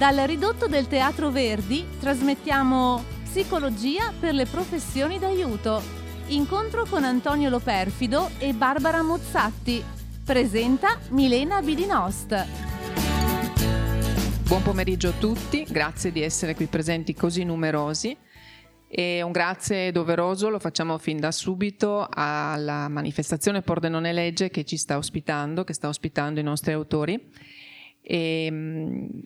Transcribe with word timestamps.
Dal 0.00 0.16
ridotto 0.16 0.66
del 0.66 0.88
Teatro 0.88 1.30
Verdi 1.30 1.86
trasmettiamo 2.00 3.04
Psicologia 3.22 4.14
per 4.18 4.32
le 4.32 4.46
professioni 4.46 5.18
d'aiuto. 5.18 5.82
Incontro 6.28 6.86
con 6.86 7.04
Antonio 7.04 7.50
Loperfido 7.50 8.30
e 8.38 8.54
Barbara 8.54 9.02
Mozzatti. 9.02 9.84
Presenta 10.24 10.98
Milena 11.10 11.60
Bidinost. 11.60 12.46
Buon 14.46 14.62
pomeriggio 14.62 15.08
a 15.08 15.18
tutti, 15.18 15.66
grazie 15.68 16.10
di 16.10 16.22
essere 16.22 16.54
qui 16.54 16.64
presenti 16.64 17.12
così 17.12 17.44
numerosi. 17.44 18.16
E 18.88 19.20
un 19.20 19.32
grazie 19.32 19.92
doveroso 19.92 20.48
lo 20.48 20.58
facciamo 20.58 20.96
fin 20.96 21.20
da 21.20 21.30
subito 21.30 22.08
alla 22.10 22.88
manifestazione 22.88 23.60
Pordenone 23.60 24.14
Legge 24.14 24.48
che 24.48 24.64
ci 24.64 24.78
sta 24.78 24.96
ospitando, 24.96 25.62
che 25.62 25.74
sta 25.74 25.88
ospitando 25.88 26.40
i 26.40 26.42
nostri 26.42 26.72
autori 26.72 27.22
e, 28.02 28.44
ehm, 28.46 29.22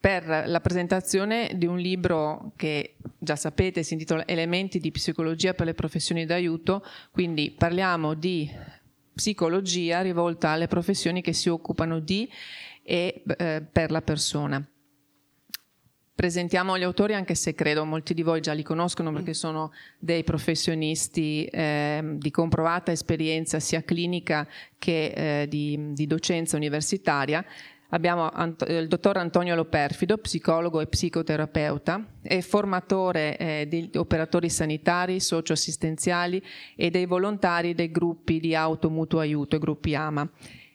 per 0.00 0.44
la 0.46 0.60
presentazione 0.60 1.50
di 1.56 1.66
un 1.66 1.78
libro 1.78 2.52
che 2.54 2.94
già 3.18 3.34
sapete 3.34 3.82
si 3.82 3.94
intitola 3.94 4.26
Elementi 4.26 4.78
di 4.78 4.92
psicologia 4.92 5.52
per 5.52 5.66
le 5.66 5.74
professioni 5.74 6.24
d'aiuto, 6.24 6.84
quindi 7.10 7.50
parliamo 7.50 8.14
di 8.14 8.48
psicologia 9.12 10.02
rivolta 10.02 10.50
alle 10.50 10.68
professioni 10.68 11.22
che 11.22 11.32
si 11.32 11.48
occupano 11.48 11.98
di 11.98 12.30
e 12.82 13.22
eh, 13.36 13.64
per 13.70 13.90
la 13.90 14.02
persona. 14.02 14.64
Presentiamo 16.14 16.78
gli 16.78 16.82
autori 16.82 17.12
anche 17.12 17.34
se 17.34 17.54
credo 17.54 17.84
molti 17.84 18.14
di 18.14 18.22
voi 18.22 18.40
già 18.40 18.52
li 18.52 18.62
conoscono 18.62 19.12
perché 19.12 19.34
sono 19.34 19.72
dei 19.98 20.24
professionisti 20.24 21.44
eh, 21.44 22.00
di 22.16 22.30
comprovata 22.30 22.90
esperienza 22.90 23.60
sia 23.60 23.82
clinica 23.82 24.48
che 24.78 25.42
eh, 25.42 25.48
di, 25.48 25.92
di 25.92 26.06
docenza 26.06 26.56
universitaria. 26.56 27.44
Abbiamo 27.90 28.28
il 28.66 28.88
dottor 28.88 29.16
Antonio 29.18 29.54
Loperfido, 29.54 30.18
psicologo 30.18 30.80
e 30.80 30.88
psicoterapeuta, 30.88 32.04
è 32.20 32.40
formatore 32.40 33.36
eh, 33.36 33.66
di 33.68 33.90
operatori 33.94 34.50
sanitari, 34.50 35.20
socioassistenziali 35.20 36.42
e 36.74 36.90
dei 36.90 37.06
volontari 37.06 37.74
dei 37.74 37.92
gruppi 37.92 38.40
di 38.40 38.56
auto 38.56 38.90
mutuo 38.90 39.20
aiuto, 39.20 39.54
i 39.54 39.60
gruppi 39.60 39.94
AMA. 39.94 40.28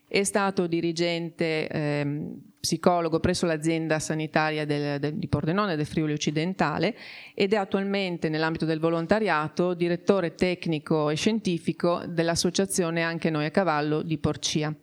È 0.08 0.23
stato 0.23 0.67
dirigente 0.67 1.67
eh, 1.67 2.34
psicologo 2.62 3.20
presso 3.20 3.45
l'azienda 3.45 4.00
sanitaria 4.00 4.66
del, 4.66 5.00
del, 5.00 5.16
di 5.16 5.28
Pordenone 5.28 5.76
del 5.76 5.86
Friuli 5.86 6.14
Occidentale 6.14 6.95
ed 7.34 7.52
è 7.54 7.58
attualmente 7.58 8.30
nell'ambito 8.30 8.66
del 8.66 8.80
volontariato 8.80 9.73
direttore 9.73 10.36
tecnico 10.36 11.09
e 11.09 11.16
scientifico 11.16 12.04
dell'associazione 12.08 13.04
Anche 13.04 13.30
Noi 13.30 13.45
a 13.45 13.52
Cavallo 13.52 14.02
di 14.02 14.17
Porcia 14.17 14.73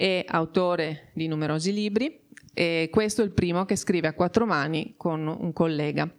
è 0.00 0.24
autore 0.26 1.10
di 1.12 1.28
numerosi 1.28 1.74
libri 1.74 2.20
e 2.54 2.88
questo 2.90 3.20
è 3.20 3.24
il 3.26 3.32
primo 3.32 3.66
che 3.66 3.76
scrive 3.76 4.08
a 4.08 4.14
quattro 4.14 4.46
mani 4.46 4.94
con 4.96 5.26
un 5.26 5.52
collega 5.52 6.10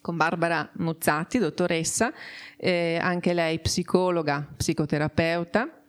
con 0.00 0.16
Barbara 0.16 0.68
Muzzatti, 0.74 1.38
dottoressa, 1.38 2.12
eh, 2.56 2.98
anche 3.00 3.32
lei 3.32 3.60
psicologa, 3.60 4.52
psicoterapeuta 4.56 5.82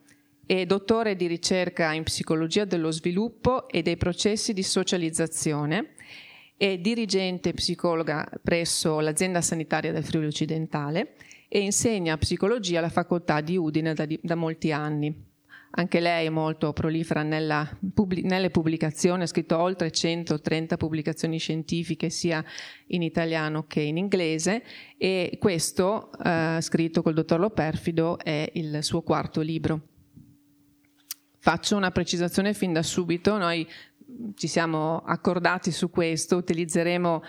e 0.46 0.64
dottore 0.64 1.16
di 1.16 1.26
ricerca 1.26 1.92
in 1.92 2.04
psicologia 2.04 2.64
dello 2.64 2.92
sviluppo 2.92 3.68
e 3.68 3.82
dei 3.82 3.96
processi 3.96 4.52
di 4.52 4.62
socializzazione 4.62 5.94
e 6.56 6.80
dirigente 6.80 7.52
psicologa 7.52 8.28
presso 8.42 9.00
l'azienda 9.00 9.40
sanitaria 9.40 9.90
del 9.90 10.04
Friuli 10.04 10.26
Occidentale 10.26 11.14
e 11.48 11.58
insegna 11.60 12.16
psicologia 12.16 12.78
alla 12.78 12.90
facoltà 12.90 13.40
di 13.40 13.56
Udine 13.56 13.92
da, 13.94 14.06
da 14.20 14.34
molti 14.36 14.70
anni 14.70 15.27
anche 15.70 16.00
lei 16.00 16.30
molto 16.30 16.72
prolifera 16.72 17.22
nella, 17.22 17.68
nelle 18.22 18.50
pubblicazioni, 18.50 19.22
ha 19.22 19.26
scritto 19.26 19.58
oltre 19.58 19.90
130 19.90 20.76
pubblicazioni 20.76 21.38
scientifiche 21.38 22.10
sia 22.10 22.44
in 22.88 23.02
italiano 23.02 23.64
che 23.66 23.80
in 23.80 23.96
inglese 23.96 24.62
e 24.96 25.36
questo, 25.38 26.10
eh, 26.24 26.58
scritto 26.60 27.02
col 27.02 27.14
dottor 27.14 27.40
Loperfido, 27.40 28.18
è 28.18 28.50
il 28.54 28.82
suo 28.82 29.02
quarto 29.02 29.40
libro. 29.40 29.82
Faccio 31.40 31.76
una 31.76 31.92
precisazione 31.92 32.52
fin 32.52 32.72
da 32.72 32.82
subito, 32.82 33.38
noi 33.38 33.66
ci 34.34 34.46
siamo 34.46 35.02
accordati 35.04 35.70
su 35.70 35.90
questo, 35.90 36.36
utilizzeremo, 36.36 37.22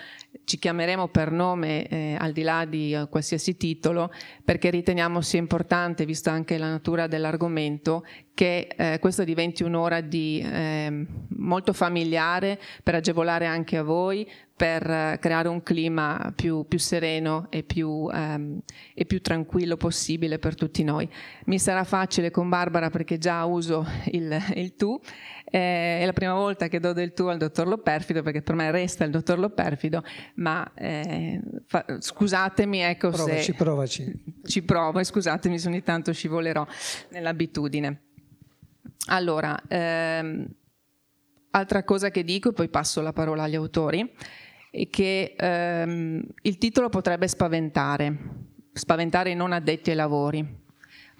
ci 0.43 0.57
chiameremo 0.57 1.07
per 1.07 1.31
nome 1.31 1.87
eh, 1.87 2.15
al 2.19 2.31
di 2.31 2.41
là 2.41 2.65
di 2.65 2.93
uh, 2.93 3.07
qualsiasi 3.09 3.57
titolo, 3.57 4.11
perché 4.43 4.69
riteniamo 4.69 5.21
sia 5.21 5.39
importante, 5.39 6.05
vista 6.05 6.31
anche 6.31 6.57
la 6.57 6.69
natura 6.69 7.07
dell'argomento, 7.07 8.05
che 8.33 8.67
eh, 8.75 8.99
questo 8.99 9.23
diventi 9.23 9.63
un'ora 9.63 10.01
di, 10.01 10.41
eh, 10.41 11.05
molto 11.37 11.73
familiare 11.73 12.59
per 12.81 12.95
agevolare 12.95 13.45
anche 13.45 13.77
a 13.77 13.83
voi, 13.83 14.29
per 14.59 15.17
creare 15.21 15.47
un 15.47 15.63
clima 15.63 16.33
più, 16.35 16.65
più 16.67 16.79
sereno 16.79 17.47
e 17.49 17.63
più, 17.63 18.09
ehm, 18.11 18.59
e 18.93 19.05
più, 19.05 19.21
tranquillo 19.21 19.77
possibile 19.77 20.37
per 20.37 20.55
tutti 20.55 20.83
noi. 20.83 21.09
Mi 21.45 21.57
sarà 21.57 21.85
facile 21.85 22.29
con 22.29 22.49
Barbara 22.49 22.89
perché 22.89 23.17
già 23.17 23.45
uso 23.45 23.87
il, 24.07 24.37
il 24.55 24.75
tu 24.75 24.99
eh, 25.45 26.01
è 26.01 26.05
la 26.05 26.11
prima 26.11 26.33
volta 26.33 26.67
che 26.67 26.81
do 26.81 26.91
del 26.91 27.13
tu 27.13 27.27
al 27.27 27.37
dottor 27.37 27.69
Loperfido 27.69 28.21
perché 28.21 28.41
per 28.41 28.55
me 28.55 28.69
resta 28.69 29.05
il 29.05 29.11
dottor 29.11 29.39
Loperfido, 29.39 30.03
ma 30.35 30.69
eh, 30.75 31.39
fa, 31.65 31.85
scusatemi 31.97 32.79
ecco 32.79 33.11
provaci, 33.11 33.41
se... 33.43 33.53
Provaci, 33.53 34.23
Ci 34.43 34.63
provo 34.63 34.99
e 34.99 35.05
scusatemi 35.05 35.57
se 35.57 35.69
ogni 35.69 35.83
tanto 35.83 36.11
scivolerò 36.11 36.67
nell'abitudine. 37.11 38.01
Allora, 39.07 39.57
ehm, 39.69 40.45
altra 41.51 41.83
cosa 41.85 42.11
che 42.11 42.25
dico 42.25 42.49
e 42.49 42.53
poi 42.53 42.67
passo 42.67 42.99
la 42.99 43.13
parola 43.13 43.43
agli 43.43 43.55
autori 43.55 44.11
è 44.71 44.89
che 44.89 45.35
ehm, 45.37 46.23
il 46.43 46.57
titolo 46.57 46.89
potrebbe 46.89 47.27
spaventare, 47.27 48.17
spaventare 48.73 49.31
i 49.31 49.35
non 49.35 49.51
addetti 49.51 49.89
ai 49.89 49.95
lavori 49.95 50.67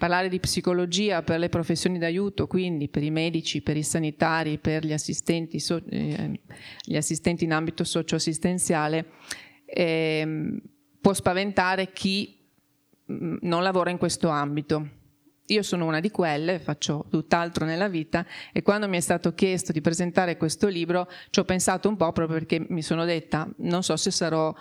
parlare 0.00 0.30
di 0.30 0.40
psicologia 0.40 1.22
per 1.22 1.38
le 1.38 1.50
professioni 1.50 1.98
d'aiuto, 1.98 2.46
quindi 2.46 2.88
per 2.88 3.02
i 3.02 3.10
medici, 3.10 3.60
per 3.60 3.76
i 3.76 3.82
sanitari, 3.82 4.56
per 4.56 4.82
gli 4.82 4.94
assistenti, 4.94 5.58
so, 5.58 5.78
eh, 5.90 6.40
gli 6.82 6.96
assistenti 6.96 7.44
in 7.44 7.52
ambito 7.52 7.84
socioassistenziale, 7.84 9.10
eh, 9.66 10.58
può 10.98 11.12
spaventare 11.12 11.92
chi 11.92 12.34
mm, 13.12 13.36
non 13.42 13.62
lavora 13.62 13.90
in 13.90 13.98
questo 13.98 14.28
ambito. 14.28 14.99
Io 15.50 15.62
sono 15.62 15.84
una 15.84 15.98
di 16.00 16.10
quelle, 16.10 16.60
faccio 16.60 17.06
tutt'altro 17.10 17.64
nella 17.64 17.88
vita 17.88 18.24
e 18.52 18.62
quando 18.62 18.88
mi 18.88 18.96
è 18.96 19.00
stato 19.00 19.34
chiesto 19.34 19.72
di 19.72 19.80
presentare 19.80 20.36
questo 20.36 20.68
libro 20.68 21.08
ci 21.30 21.40
ho 21.40 21.44
pensato 21.44 21.88
un 21.88 21.96
po' 21.96 22.12
proprio 22.12 22.38
perché 22.38 22.64
mi 22.68 22.82
sono 22.82 23.04
detta 23.04 23.48
non 23.58 23.82
so 23.82 23.96
se 23.96 24.12
sarò 24.12 24.54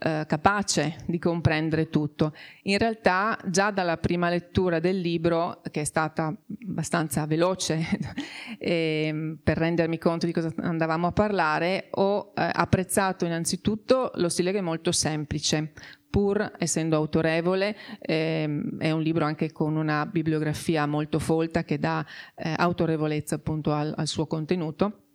eh, 0.00 0.24
capace 0.28 0.98
di 1.06 1.18
comprendere 1.18 1.88
tutto. 1.88 2.32
In 2.62 2.78
realtà 2.78 3.36
già 3.46 3.70
dalla 3.72 3.96
prima 3.96 4.28
lettura 4.28 4.78
del 4.78 5.00
libro, 5.00 5.60
che 5.70 5.80
è 5.80 5.84
stata 5.84 6.32
abbastanza 6.68 7.26
veloce 7.26 7.84
eh, 8.58 9.36
per 9.42 9.58
rendermi 9.58 9.98
conto 9.98 10.26
di 10.26 10.32
cosa 10.32 10.52
andavamo 10.58 11.08
a 11.08 11.12
parlare, 11.12 11.88
ho 11.90 12.32
eh, 12.34 12.48
apprezzato 12.52 13.24
innanzitutto 13.24 14.12
lo 14.14 14.28
stile 14.28 14.52
che 14.52 14.58
è 14.58 14.62
molto 14.62 14.92
semplice, 14.92 15.72
pur 16.08 16.52
essendo 16.58 16.94
autorevole, 16.94 17.76
ehm, 18.00 18.78
è 18.78 18.92
un 18.92 19.02
libro 19.02 19.24
anche 19.24 19.50
con 19.50 19.76
una 19.76 20.06
bibliografia 20.06 20.86
molto 20.86 21.18
folta 21.18 21.64
che 21.64 21.78
dà 21.78 22.06
eh, 22.36 22.54
autorevolezza 22.56 23.34
appunto 23.34 23.72
al, 23.72 23.92
al 23.96 24.06
suo 24.06 24.26
contenuto 24.26 25.07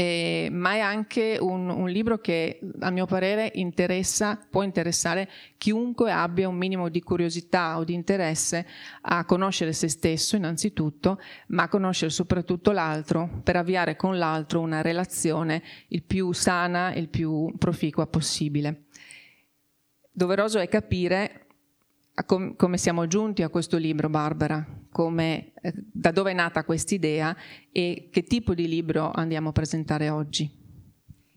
eh, 0.00 0.48
ma 0.52 0.74
è 0.74 0.78
anche 0.78 1.38
un, 1.40 1.68
un, 1.68 1.88
libro 1.88 2.18
che 2.18 2.60
a 2.78 2.90
mio 2.90 3.04
parere 3.04 3.50
interessa, 3.54 4.38
può 4.48 4.62
interessare 4.62 5.28
chiunque 5.56 6.12
abbia 6.12 6.48
un 6.48 6.54
minimo 6.54 6.88
di 6.88 7.02
curiosità 7.02 7.76
o 7.76 7.82
di 7.82 7.94
interesse 7.94 8.64
a 9.00 9.24
conoscere 9.24 9.72
se 9.72 9.88
stesso 9.88 10.36
innanzitutto, 10.36 11.18
ma 11.48 11.64
a 11.64 11.68
conoscere 11.68 12.12
soprattutto 12.12 12.70
l'altro 12.70 13.40
per 13.42 13.56
avviare 13.56 13.96
con 13.96 14.18
l'altro 14.18 14.60
una 14.60 14.82
relazione 14.82 15.64
il 15.88 16.04
più 16.04 16.30
sana 16.30 16.92
e 16.92 17.00
il 17.00 17.08
più 17.08 17.52
proficua 17.58 18.06
possibile. 18.06 18.84
Doveroso 20.12 20.60
è 20.60 20.68
capire 20.68 21.47
com- 22.24 22.56
come 22.56 22.78
siamo 22.78 23.06
giunti 23.06 23.42
a 23.42 23.48
questo 23.48 23.76
libro, 23.76 24.08
Barbara, 24.08 24.66
come, 24.90 25.52
eh, 25.60 25.72
da 25.74 26.10
dove 26.10 26.32
è 26.32 26.34
nata 26.34 26.64
quest'idea 26.64 27.36
e 27.70 28.08
che 28.10 28.22
tipo 28.24 28.54
di 28.54 28.68
libro 28.68 29.10
andiamo 29.10 29.50
a 29.50 29.52
presentare 29.52 30.08
oggi. 30.08 30.56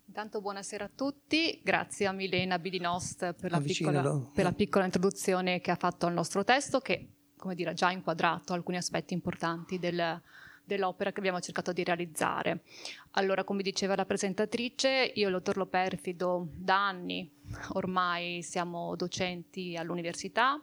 Intanto 0.07 0.41
buonasera 0.41 0.85
a 0.85 0.91
tutti, 0.93 1.61
grazie 1.63 2.05
a 2.05 2.11
Milena 2.11 2.59
Bidinost 2.59 3.33
per 3.33 3.51
la, 3.51 3.61
piccola, 3.61 4.21
per 4.33 4.43
la 4.43 4.51
piccola 4.51 4.83
introduzione 4.83 5.61
che 5.61 5.71
ha 5.71 5.75
fatto 5.75 6.05
al 6.05 6.13
nostro 6.13 6.43
testo 6.43 6.79
che, 6.79 7.13
come 7.37 7.55
dire, 7.55 7.69
ha 7.69 7.73
già 7.73 7.91
inquadrato 7.91 8.51
alcuni 8.51 8.75
aspetti 8.75 9.13
importanti 9.13 9.79
del, 9.79 10.21
dell'opera 10.65 11.11
che 11.11 11.19
abbiamo 11.19 11.39
cercato 11.39 11.71
di 11.71 11.83
realizzare. 11.83 12.63
Allora, 13.11 13.45
come 13.45 13.63
diceva 13.63 13.95
la 13.95 14.05
presentatrice, 14.05 15.13
io 15.15 15.25
e 15.25 15.29
il 15.29 15.33
dottor 15.33 15.55
Loperfido 15.55 16.49
da 16.53 16.87
anni 16.87 17.31
ormai 17.73 18.41
siamo 18.43 18.95
docenti 18.95 19.77
all'università 19.77 20.61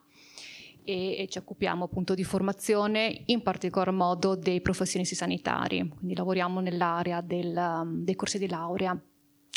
e, 0.88 1.26
ci 1.28 1.36
occupiamo 1.36 1.84
appunto 1.84 2.14
di 2.14 2.24
formazione, 2.24 3.22
in 3.26 3.42
particolar 3.42 3.92
modo 3.92 4.34
dei 4.34 4.62
professionisti 4.62 5.14
sanitari, 5.14 5.86
quindi 5.86 6.14
lavoriamo 6.14 6.60
nell'area 6.60 7.20
del, 7.20 7.82
dei 8.02 8.14
corsi 8.14 8.38
di 8.38 8.48
laurea 8.48 8.98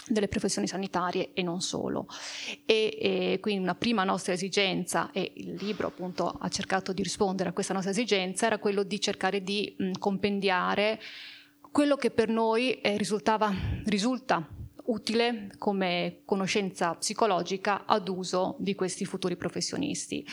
delle 0.07 0.27
professioni 0.27 0.67
sanitarie 0.67 1.31
e 1.33 1.41
non 1.41 1.61
solo. 1.61 2.07
E, 2.65 2.97
e, 2.99 3.37
quindi 3.39 3.61
una 3.61 3.75
prima 3.75 4.03
nostra 4.03 4.33
esigenza, 4.33 5.11
e 5.11 5.31
il 5.35 5.53
libro 5.53 5.87
appunto 5.87 6.27
ha 6.27 6.49
cercato 6.49 6.91
di 6.91 7.01
rispondere 7.01 7.49
a 7.49 7.53
questa 7.53 7.73
nostra 7.73 7.91
esigenza, 7.91 8.47
era 8.47 8.57
quello 8.57 8.83
di 8.83 8.99
cercare 8.99 9.41
di 9.41 9.73
mh, 9.77 9.91
compendiare 9.99 10.99
quello 11.71 11.95
che 11.95 12.11
per 12.11 12.27
noi 12.27 12.81
eh, 12.81 12.97
risulta 12.97 14.47
utile 14.85 15.51
come 15.57 16.21
conoscenza 16.25 16.93
psicologica 16.95 17.85
ad 17.85 18.09
uso 18.09 18.55
di 18.59 18.75
questi 18.75 19.05
futuri 19.05 19.37
professionisti 19.37 20.25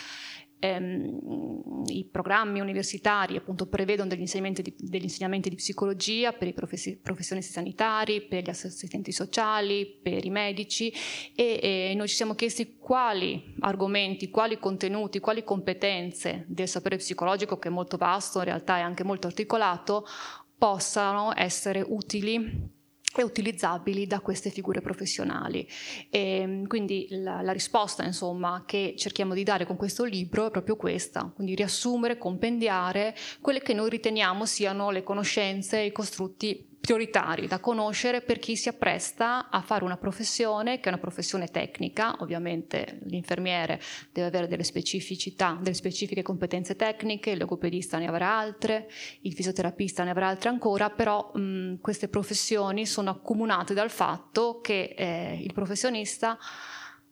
ehm, 0.59 1.85
i 1.87 2.05
programmi 2.05 2.61
universitari 2.61 3.37
appunto 3.37 3.67
prevedono 3.67 4.09
degli 4.09 4.21
insegnamenti, 4.21 4.63
di, 4.63 4.75
degli 4.77 5.05
insegnamenti 5.05 5.49
di 5.49 5.57
psicologia 5.57 6.33
per 6.33 6.49
i 6.49 6.53
professi, 6.53 6.99
professionisti 6.99 7.53
sanitari, 7.53 8.23
per 8.23 8.45
gli 8.45 8.51
assistenti 8.51 9.13
sociali, 9.13 9.99
per 10.03 10.25
i 10.25 10.31
medici 10.31 10.93
e, 11.35 11.61
e 11.63 11.95
noi 11.95 12.09
ci 12.09 12.17
siamo 12.17 12.35
chiesti 12.35 12.77
quali 12.79 13.55
argomenti, 13.61 14.31
quali 14.31 14.59
contenuti, 14.59 15.21
quali 15.21 15.45
competenze 15.45 16.45
del 16.49 16.69
sapere 16.69 16.97
psicologico, 16.97 17.59
che 17.59 17.69
è 17.69 17.73
molto 17.73 17.97
vasto, 17.97 18.39
in 18.39 18.45
realtà 18.45 18.79
è 18.79 18.81
anche 18.81 19.05
molto 19.05 19.27
articolato, 19.27 20.07
possano 20.57 21.33
essere 21.37 21.85
utili 21.87 22.77
e 23.17 23.23
utilizzabili 23.23 24.07
da 24.07 24.21
queste 24.21 24.51
figure 24.51 24.81
professionali. 24.81 25.67
E 26.11 26.41
ehm, 26.41 26.67
quindi 26.67 27.07
la, 27.11 27.43
la, 27.43 27.53
risposta 27.53 28.05
insomma, 28.05 28.65
che 28.67 28.95
cerchiamo 28.97 29.35
di 29.35 29.43
dare 29.43 29.67
con 29.67 29.77
questo 29.77 30.05
libro 30.05 30.47
è 30.47 30.51
proprio 30.51 30.77
questa, 30.77 31.31
quindi 31.35 31.55
riassumere, 31.55 32.19
compendiare 32.19 33.15
quelle 33.41 33.61
che 33.61 33.75
noi 33.75 33.91
riteniamo 33.91 34.45
siano 34.45 34.91
le 34.91 35.03
conoscenze 35.03 35.81
e 35.81 35.87
i 35.87 35.93
costrutti 35.93 36.68
prioritari 36.89 37.47
da 37.47 37.59
conoscere 37.59 38.23
per 38.23 38.39
chi 38.39 38.57
si 38.57 38.71
appresta 38.71 39.51
a 39.51 39.61
fare 39.61 39.85
una 39.85 39.99
professione 39.99 40.81
che 40.81 40.87
è 40.87 40.89
una 40.89 40.97
professione 40.97 41.49
tecnica, 41.49 42.17
ovviamente 42.21 43.01
l'infermiere 43.03 43.79
deve 44.11 44.29
avere 44.29 44.49
delle 44.49 44.65
specificità, 44.65 45.59
delle 45.61 45.75
specifiche 45.75 46.23
competenze 46.23 46.77
tecniche, 46.77 47.29
il 47.29 47.39
logopedista 47.41 47.99
ne 47.99 48.07
avrà 48.07 48.39
altre, 48.39 48.89
il 49.21 49.35
fisioterapista 49.35 50.03
ne 50.03 50.09
avrà 50.09 50.29
altre 50.29 50.49
ancora, 50.49 50.89
però 50.89 51.31
mh, 51.35 51.81
queste 51.83 52.09
professioni 52.09 52.87
sono 52.87 53.11
accomunate 53.11 53.75
dal 53.75 53.91
fatto 53.91 54.61
che 54.63 54.95
eh, 54.97 55.43
il 55.43 55.53
professionista 55.53 56.39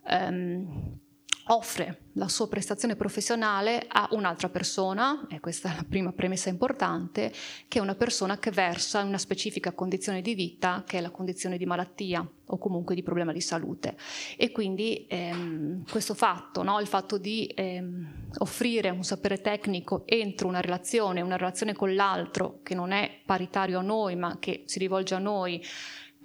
ehm, 0.08 1.00
offre 1.48 2.00
la 2.16 2.28
sua 2.28 2.48
prestazione 2.48 2.96
professionale 2.96 3.84
a 3.86 4.08
un'altra 4.12 4.48
persona, 4.48 5.26
e 5.28 5.38
questa 5.38 5.70
è 5.70 5.76
la 5.76 5.84
prima 5.86 6.12
premessa 6.12 6.48
importante, 6.48 7.32
che 7.68 7.78
è 7.78 7.82
una 7.82 7.94
persona 7.94 8.38
che 8.38 8.50
versa 8.50 9.00
in 9.00 9.08
una 9.08 9.18
specifica 9.18 9.72
condizione 9.72 10.22
di 10.22 10.34
vita, 10.34 10.82
che 10.86 10.98
è 10.98 11.00
la 11.00 11.10
condizione 11.10 11.58
di 11.58 11.66
malattia 11.66 12.26
o 12.46 12.58
comunque 12.58 12.94
di 12.94 13.02
problema 13.02 13.32
di 13.32 13.40
salute. 13.40 13.96
E 14.36 14.50
quindi 14.50 15.06
ehm, 15.08 15.84
questo 15.90 16.14
fatto, 16.14 16.62
no? 16.62 16.80
il 16.80 16.86
fatto 16.86 17.18
di 17.18 17.46
ehm, 17.54 18.28
offrire 18.38 18.90
un 18.90 19.04
sapere 19.04 19.40
tecnico 19.40 20.02
entro 20.06 20.48
una 20.48 20.60
relazione, 20.60 21.20
una 21.20 21.36
relazione 21.36 21.74
con 21.74 21.94
l'altro 21.94 22.60
che 22.62 22.74
non 22.74 22.92
è 22.92 23.20
paritario 23.24 23.78
a 23.78 23.82
noi, 23.82 24.16
ma 24.16 24.38
che 24.38 24.62
si 24.66 24.78
rivolge 24.78 25.14
a 25.14 25.18
noi, 25.18 25.62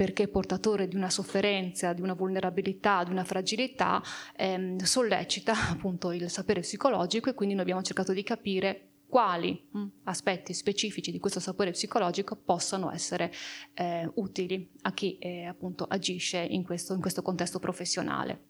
perché 0.02 0.28
portatore 0.28 0.88
di 0.88 0.96
una 0.96 1.12
sofferenza, 1.12 1.94
di 1.94 2.02
una 2.02 2.16
vulnerabilità, 2.16 3.04
di 3.04 3.12
una 3.12 3.24
fragilità, 3.24 4.02
ehm, 4.36 4.78
sollecita 4.80 5.54
appunto 5.70 6.12
il 6.12 6.28
sapere 6.28 6.62
psicologico 6.62 7.30
e 7.30 7.36
quindi 7.36 7.54
noi 7.54 7.62
abbiamo 7.62 7.84
cercato 7.84 8.12
di 8.12 8.24
capire 8.24 8.88
quali 9.06 9.64
mm, 9.78 9.86
aspetti 10.06 10.56
specifici 10.56 11.12
di 11.12 11.20
questo 11.20 11.40
sapere 11.40 11.70
psicologico 11.70 12.36
possano 12.36 12.92
essere 12.92 13.32
eh, 13.76 14.10
utili 14.16 14.72
a 14.82 14.92
chi 14.92 15.20
eh, 15.20 15.46
appunto 15.46 15.86
agisce 15.86 16.40
in 16.40 16.64
questo, 16.64 16.96
in 16.96 17.00
questo 17.00 17.22
contesto 17.22 17.60
professionale. 17.60 18.46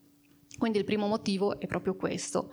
Quindi 0.57 0.77
il 0.77 0.85
primo 0.85 1.07
motivo 1.07 1.59
è 1.59 1.67
proprio 1.67 1.97
questo. 1.97 2.51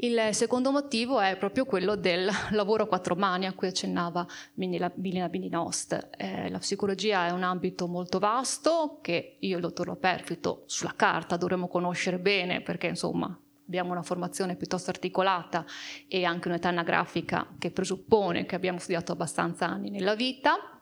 Il 0.00 0.28
secondo 0.30 0.70
motivo 0.70 1.18
è 1.18 1.36
proprio 1.36 1.64
quello 1.64 1.96
del 1.96 2.30
lavoro 2.50 2.84
a 2.84 2.86
quattro 2.86 3.16
mani 3.16 3.46
a 3.46 3.52
cui 3.52 3.66
accennava 3.66 4.24
Milena 4.54 5.28
Bidinost. 5.28 6.10
Eh, 6.16 6.48
la 6.50 6.58
psicologia 6.58 7.26
è 7.26 7.30
un 7.30 7.42
ambito 7.42 7.88
molto 7.88 8.20
vasto 8.20 9.00
che 9.02 9.38
io 9.40 9.54
e 9.54 9.56
il 9.56 9.60
dottor 9.60 9.88
Loperfito 9.88 10.62
sulla 10.66 10.94
carta 10.94 11.36
dovremmo 11.36 11.66
conoscere 11.66 12.20
bene 12.20 12.60
perché 12.60 12.86
insomma 12.86 13.36
abbiamo 13.66 13.90
una 13.90 14.04
formazione 14.04 14.54
piuttosto 14.54 14.90
articolata 14.90 15.64
e 16.06 16.22
anche 16.22 16.46
un'età 16.46 16.68
anagrafica 16.68 17.54
che 17.58 17.72
presuppone 17.72 18.46
che 18.46 18.54
abbiamo 18.54 18.78
studiato 18.78 19.10
abbastanza 19.10 19.66
anni 19.66 19.90
nella 19.90 20.14
vita 20.14 20.78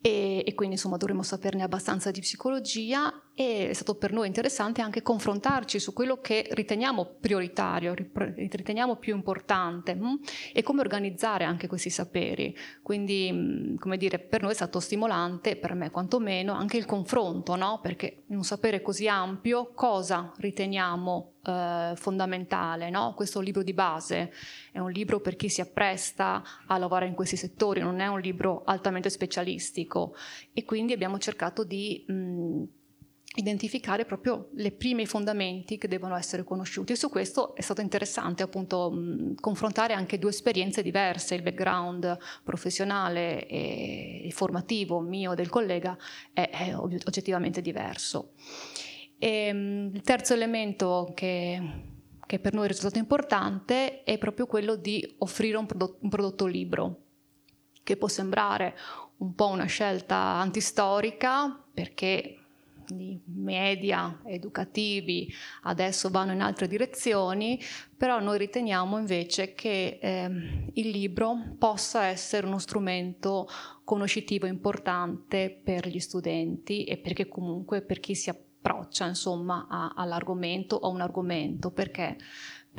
e, 0.00 0.44
e, 0.46 0.54
quindi 0.54 0.76
insomma 0.76 0.96
dovremmo 0.96 1.24
saperne 1.24 1.64
abbastanza 1.64 2.12
di 2.12 2.20
psicologia 2.20 3.12
e 3.34 3.70
è 3.70 3.72
stato 3.72 3.96
per 3.96 4.12
noi 4.12 4.28
interessante 4.28 4.80
anche 4.80 5.02
confrontarci 5.02 5.80
su 5.80 5.92
quello 5.92 6.20
che 6.20 6.46
riteniamo 6.50 7.16
prioritario, 7.20 7.94
riteniamo 8.14 8.96
più 8.96 9.14
importante 9.14 9.94
mh? 9.94 10.06
Mm, 10.06 10.14
e 10.52 10.62
come 10.62 10.80
organizzare 10.80 11.44
anche 11.44 11.66
questi 11.66 11.90
saperi. 11.90 12.56
Quindi, 12.82 13.30
mh, 13.32 13.36
mm, 13.36 13.76
come 13.76 13.96
dire, 13.96 14.20
per 14.20 14.42
noi 14.42 14.52
è 14.52 14.54
stato 14.54 14.78
stimolante, 14.78 15.56
per 15.56 15.74
me 15.74 15.90
quantomeno, 15.90 16.52
anche 16.52 16.76
il 16.76 16.84
confronto, 16.84 17.56
no? 17.56 17.80
perché 17.80 18.22
in 18.28 18.36
un 18.36 18.44
sapere 18.44 18.82
così 18.82 19.08
ampio 19.08 19.72
cosa 19.74 20.32
riteniamo 20.36 21.32
eh, 21.44 21.92
fondamentale. 21.94 22.90
No? 22.90 23.14
Questo 23.14 23.40
libro 23.40 23.62
di 23.62 23.72
base 23.72 24.32
è 24.72 24.78
un 24.78 24.90
libro 24.90 25.20
per 25.20 25.36
chi 25.36 25.48
si 25.48 25.60
appresta 25.60 26.42
a 26.66 26.76
lavorare 26.76 27.08
in 27.08 27.14
questi 27.14 27.36
settori, 27.36 27.80
non 27.80 28.00
è 28.00 28.06
un 28.06 28.20
libro 28.20 28.62
altamente 28.64 29.10
specialistico 29.10 29.87
e 30.52 30.64
quindi 30.64 30.92
abbiamo 30.92 31.18
cercato 31.18 31.64
di 31.64 32.04
mh, 32.06 32.62
identificare 33.38 34.04
proprio 34.04 34.48
le 34.54 34.72
prime 34.72 35.06
fondamenti 35.06 35.78
che 35.78 35.86
devono 35.86 36.16
essere 36.16 36.44
conosciuti 36.44 36.92
e 36.92 36.96
su 36.96 37.08
questo 37.08 37.54
è 37.54 37.60
stato 37.60 37.80
interessante 37.80 38.42
appunto 38.42 38.90
mh, 38.90 39.34
confrontare 39.36 39.94
anche 39.94 40.18
due 40.18 40.30
esperienze 40.30 40.82
diverse, 40.82 41.34
il 41.34 41.42
background 41.42 42.16
professionale 42.42 43.46
e, 43.46 44.28
formativo 44.32 45.00
mio 45.00 45.32
e 45.32 45.36
del 45.36 45.48
collega 45.48 45.96
è, 46.32 46.48
è 46.50 46.76
oggettivamente 46.76 47.60
diverso. 47.60 48.32
E, 49.18 49.52
mh, 49.52 49.90
il 49.94 50.02
terzo 50.02 50.32
elemento 50.32 51.12
che, 51.14 51.60
che, 52.26 52.38
per 52.38 52.54
noi 52.54 52.64
è 52.64 52.68
risultato 52.68 52.98
importante 52.98 54.02
è 54.02 54.18
proprio 54.18 54.46
quello 54.46 54.74
di 54.74 55.14
offrire 55.18 55.56
un 55.56 55.66
prodotto, 55.66 55.98
un 56.00 56.08
prodotto 56.08 56.46
libro, 56.46 57.02
che 57.84 57.96
può 57.96 58.08
sembrare 58.08 58.74
un 59.18 59.34
po' 59.34 59.48
una 59.48 59.66
scelta 59.66 60.16
antistorica 60.16 61.64
perché 61.72 62.38
i 62.90 63.20
media 63.26 64.20
educativi 64.24 65.30
adesso 65.62 66.08
vanno 66.08 66.32
in 66.32 66.40
altre 66.40 66.66
direzioni, 66.66 67.60
però 67.96 68.20
noi 68.20 68.38
riteniamo 68.38 68.98
invece 68.98 69.54
che 69.54 69.98
eh, 70.00 70.70
il 70.72 70.88
libro 70.88 71.54
possa 71.58 72.06
essere 72.06 72.46
uno 72.46 72.58
strumento 72.58 73.46
conoscitivo 73.84 74.46
importante 74.46 75.50
per 75.62 75.86
gli 75.88 75.98
studenti 75.98 76.84
e 76.84 76.96
perché 76.96 77.28
comunque 77.28 77.82
per 77.82 78.00
chi 78.00 78.14
si 78.14 78.30
approccia 78.30 79.06
insomma 79.06 79.66
a, 79.68 79.92
all'argomento 79.94 80.76
o 80.76 80.88
a 80.88 80.92
un 80.92 81.00
argomento, 81.00 81.70
perché 81.70 82.16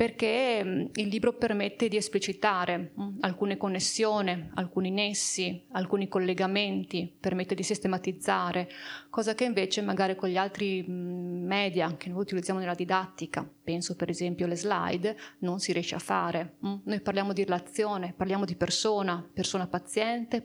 perché 0.00 0.88
il 0.94 1.08
libro 1.08 1.34
permette 1.34 1.86
di 1.88 1.98
esplicitare 1.98 2.92
alcune 3.20 3.58
connessioni, 3.58 4.48
alcuni 4.54 4.88
nessi, 4.88 5.66
alcuni 5.72 6.08
collegamenti, 6.08 7.14
permette 7.20 7.54
di 7.54 7.62
sistematizzare, 7.62 8.66
cosa 9.10 9.34
che 9.34 9.44
invece 9.44 9.82
magari 9.82 10.16
con 10.16 10.30
gli 10.30 10.38
altri 10.38 10.86
media 10.88 11.98
che 11.98 12.08
noi 12.08 12.22
utilizziamo 12.22 12.58
nella 12.58 12.72
didattica, 12.72 13.46
penso 13.62 13.94
per 13.94 14.08
esempio 14.08 14.46
alle 14.46 14.56
slide, 14.56 15.18
non 15.40 15.60
si 15.60 15.70
riesce 15.74 15.96
a 15.96 15.98
fare. 15.98 16.54
Noi 16.60 17.00
parliamo 17.02 17.34
di 17.34 17.44
relazione, 17.44 18.14
parliamo 18.16 18.46
di 18.46 18.56
persona, 18.56 19.22
persona 19.30 19.66
paziente, 19.66 20.42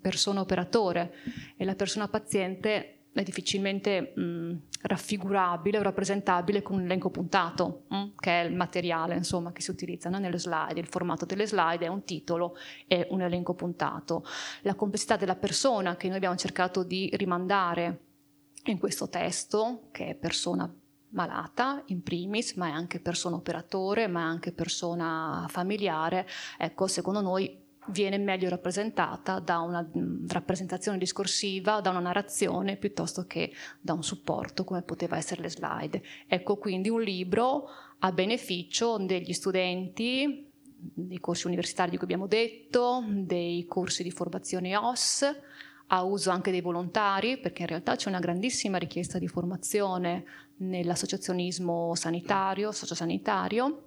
persona 0.00 0.40
operatore 0.40 1.14
e 1.56 1.64
la 1.64 1.76
persona 1.76 2.08
paziente 2.08 2.97
è 3.12 3.22
difficilmente 3.22 4.12
mh, 4.14 4.62
raffigurabile 4.82 5.78
o 5.78 5.82
rappresentabile 5.82 6.62
con 6.62 6.76
un 6.76 6.84
elenco 6.84 7.10
puntato, 7.10 7.84
mh, 7.88 8.04
che 8.16 8.42
è 8.42 8.44
il 8.44 8.54
materiale 8.54 9.16
insomma, 9.16 9.52
che 9.52 9.60
si 9.60 9.70
utilizza 9.70 10.08
no? 10.08 10.18
nelle 10.18 10.38
slide. 10.38 10.78
Il 10.78 10.86
formato 10.86 11.24
delle 11.24 11.46
slide 11.46 11.84
è 11.84 11.88
un 11.88 12.04
titolo 12.04 12.56
e 12.86 13.06
un 13.10 13.22
elenco 13.22 13.54
puntato. 13.54 14.24
La 14.62 14.74
complessità 14.74 15.16
della 15.16 15.36
persona 15.36 15.96
che 15.96 16.08
noi 16.08 16.16
abbiamo 16.16 16.36
cercato 16.36 16.82
di 16.82 17.10
rimandare 17.14 18.06
in 18.64 18.78
questo 18.78 19.08
testo, 19.08 19.88
che 19.90 20.08
è 20.08 20.14
persona 20.14 20.72
malata 21.10 21.82
in 21.86 22.02
primis, 22.02 22.54
ma 22.54 22.68
è 22.68 22.70
anche 22.70 23.00
persona 23.00 23.36
operatore, 23.36 24.08
ma 24.08 24.20
è 24.20 24.24
anche 24.24 24.52
persona 24.52 25.46
familiare, 25.48 26.26
ecco, 26.58 26.86
secondo 26.86 27.20
noi 27.20 27.66
viene 27.90 28.18
meglio 28.18 28.48
rappresentata 28.48 29.38
da 29.38 29.60
una 29.60 29.88
rappresentazione 30.28 30.98
discorsiva, 30.98 31.80
da 31.80 31.90
una 31.90 32.00
narrazione, 32.00 32.76
piuttosto 32.76 33.26
che 33.26 33.52
da 33.80 33.92
un 33.92 34.02
supporto 34.02 34.64
come 34.64 34.82
poteva 34.82 35.16
essere 35.16 35.42
le 35.42 35.50
slide. 35.50 36.02
Ecco 36.26 36.56
quindi 36.56 36.88
un 36.88 37.02
libro 37.02 37.68
a 37.98 38.12
beneficio 38.12 38.98
degli 38.98 39.32
studenti 39.32 40.46
dei 40.80 41.18
corsi 41.18 41.46
universitari 41.46 41.90
di 41.90 41.96
cui 41.96 42.04
abbiamo 42.04 42.28
detto, 42.28 43.04
dei 43.08 43.64
corsi 43.66 44.02
di 44.02 44.12
formazione 44.12 44.76
OS, 44.76 45.24
a 45.88 46.02
uso 46.02 46.30
anche 46.30 46.50
dei 46.50 46.60
volontari, 46.60 47.38
perché 47.38 47.62
in 47.62 47.68
realtà 47.68 47.96
c'è 47.96 48.08
una 48.08 48.20
grandissima 48.20 48.78
richiesta 48.78 49.18
di 49.18 49.26
formazione 49.26 50.24
nell'associazionismo 50.58 51.94
sanitario, 51.94 52.72
sociosanitario 52.72 53.84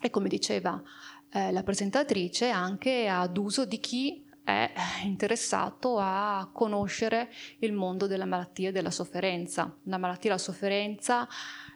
e 0.00 0.10
come 0.10 0.28
diceva 0.28 0.82
eh, 1.32 1.50
la 1.50 1.62
presentatrice 1.62 2.50
anche 2.50 3.08
ad 3.08 3.36
uso 3.36 3.64
di 3.64 3.78
chi 3.78 4.24
è 4.44 4.72
interessato 5.04 5.98
a 5.98 6.50
conoscere 6.52 7.30
il 7.60 7.72
mondo 7.72 8.06
della 8.06 8.24
malattia 8.24 8.68
e 8.68 8.72
della 8.72 8.90
sofferenza. 8.90 9.74
La 9.84 9.98
malattia 9.98 10.30
e 10.30 10.32
la 10.32 10.38
sofferenza 10.38 11.28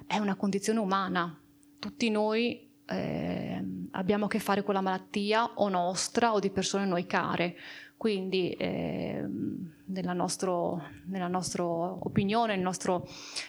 è 0.06 0.18
una 0.18 0.34
condizione 0.34 0.80
umana. 0.80 1.40
Tutti 1.78 2.10
noi 2.10 2.68
eh, 2.86 3.64
abbiamo 3.92 4.26
a 4.26 4.28
che 4.28 4.40
fare 4.40 4.62
con 4.62 4.74
la 4.74 4.80
malattia 4.80 5.52
o 5.54 5.68
nostra 5.68 6.32
o 6.32 6.38
di 6.38 6.50
persone 6.50 6.84
noi 6.84 7.06
care. 7.06 7.56
Quindi 7.96 8.50
eh, 8.50 9.24
nella, 9.86 10.12
nostro, 10.12 10.82
nella, 11.06 11.28
nostra 11.28 11.64
opinione, 11.64 12.56
nostro, 12.56 13.08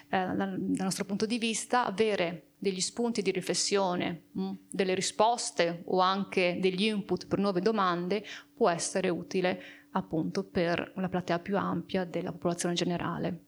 eh, 0.09 0.25
dal 0.35 0.59
nostro 0.77 1.05
punto 1.05 1.25
di 1.25 1.37
vista, 1.37 1.85
avere 1.85 2.43
degli 2.57 2.79
spunti 2.79 3.21
di 3.21 3.31
riflessione, 3.31 4.23
mh, 4.31 4.41
mm, 4.41 4.51
delle 4.71 4.95
risposte 4.95 5.83
o 5.85 5.99
anche 5.99 6.57
degli 6.61 6.83
input 6.83 7.27
per 7.27 7.39
nuove 7.39 7.61
domande 7.61 8.23
può 8.55 8.69
essere 8.69 9.09
utile 9.09 9.61
appunto 9.91 10.43
per 10.43 10.93
una 10.95 11.09
platea 11.09 11.39
più 11.39 11.57
ampia 11.57 12.05
della 12.05 12.31
popolazione 12.31 12.73
generale. 12.73 13.41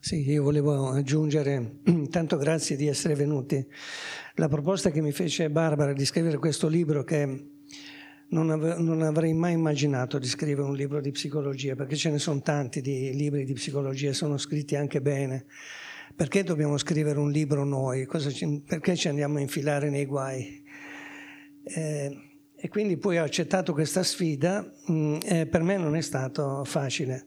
Sì, 0.00 0.28
io 0.28 0.42
volevo 0.42 0.90
aggiungere, 0.90 1.80
tanto 2.10 2.36
grazie 2.36 2.76
di 2.76 2.86
essere 2.86 3.14
venuti, 3.14 3.66
la 4.36 4.48
proposta 4.48 4.90
che 4.90 5.00
mi 5.00 5.10
fece 5.10 5.50
Barbara 5.50 5.92
di 5.92 6.04
scrivere 6.04 6.38
questo 6.38 6.68
libro 6.68 7.02
che 7.02 7.55
non, 8.28 8.50
ave- 8.50 8.76
non, 8.78 9.02
avrei 9.02 9.32
mai 9.34 9.52
immaginato 9.52 10.18
di 10.18 10.26
scrivere 10.26 10.66
un 10.66 10.74
libro 10.74 11.00
di 11.00 11.10
psicologia, 11.10 11.74
perché 11.74 11.96
ce 11.96 12.10
ne 12.10 12.18
sono 12.18 12.40
tanti 12.40 12.80
di 12.80 13.14
libri 13.14 13.44
di 13.44 13.52
psicologia, 13.52 14.12
sono 14.12 14.36
scritti 14.38 14.74
anche 14.74 15.00
bene. 15.00 15.46
Perché 16.14 16.42
dobbiamo 16.42 16.78
scrivere 16.78 17.18
un 17.18 17.30
libro 17.30 17.64
noi? 17.64 18.08
Ci, 18.30 18.62
perché 18.66 18.96
ci 18.96 19.08
andiamo 19.08 19.36
a 19.36 19.40
infilare 19.40 19.90
nei 19.90 20.06
guai? 20.06 20.64
Eh, 21.62 22.26
e 22.58 22.68
quindi 22.68 22.96
poi 22.96 23.18
ho 23.18 23.24
accettato 23.24 23.72
questa 23.72 24.02
sfida 24.02 24.72
mh, 24.86 24.92
mm, 24.92 25.16
e 25.24 25.46
per 25.46 25.62
me 25.62 25.76
non 25.76 25.94
è 25.94 26.00
stato 26.00 26.64
facile. 26.64 27.26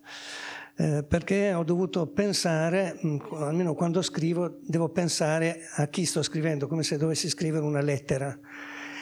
Eh, 0.75 1.05
perché 1.07 1.53
ho 1.53 1.63
dovuto 1.63 2.07
pensare, 2.07 2.97
mh, 2.99 3.07
mm, 3.07 3.19
almeno 3.33 3.73
quando 3.75 4.01
scrivo, 4.01 4.59
devo 4.63 4.89
pensare 4.89 5.61
a 5.75 5.87
chi 5.87 6.05
sto 6.05 6.23
scrivendo, 6.23 6.67
come 6.67 6.83
se 6.83 6.97
dovessi 6.97 7.29
scrivere 7.29 7.63
una 7.63 7.81
lettera 7.81 8.37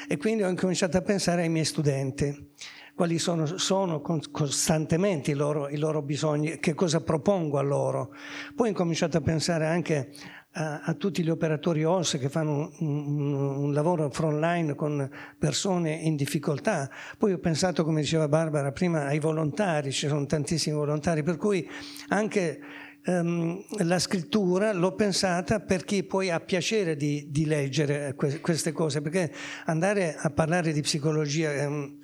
e 0.07 0.17
quindi 0.17 0.43
ho 0.43 0.49
incominciato 0.49 0.97
a 0.97 1.01
pensare 1.01 1.41
ai 1.41 1.49
miei 1.49 1.65
studenti, 1.65 2.53
quali 2.95 3.19
sono, 3.19 3.45
sono 3.45 4.01
costantemente 4.01 5.31
i 5.31 5.35
loro, 5.35 5.69
i 5.69 5.77
loro, 5.77 6.01
bisogni, 6.01 6.59
che 6.59 6.73
cosa 6.73 7.01
propongo 7.01 7.59
a 7.59 7.61
loro. 7.61 8.13
Poi 8.55 8.67
ho 8.67 8.69
incominciato 8.69 9.17
a 9.17 9.21
pensare 9.21 9.67
anche 9.67 10.11
a, 10.53 10.81
a 10.81 10.93
tutti 10.93 11.23
gli 11.23 11.29
operatori 11.29 11.83
OS 11.83 12.17
che 12.19 12.29
fanno 12.29 12.71
un, 12.79 12.87
un, 12.87 13.33
un 13.33 13.73
lavoro 13.73 14.09
frontline 14.09 14.73
con 14.73 15.09
persone 15.37 15.91
in 15.93 16.15
difficoltà. 16.15 16.89
Poi 17.17 17.33
ho 17.33 17.37
pensato, 17.37 17.83
come 17.83 18.01
diceva 18.01 18.27
Barbara 18.27 18.71
prima, 18.71 19.05
ai 19.05 19.19
volontari, 19.19 19.91
ci 19.91 20.07
sono 20.07 20.25
tantissimi 20.25 20.75
volontari, 20.75 21.21
per 21.21 21.37
cui 21.37 21.69
anche 22.07 22.59
um, 23.07 23.63
la 23.79 23.99
scrittura 23.99 24.71
l'ho 24.71 24.93
pensata 24.93 25.59
per 25.59 25.83
chi 25.83 26.03
poi 26.03 26.29
ha 26.29 26.39
piacere 26.39 26.95
di, 26.95 27.27
di 27.29 27.45
leggere 27.45 28.13
que- 28.15 28.39
queste 28.39 28.71
cose, 28.71 29.01
perché 29.01 29.31
andare 29.65 30.15
a 30.15 30.29
parlare 30.29 30.71
di 30.71 30.81
psicologia 30.81 31.67
un, 31.67 31.97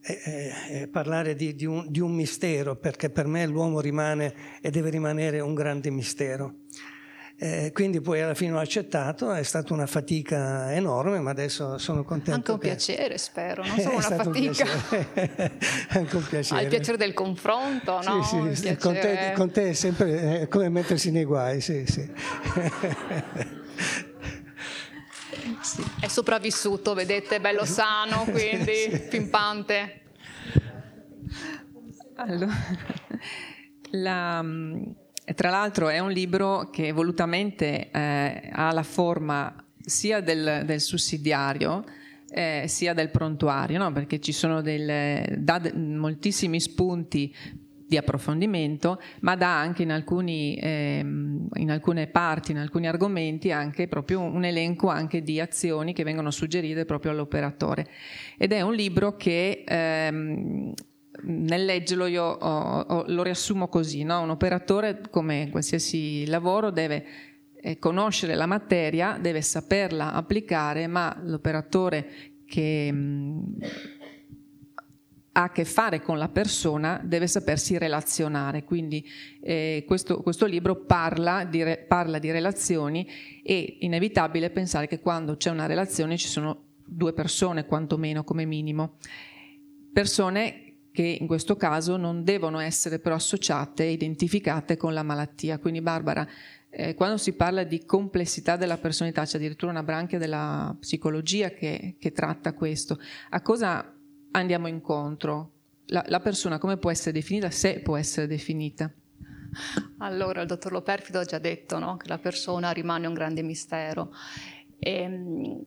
è, 0.00 0.12
è 0.82 0.88
parlare 0.88 1.34
di, 1.34 1.54
di, 1.54 1.66
un, 1.66 1.86
di 1.88 2.00
un 2.00 2.12
mistero, 2.12 2.76
perché 2.76 3.10
per 3.10 3.26
me 3.26 3.46
l'uomo 3.46 3.80
rimane 3.80 4.34
e 4.60 4.70
deve 4.70 4.90
rimanere 4.90 5.40
un 5.40 5.54
grande 5.54 5.90
mistero. 5.90 6.60
Eh, 7.42 7.70
quindi 7.72 8.02
poi 8.02 8.20
alla 8.20 8.34
fine 8.34 8.52
ho 8.52 8.58
accettato, 8.58 9.32
è 9.32 9.42
stata 9.42 9.72
una 9.72 9.86
fatica 9.86 10.74
enorme, 10.74 11.20
ma 11.20 11.30
adesso 11.30 11.78
sono 11.78 12.04
contento. 12.04 12.34
Anche 12.34 12.50
un 12.50 12.58
che... 12.58 12.66
piacere, 12.66 13.16
spero, 13.16 13.64
non 13.64 13.80
solo 13.80 13.96
una 13.96 14.02
fatica. 14.02 14.66
Un 14.90 15.50
Anche 15.88 16.16
un 16.16 16.26
piacere. 16.28 16.60
Ah, 16.60 16.62
il 16.62 16.68
piacere 16.68 16.98
del 16.98 17.14
confronto, 17.14 18.02
no? 18.02 18.22
Sì, 18.22 18.54
sì, 18.54 18.76
con 18.76 18.92
te, 18.92 19.32
con, 19.34 19.50
te, 19.50 19.70
è 19.70 19.72
sempre 19.72 20.48
come 20.50 20.68
mettersi 20.68 21.10
nei 21.10 21.24
guai, 21.24 21.62
sì, 21.62 21.86
sì. 21.86 22.06
sì. 25.62 25.82
È 25.98 26.08
sopravvissuto, 26.08 26.92
vedete, 26.92 27.40
bello 27.40 27.64
sano, 27.64 28.24
quindi 28.24 28.90
sì. 28.90 29.00
pimpante. 29.08 30.02
Allora, 32.16 32.52
la 33.92 34.44
tra 35.34 35.50
l'altro 35.50 35.88
è 35.88 35.98
un 35.98 36.10
libro 36.10 36.70
che 36.70 36.92
volutamente 36.92 37.90
eh, 37.90 38.48
ha 38.52 38.72
la 38.72 38.82
forma 38.82 39.54
sia 39.84 40.20
del, 40.20 40.62
del 40.64 40.80
sussidiario 40.80 41.84
eh, 42.30 42.64
sia 42.68 42.94
del 42.94 43.10
prontuario, 43.10 43.78
no? 43.78 43.92
perché 43.92 44.20
ci 44.20 44.32
sono 44.32 44.60
del, 44.60 45.38
dà 45.38 45.60
moltissimi 45.74 46.60
spunti 46.60 47.34
di 47.90 47.96
approfondimento, 47.96 49.00
ma 49.22 49.34
dà 49.34 49.58
anche 49.58 49.82
in, 49.82 49.90
alcuni, 49.90 50.54
eh, 50.54 51.00
in, 51.00 51.70
alcune 51.70 52.06
parti, 52.06 52.52
in 52.52 52.58
alcuni 52.58 52.86
argomenti, 52.86 53.50
anche 53.50 53.88
proprio 53.88 54.20
un 54.20 54.44
elenco 54.44 54.88
anche 54.88 55.22
di 55.22 55.40
azioni 55.40 55.92
che 55.92 56.04
vengono 56.04 56.30
suggerite 56.30 56.84
proprio 56.84 57.10
all'operatore. 57.10 57.88
Ed 58.38 58.52
è 58.52 58.60
un 58.60 58.74
libro 58.74 59.16
che 59.16 59.64
ehm, 59.66 60.72
nel 61.22 61.64
leggerlo 61.64 62.06
io 62.06 62.24
ho, 62.24 62.80
ho, 62.80 63.04
lo 63.06 63.22
riassumo 63.22 63.68
così, 63.68 64.02
no? 64.04 64.20
un 64.20 64.30
operatore 64.30 65.00
come 65.10 65.48
qualsiasi 65.50 66.26
lavoro 66.26 66.70
deve 66.70 67.04
eh, 67.62 67.78
conoscere 67.78 68.34
la 68.34 68.46
materia, 68.46 69.18
deve 69.20 69.42
saperla 69.42 70.12
applicare, 70.12 70.86
ma 70.86 71.16
l'operatore 71.22 72.08
che 72.46 72.90
mh, 72.90 72.96
mm, 72.96 73.42
ha 75.32 75.42
a 75.44 75.52
che 75.52 75.64
fare 75.64 76.00
con 76.00 76.18
la 76.18 76.28
persona 76.28 77.00
deve 77.04 77.26
sapersi 77.26 77.78
relazionare. 77.78 78.64
Quindi 78.64 79.06
eh, 79.40 79.84
questo, 79.86 80.22
questo, 80.22 80.46
libro 80.46 80.84
parla 80.84 81.44
di, 81.44 81.62
re, 81.62 81.78
parla 81.78 82.18
di 82.18 82.30
relazioni 82.30 83.06
e 83.42 83.76
inevitabile 83.80 84.50
pensare 84.50 84.88
che 84.88 85.00
quando 85.00 85.36
c'è 85.36 85.50
una 85.50 85.66
relazione 85.66 86.16
ci 86.16 86.28
sono 86.28 86.64
due 86.84 87.12
persone, 87.12 87.66
quantomeno 87.66 88.24
come 88.24 88.44
minimo. 88.44 88.96
Persone 89.92 90.69
che 91.00 91.16
in 91.18 91.26
questo 91.26 91.56
caso 91.56 91.96
non 91.96 92.24
devono 92.24 92.58
essere 92.58 92.98
però 92.98 93.14
associate 93.14 93.84
e 93.84 93.92
identificate 93.92 94.76
con 94.76 94.92
la 94.92 95.02
malattia. 95.02 95.58
Quindi 95.58 95.80
Barbara, 95.80 96.28
eh, 96.68 96.94
quando 96.94 97.16
si 97.16 97.32
parla 97.32 97.64
di 97.64 97.86
complessità 97.86 98.56
della 98.56 98.76
personalità, 98.76 99.24
c'è 99.24 99.38
addirittura 99.38 99.70
una 99.72 99.82
branchia 99.82 100.18
della 100.18 100.76
psicologia 100.78 101.52
che, 101.52 101.96
che 101.98 102.12
tratta 102.12 102.52
questo, 102.52 103.00
a 103.30 103.40
cosa 103.40 103.96
andiamo 104.32 104.66
incontro? 104.66 105.52
La, 105.86 106.04
la, 106.06 106.20
persona 106.20 106.58
come 106.58 106.76
può 106.76 106.90
essere 106.90 107.12
definita, 107.12 107.48
se 107.48 107.80
può 107.80 107.96
essere 107.96 108.26
definita? 108.26 108.92
Allora, 109.98 110.42
il 110.42 110.46
dottor 110.46 110.70
Loperfido 110.70 111.20
ha 111.20 111.24
già 111.24 111.38
detto 111.38 111.78
no? 111.78 111.96
che 111.96 112.08
la 112.08 112.18
persona 112.18 112.72
rimane 112.72 113.06
un 113.06 113.14
grande 113.14 113.40
mistero. 113.42 114.12
E, 114.78 114.92
ehm, 114.92 115.59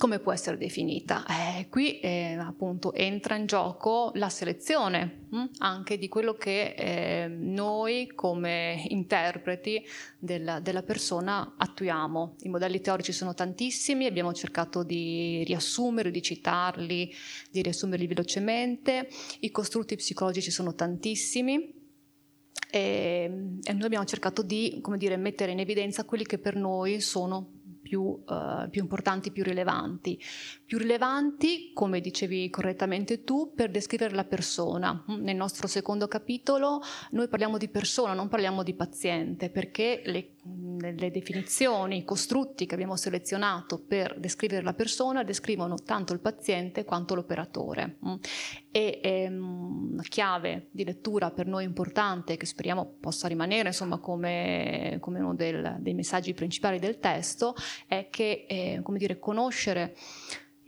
come 0.00 0.18
può 0.18 0.32
essere 0.32 0.56
definita? 0.56 1.26
Eh, 1.26 1.68
qui 1.68 2.00
eh, 2.00 2.34
appunto 2.40 2.94
entra 2.94 3.36
in 3.36 3.44
gioco 3.44 4.12
la 4.14 4.30
selezione 4.30 5.26
mh? 5.28 5.36
Hm, 5.36 5.50
anche 5.58 5.98
di 5.98 6.08
quello 6.08 6.32
che 6.32 6.74
eh, 6.74 7.28
noi 7.28 8.10
come 8.14 8.82
interpreti 8.88 9.84
della, 10.18 10.58
della, 10.58 10.82
persona 10.82 11.54
attuiamo. 11.54 12.36
I 12.44 12.48
modelli 12.48 12.80
teorici 12.80 13.12
sono 13.12 13.34
tantissimi, 13.34 14.06
abbiamo 14.06 14.32
cercato 14.32 14.82
di 14.82 15.44
riassumerli, 15.44 16.10
di 16.10 16.22
citarli, 16.22 17.14
di 17.50 17.60
riassumerli 17.60 18.06
velocemente, 18.06 19.06
i 19.40 19.50
costrutti 19.50 19.96
psicologici 19.96 20.50
sono 20.50 20.74
tantissimi. 20.74 21.74
E, 22.72 23.58
e 23.62 23.72
noi 23.74 23.84
abbiamo 23.84 24.06
cercato 24.06 24.40
di 24.40 24.78
come 24.80 24.96
dire, 24.96 25.18
mettere 25.18 25.52
in 25.52 25.58
evidenza 25.58 26.04
quelli 26.04 26.24
che 26.24 26.38
per 26.38 26.56
noi 26.56 27.00
sono 27.02 27.59
più, 27.90 28.02
uh, 28.02 28.70
più, 28.70 28.82
importanti, 28.82 29.32
più 29.32 29.42
rilevanti. 29.42 30.16
Più 30.64 30.78
rilevanti, 30.78 31.72
come 31.74 32.00
dicevi 32.00 32.48
correttamente 32.48 33.24
tu, 33.24 33.52
per 33.52 33.68
descrivere 33.68 34.14
la 34.14 34.22
persona. 34.22 35.04
Mm, 35.10 35.24
nel 35.24 35.34
nostro 35.34 35.66
secondo 35.66 36.06
capitolo 36.06 36.80
noi 37.10 37.26
parliamo 37.26 37.58
di 37.58 37.68
persona, 37.68 38.14
non 38.14 38.28
parliamo 38.28 38.62
di 38.62 38.74
paziente, 38.74 39.50
perché 39.50 40.02
le, 40.04 40.34
le 40.78 41.10
definizioni, 41.10 41.96
i 41.96 42.04
costrutti 42.04 42.64
che 42.64 42.74
abbiamo 42.74 42.94
selezionato 42.94 43.82
per 43.82 44.20
descrivere 44.20 44.62
la 44.62 44.74
persona 44.74 45.24
descrivono 45.24 45.74
tanto 45.74 46.12
il 46.12 46.20
paziente 46.20 46.84
quanto 46.84 47.16
l'operatore. 47.16 47.98
Mm. 48.06 48.14
E 48.70 49.00
ehm, 49.02 49.88
una 49.94 50.02
chiave 50.02 50.68
di 50.70 50.84
lettura 50.84 51.32
per 51.32 51.46
noi 51.46 51.64
importante, 51.64 52.36
che 52.36 52.46
speriamo 52.46 52.98
possa 53.00 53.26
rimanere 53.26 53.68
insomma, 53.68 53.98
come, 53.98 54.98
come 55.00 55.18
uno 55.18 55.34
del, 55.34 55.78
dei 55.80 55.94
messaggi 55.94 56.34
principali 56.34 56.78
del 56.78 57.00
testo, 57.00 57.56
è 57.86 58.08
che 58.10 58.46
eh, 58.48 58.80
come 58.82 58.98
dire, 58.98 59.18
conoscere 59.18 59.94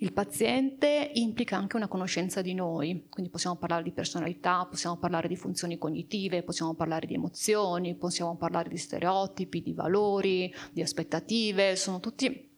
Il 0.03 0.13
paziente 0.13 1.13
implica 1.15 1.57
anche 1.57 1.77
una 1.77 1.87
conoscenza 1.87 2.43
di 2.43 2.55
noi, 2.55 3.07
quindi 3.09 3.31
possiamo 3.31 3.55
parlare 3.55 3.85
di 3.85 3.93
personalità, 3.93 4.67
possiamo 4.69 4.97
parlare 4.97 5.29
di 5.29 5.37
funzioni 5.37 5.79
cognitive, 5.79 6.43
possiamo 6.43 6.75
parlare 6.75 7.07
di 7.07 7.15
emozioni, 7.15 7.95
possiamo 7.95 8.37
parlare 8.37 8.69
di 8.69 8.79
stereotipi, 8.79 9.63
di 9.63 9.73
valori, 9.73 10.53
di 10.73 10.83
aspettative, 10.83 11.77
sono 11.77 12.01
tutti 12.01 12.52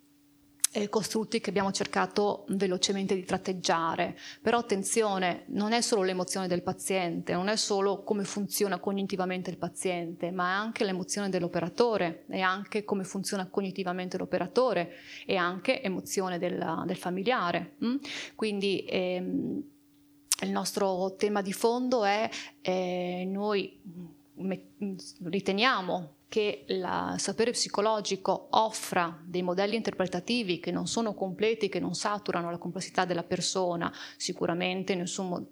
eh, 0.74 0.88
costrutti 0.88 1.40
che 1.40 1.50
abbiamo 1.50 1.70
cercato 1.70 2.44
velocemente 2.48 3.14
di 3.14 3.24
tratteggiare. 3.24 4.18
Però 4.42 4.58
attenzione, 4.58 5.44
non 5.48 5.72
è 5.72 5.80
solo 5.80 6.02
l'emozione 6.02 6.48
del 6.48 6.62
paziente, 6.62 7.32
non 7.32 7.46
è 7.46 7.54
solo 7.54 8.02
come 8.02 8.24
funziona 8.24 8.80
cognitivamente 8.80 9.50
il 9.50 9.56
paziente, 9.56 10.32
ma 10.32 10.50
è 10.50 10.54
anche 10.54 10.84
l'emozione 10.84 11.28
dell'operatore, 11.28 12.24
è 12.28 12.40
anche 12.40 12.84
come 12.84 13.04
funziona 13.04 13.46
cognitivamente 13.46 14.18
l'operatore 14.18 14.94
e 15.24 15.36
anche 15.36 15.80
emozione 15.80 16.38
del, 16.38 16.82
del 16.86 16.96
familiare. 16.96 17.76
Mm? 17.84 17.96
Quindi 18.34 18.84
ehm, 18.88 19.62
il 20.42 20.50
nostro 20.50 21.14
tema 21.14 21.40
di 21.40 21.52
fondo 21.52 22.04
è 22.04 22.28
eh, 22.60 23.24
noi 23.28 23.80
riteniamo 25.22 26.14
che 26.34 26.64
il 26.66 27.14
sapere 27.18 27.52
psicologico 27.52 28.48
offra 28.50 29.22
dei 29.24 29.42
modelli 29.42 29.76
interpretativi 29.76 30.58
che 30.58 30.72
non 30.72 30.88
sono 30.88 31.14
completi, 31.14 31.68
che 31.68 31.78
non 31.78 31.94
saturano 31.94 32.50
la 32.50 32.58
complessità 32.58 33.04
della 33.04 33.22
persona, 33.22 33.94
sicuramente 34.16 34.96
nessun 34.96 35.46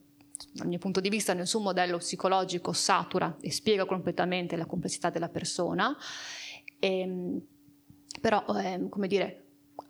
dal 0.51 0.67
mio 0.67 0.79
punto 0.79 0.99
di 0.99 1.09
vista 1.09 1.35
nessun 1.35 1.62
modello 1.62 1.99
psicologico 1.99 2.73
satura 2.73 3.37
e 3.41 3.53
spiega 3.53 3.85
completamente 3.85 4.57
la 4.57 4.67
complessità 4.67 5.09
della 5.09 5.29
persona, 5.29 5.97
e, 6.81 6.99
ehm, 6.99 7.41
però 8.21 8.45
eh, 8.59 8.89
come 8.89 9.07
dire, 9.07 9.41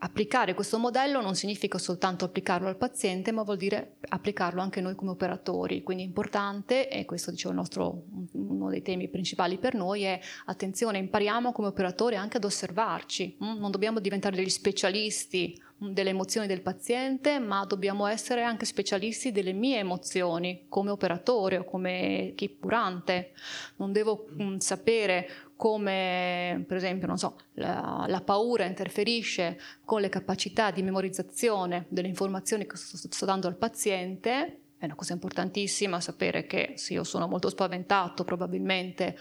applicare 0.05 0.55
questo 0.55 0.79
modello 0.79 1.21
non 1.21 1.37
significa 1.37 1.79
soltanto 1.79 2.25
applicarlo 2.25 2.67
al 2.67 2.77
paziente, 2.77 3.31
ma 3.31 3.43
vuol 3.43 3.57
dire 3.57 3.99
applicarlo 4.09 4.61
anche 4.61 4.81
noi 4.81 4.97
come 4.97 5.13
operatori. 5.13 5.83
Quindi 5.85 6.03
è 6.03 6.07
importante, 6.07 6.89
e 6.89 7.05
questo 7.05 7.31
dicevo 7.31 7.55
nostro, 7.55 8.03
uno 8.33 8.69
dei 8.69 8.83
temi 8.83 9.09
principali 9.09 9.59
per 9.59 9.75
noi, 9.75 10.03
è 10.03 10.19
attenzione, 10.47 10.99
impariamo 10.99 11.53
come 11.53 11.69
operatori 11.69 12.17
anche 12.17 12.39
ad 12.39 12.45
osservarci. 12.45 13.37
Mm? 13.45 13.59
Non 13.59 13.71
dobbiamo 13.71 14.01
diventare 14.01 14.35
degli 14.35 14.49
specialisti 14.49 15.61
mm, 15.85 15.93
delle 15.93 16.11
emozioni 16.11 16.49
del 16.49 16.63
paziente, 16.63 17.39
ma 17.39 17.65
dobbiamo 17.65 18.07
essere 18.07 18.43
anche 18.43 18.65
specialisti 18.67 19.31
delle 19.31 19.53
mie 19.53 19.79
emozioni 19.79 20.65
come 20.69 20.91
operatore 20.91 21.59
o 21.59 21.65
come 21.65 22.33
chi 22.35 22.57
curante. 22.59 23.35
Non 23.77 23.93
devo 23.93 24.27
mh, 24.31 24.43
mm, 24.45 24.57
sapere 24.57 25.29
come 25.63 26.65
per 26.67 26.77
esempio 26.77 27.17
so, 27.17 27.37
la, 27.53 28.05
la, 28.09 28.21
paura 28.21 28.65
interferisce 28.65 29.61
con 29.85 30.01
le 30.01 30.09
capacità 30.09 30.73
di 30.73 30.83
memorizzazione 30.83 31.87
delle 31.89 32.09
informazioni 32.09 32.67
che 32.67 32.77
sto, 32.77 32.97
sto 32.97 33.25
dando 33.25 33.47
al 33.47 33.55
paziente, 33.55 34.59
è 34.77 34.87
una 34.87 34.97
cosa 34.97 35.13
importantissima 35.13 36.01
sapere 36.01 36.47
che 36.47 36.73
se 36.75 36.95
io 36.95 37.05
sono 37.05 37.29
molto 37.29 37.49
spaventato 37.49 38.25
probabilmente 38.25 39.17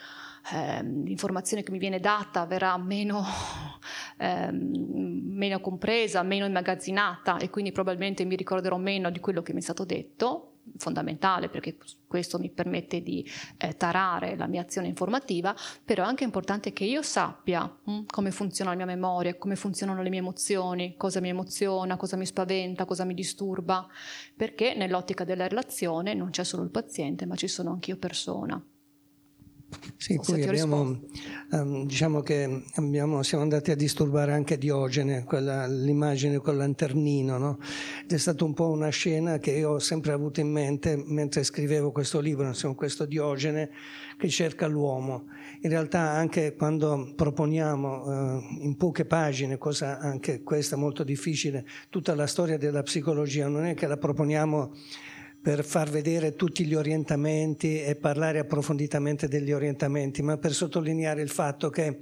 eh, 0.51 0.81
l'informazione 0.81 1.61
che 1.61 1.69
mi 1.69 1.77
viene 1.77 1.99
data 1.99 2.43
verrà 2.47 2.75
meno, 2.75 3.23
eh, 4.17 4.49
meno 4.51 5.59
compresa, 5.59 6.23
meno 6.23 6.47
immagazzinata 6.47 7.37
e 7.37 7.51
quindi 7.51 7.71
probabilmente 7.71 8.25
mi 8.25 8.35
ricorderò 8.35 8.77
meno 8.77 9.11
di 9.11 9.19
quello 9.19 9.43
che 9.43 9.53
mi 9.53 9.59
è 9.59 9.63
stato 9.63 9.85
detto 9.85 10.50
fondamentale 10.77 11.49
perché 11.49 11.77
questo 12.07 12.39
mi 12.39 12.49
permette 12.49 13.01
di 13.01 13.25
eh, 13.57 13.75
tarare 13.77 14.35
la 14.35 14.47
mia 14.47 14.61
azione 14.61 14.87
informativa, 14.87 15.55
però 15.83 16.03
è 16.03 16.07
anche 16.07 16.23
importante 16.23 16.73
che 16.73 16.83
io 16.83 17.01
sappia 17.01 17.63
hm, 17.63 18.05
come 18.05 18.31
funziona 18.31 18.71
la 18.71 18.75
mia 18.75 18.85
memoria, 18.85 19.37
come 19.37 19.55
funzionano 19.55 20.01
le 20.01 20.09
mie 20.09 20.19
emozioni, 20.19 20.95
cosa 20.97 21.19
mi 21.19 21.29
emoziona, 21.29 21.97
cosa 21.97 22.17
mi 22.17 22.25
spaventa, 22.25 22.85
cosa 22.85 23.05
mi 23.05 23.13
disturba, 23.13 23.87
perché 24.35 24.73
nell'ottica 24.73 25.23
della 25.23 25.47
relazione 25.47 26.13
non 26.13 26.29
c'è 26.29 26.43
solo 26.43 26.63
il 26.63 26.69
paziente, 26.69 27.25
ma 27.25 27.35
ci 27.35 27.47
sono 27.47 27.71
anche 27.71 27.91
io 27.91 27.97
persona. 27.97 28.61
Sì, 29.97 30.19
poi 30.23 30.43
abbiamo, 30.43 30.99
um, 31.51 31.85
diciamo 31.85 32.21
che 32.21 32.63
abbiamo, 32.75 33.21
siamo 33.21 33.43
andati 33.43 33.71
a 33.71 33.75
disturbare 33.75 34.33
anche 34.33 34.57
Diogene, 34.57 35.23
quella, 35.23 35.67
l'immagine 35.67 36.39
col 36.39 36.57
lanternino, 36.57 37.37
no? 37.37 37.59
Ed 38.03 38.11
è 38.11 38.17
stata 38.17 38.43
un 38.43 38.53
po' 38.53 38.69
una 38.69 38.89
scena 38.89 39.37
che 39.37 39.51
io 39.51 39.71
ho 39.71 39.79
sempre 39.79 40.11
avuto 40.11 40.39
in 40.39 40.51
mente 40.51 41.01
mentre 41.05 41.43
scrivevo 41.43 41.91
questo 41.91 42.19
libro, 42.19 42.47
insomma, 42.47 42.73
questo 42.73 43.05
Diogene 43.05 43.69
che 44.17 44.27
cerca 44.29 44.65
l'uomo. 44.65 45.25
In 45.61 45.69
realtà 45.69 46.09
anche 46.09 46.55
quando 46.55 47.13
proponiamo 47.15 48.03
uh, 48.03 48.43
in 48.59 48.75
poche 48.77 49.05
pagine, 49.05 49.57
cosa 49.57 49.99
anche 49.99 50.41
questa 50.41 50.75
molto 50.75 51.03
difficile, 51.03 51.65
tutta 51.89 52.15
la 52.15 52.27
storia 52.27 52.57
della 52.57 52.81
psicologia, 52.81 53.47
non 53.47 53.65
è 53.65 53.75
che 53.75 53.85
la 53.85 53.97
proponiamo 53.97 54.73
per 55.41 55.65
far 55.65 55.89
vedere 55.89 56.35
tutti 56.35 56.65
gli 56.65 56.75
orientamenti 56.75 57.81
e 57.81 57.95
parlare 57.95 58.37
approfonditamente 58.37 59.27
degli 59.27 59.51
orientamenti, 59.51 60.21
ma 60.21 60.37
per 60.37 60.53
sottolineare 60.53 61.21
il 61.21 61.29
fatto 61.29 61.69
che 61.69 62.01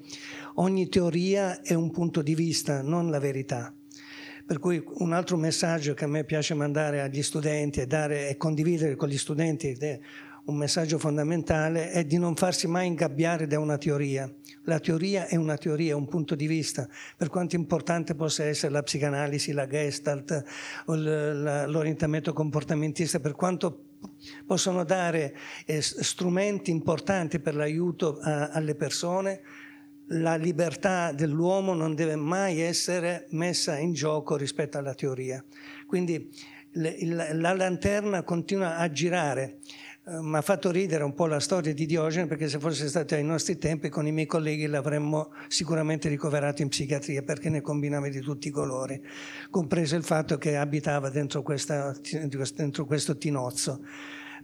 ogni 0.56 0.90
teoria 0.90 1.62
è 1.62 1.74
un 1.74 1.90
punto 1.90 2.22
di 2.22 2.36
vista, 2.36 2.82
non 2.82 3.10
la 3.10 3.20
verità. 3.20 3.74
Per 4.46 4.60
cui 4.60 4.84
un 4.86 5.14
altro 5.14 5.38
messaggio 5.38 5.94
che 5.94 6.06
a 6.06 6.08
me 6.08 6.26
piace 6.26 6.54
mandare 6.54 7.02
agli 7.02 7.22
studenti 7.22 7.80
e, 7.80 7.88
dare, 7.88 8.30
e 8.30 8.36
condividere 8.36 8.96
con 8.96 9.08
gli 9.08 9.18
studenti 9.18 9.78
un 10.46 10.56
messaggio 10.56 10.98
fondamentale 10.98 11.92
è 11.92 12.04
di 12.04 12.18
non 12.18 12.36
farsi 12.36 12.68
mai 12.68 12.88
ingabbiare 12.88 13.46
da 13.46 13.60
una 13.60 13.78
teoria. 13.78 14.30
La 14.64 14.80
teoria 14.80 15.28
è 15.28 15.36
una 15.36 15.58
teoria, 15.58 15.96
un 15.96 16.08
punto 16.08 16.36
di 16.36 16.48
vista, 16.48 16.88
per 17.18 17.30
quanto 17.30 17.56
importante 17.56 18.14
possa 18.14 18.44
essere 18.44 18.72
la 18.72 18.84
psicanalisi, 18.84 19.52
la 19.52 19.68
gestalt 19.68 20.44
l'orientamento 20.86 22.34
comportamentista, 22.34 23.20
per 23.20 23.34
quanto 23.34 23.86
possono 24.46 24.84
dare 24.84 25.36
eh, 25.66 25.82
strumenti 25.82 26.72
importanti 26.72 27.40
per 27.40 27.56
l'aiuto 27.56 28.20
alle 28.22 28.76
persone, 28.76 29.42
la 30.12 30.36
libertà 30.36 31.12
dell'uomo 31.12 31.74
non 31.74 31.96
deve 31.96 32.16
mai 32.16 32.62
essere 32.62 33.28
messa 33.32 33.78
in 33.78 33.94
gioco 33.94 34.36
rispetto 34.36 34.78
alla 34.78 34.96
teoria. 34.96 35.44
Quindi 35.86 36.32
la, 36.74 37.34
la 37.34 37.54
lanterna 37.54 38.24
continua 38.24 38.78
a 38.78 38.90
girare 38.92 39.60
mi 40.22 40.38
ha 40.38 40.42
fatto 40.42 40.72
ridere 40.72 41.04
un 41.04 41.14
po' 41.14 41.28
la 41.28 41.40
storia 41.40 41.74
di 41.74 41.86
Diogene 41.86 42.26
perché 42.26 42.50
se 42.50 42.58
fosse 42.58 42.88
stato 42.88 43.14
ai 43.14 43.24
nostri 43.24 43.58
tempi 43.58 43.90
con 43.90 44.08
i 44.08 44.12
miei 44.12 44.26
colleghi 44.26 44.66
l'avremmo 44.66 45.32
sicuramente 45.48 46.10
ricoverato 46.10 46.64
in 46.64 46.70
psichiatria 46.70 47.22
perché 47.22 47.50
ne 47.50 47.62
combinava 47.62 48.10
di 48.10 48.20
tutti 48.20 48.48
i 48.48 48.52
colori, 48.52 49.00
compreso 49.52 49.96
il 49.96 50.04
fatto 50.04 50.38
che 50.38 50.58
abitava 50.58 51.10
dentro, 51.10 51.44
questa, 51.44 51.96
dentro 52.56 52.86
questo 52.86 53.18
tinozzo. 53.18 53.86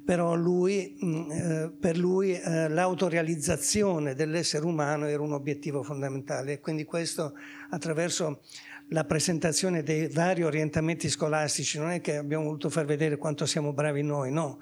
Però 0.06 0.36
lui, 0.36 0.99
mm, 1.04 1.32
eh, 1.32 1.71
per 1.80 1.97
lui 1.97 2.34
eh, 2.34 2.69
l'autorealizzazione 2.69 4.13
dell'essere 4.13 4.63
umano 4.63 5.08
era 5.08 5.23
un 5.23 5.34
obiettivo 5.34 5.82
fondamentale 5.82 6.54
e 6.54 6.60
quindi 6.60 6.84
questo 6.84 7.34
attraverso 7.71 8.41
la 8.89 9.04
presentazione 9.04 9.82
dei 9.82 10.08
vari 10.10 10.43
orientamenti 10.43 11.10
scolastici 11.10 11.80
non 11.80 11.89
è 11.89 12.01
che 12.01 12.17
abbiamo 12.17 12.43
voluto 12.43 12.69
far 12.69 12.86
vedere 12.86 13.17
quanto 13.17 13.47
siamo 13.47 13.73
bravi 13.73 14.04
noi, 14.04 14.32
no 14.32 14.60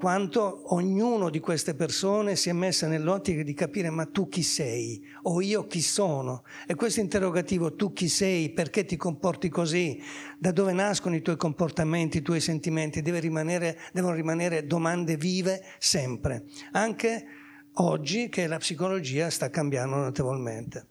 quanto 0.00 0.74
ognuno 0.74 1.28
di 1.28 1.40
queste 1.40 1.74
persone 1.74 2.34
si 2.34 2.48
è 2.48 2.54
messa 2.54 2.88
nell'ottica 2.88 3.42
di 3.42 3.52
capire 3.52 3.90
ma 3.90 4.06
tu 4.06 4.30
chi 4.30 4.42
sei? 4.42 5.06
O 5.24 5.42
io 5.42 5.66
chi 5.66 5.82
sono? 5.82 6.42
E 6.66 6.74
questo 6.74 7.00
interrogativo 7.00 7.74
tu 7.76 7.92
chi 7.92 8.08
sei, 8.08 8.48
perché 8.48 8.86
ti 8.86 8.96
comporti 8.96 9.50
così, 9.50 10.00
da 10.38 10.52
dove 10.52 10.72
nascono 10.72 11.16
i 11.16 11.20
tuoi 11.20 11.36
comportamenti, 11.36 12.16
i 12.16 12.22
tuoi 12.22 12.40
sentimenti, 12.40 13.02
rimanere, 13.02 13.76
devono 13.92 14.14
rimanere 14.14 14.66
domande 14.66 15.18
vive 15.18 15.62
sempre, 15.78 16.46
anche 16.72 17.26
oggi 17.74 18.30
che 18.30 18.46
la 18.46 18.56
psicologia 18.56 19.28
sta 19.28 19.50
cambiando 19.50 19.96
notevolmente. 19.96 20.86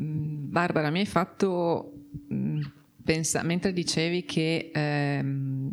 Mm, 0.00 0.50
Barbara, 0.50 0.88
mi 0.88 1.00
hai 1.00 1.06
fatto 1.06 1.92
mm, 2.32 2.62
pensare, 3.04 3.46
mentre 3.46 3.74
dicevi 3.74 4.24
che... 4.24 4.70
Ehm, 4.72 5.70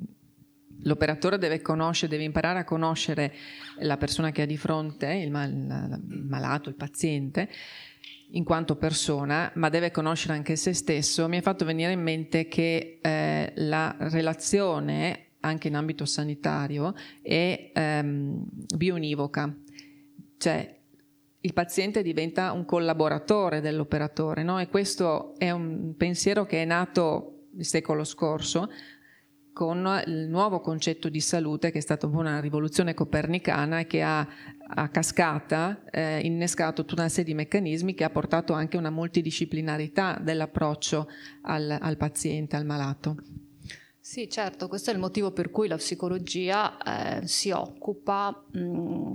L'operatore 0.84 1.38
deve 1.38 1.62
conoscere, 1.62 2.12
deve 2.12 2.24
imparare 2.24 2.60
a 2.60 2.64
conoscere 2.64 3.34
la 3.80 3.98
persona 3.98 4.32
che 4.32 4.44
ha 4.44 4.46
di 4.46 4.58
fronte, 4.58 5.12
il, 5.14 5.32
mal, 5.32 5.52
il 5.52 6.26
malato, 6.26 6.70
il 6.70 6.76
paziente, 6.76 7.50
in 8.32 8.44
quanto 8.44 8.76
persona, 8.76 9.52
ma 9.56 9.70
deve 9.70 9.92
conoscere 9.92 10.34
anche 10.34 10.56
se 10.56 10.74
stesso. 10.74 11.28
Mi 11.28 11.38
è 11.38 11.42
fatto 11.42 11.66
venire 11.66 11.92
in 11.92 12.02
mente 12.02 12.48
che 12.48 13.00
eh, 13.02 13.54
la 13.56 13.96
relazione, 14.00 15.26
anche 15.42 15.68
in 15.68 15.76
ambito 15.76 16.06
sanitario, 16.06 16.94
è 17.22 17.72
ehm, 17.74 18.44
bionivoca. 18.76 19.54
Cioè, 20.38 20.80
il 21.44 21.54
paziente 21.54 22.04
diventa 22.04 22.52
un 22.52 22.66
collaboratore 22.66 23.62
dell'operatore, 23.62 24.44
no? 24.44 24.60
E 24.60 24.68
questo 24.68 25.34
è 25.38 25.50
un 25.50 25.96
pensiero 25.98 26.46
che 26.46 26.62
è 26.62 26.66
nato 26.66 27.48
il 27.58 27.66
secolo 27.66 28.04
scorso, 28.04 28.70
con 29.62 30.02
il 30.08 30.28
nuovo 30.28 30.60
concetto 30.60 31.08
di 31.08 31.20
salute 31.20 31.70
che 31.70 31.78
è 31.78 31.82
stata 31.82 32.08
una 32.08 32.40
rivoluzione 32.40 32.96
copernicana 32.96 33.84
che 33.84 34.02
ha 34.02 34.28
a 34.66 34.90
cascata 34.90 35.84
eh, 35.92 36.20
innescato 36.22 36.84
tutta 36.84 37.02
una 37.02 37.10
serie 37.10 37.26
di 37.26 37.36
meccanismi 37.36 37.94
che 37.94 38.04
ha 38.04 38.10
portato 38.10 38.54
anche 38.54 38.78
una 38.78 38.90
multidisciplinarità 38.90 40.20
dell'approccio 40.20 41.08
al, 41.44 41.78
al 41.80 41.96
paziente, 41.96 42.56
al 42.56 42.66
malato. 42.66 43.18
Sì, 44.00 44.28
certo, 44.28 44.68
questo 44.68 44.90
è 44.90 44.94
il 44.94 45.00
motivo 45.00 45.30
per 45.30 45.52
cui 45.52 45.68
la 45.68 45.78
psicologia 45.78 47.20
eh, 47.20 47.28
si 47.28 47.52
occupa 47.52 48.44
mh, 48.54 49.14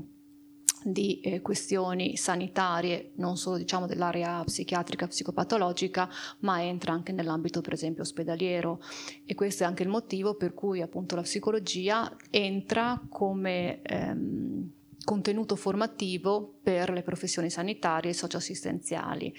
di 0.87 1.20
eh, 1.20 1.40
questioni 1.42 2.16
sanitarie, 2.16 3.12
non 3.16 3.37
solo 3.37 3.57
diciamo, 3.57 3.87
dell'area 3.87 4.42
psichiatrica, 4.44 5.09
psicopatologica, 5.09 6.09
ma 6.40 6.62
entra 6.62 6.92
anche 6.92 7.12
nell'ambito 7.12 7.61
per 7.61 7.72
esempio 7.72 8.03
ospedaliero 8.03 8.81
e 9.25 9.35
questo 9.35 9.64
è 9.64 9.66
anche 9.66 9.83
il 9.83 9.88
motivo 9.88 10.35
per 10.35 10.55
cui 10.55 10.81
appunto 10.81 11.16
la 11.16 11.22
psicologia 11.22 12.14
entra 12.31 13.03
come 13.09 13.83
ehm, 13.83 14.70
contenuto 15.05 15.55
formativo 15.55 16.59
per 16.62 16.90
le 16.90 17.03
professioni 17.03 17.49
sanitarie 17.49 18.11
e 18.11 18.14
socioassistenziali. 18.14 19.35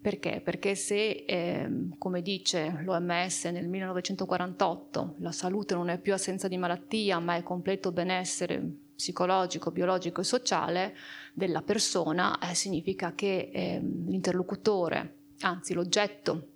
Perché? 0.00 0.40
Perché 0.42 0.74
se, 0.74 1.24
eh, 1.26 1.88
come 1.96 2.22
dice 2.22 2.80
l'OMS 2.82 3.44
nel 3.46 3.68
1948, 3.68 5.14
la 5.18 5.32
salute 5.32 5.74
non 5.74 5.88
è 5.90 5.98
più 5.98 6.12
assenza 6.12 6.48
di 6.48 6.58
malattia, 6.58 7.20
ma 7.20 7.36
è 7.36 7.42
completo 7.42 7.92
benessere 7.92 8.81
psicologico, 9.02 9.72
biologico 9.72 10.20
e 10.20 10.24
sociale 10.24 10.96
della 11.34 11.62
persona, 11.62 12.38
eh, 12.38 12.54
significa 12.54 13.14
che 13.16 13.50
eh, 13.52 13.80
l'interlocutore, 13.80 15.32
anzi 15.40 15.74
l'oggetto 15.74 16.50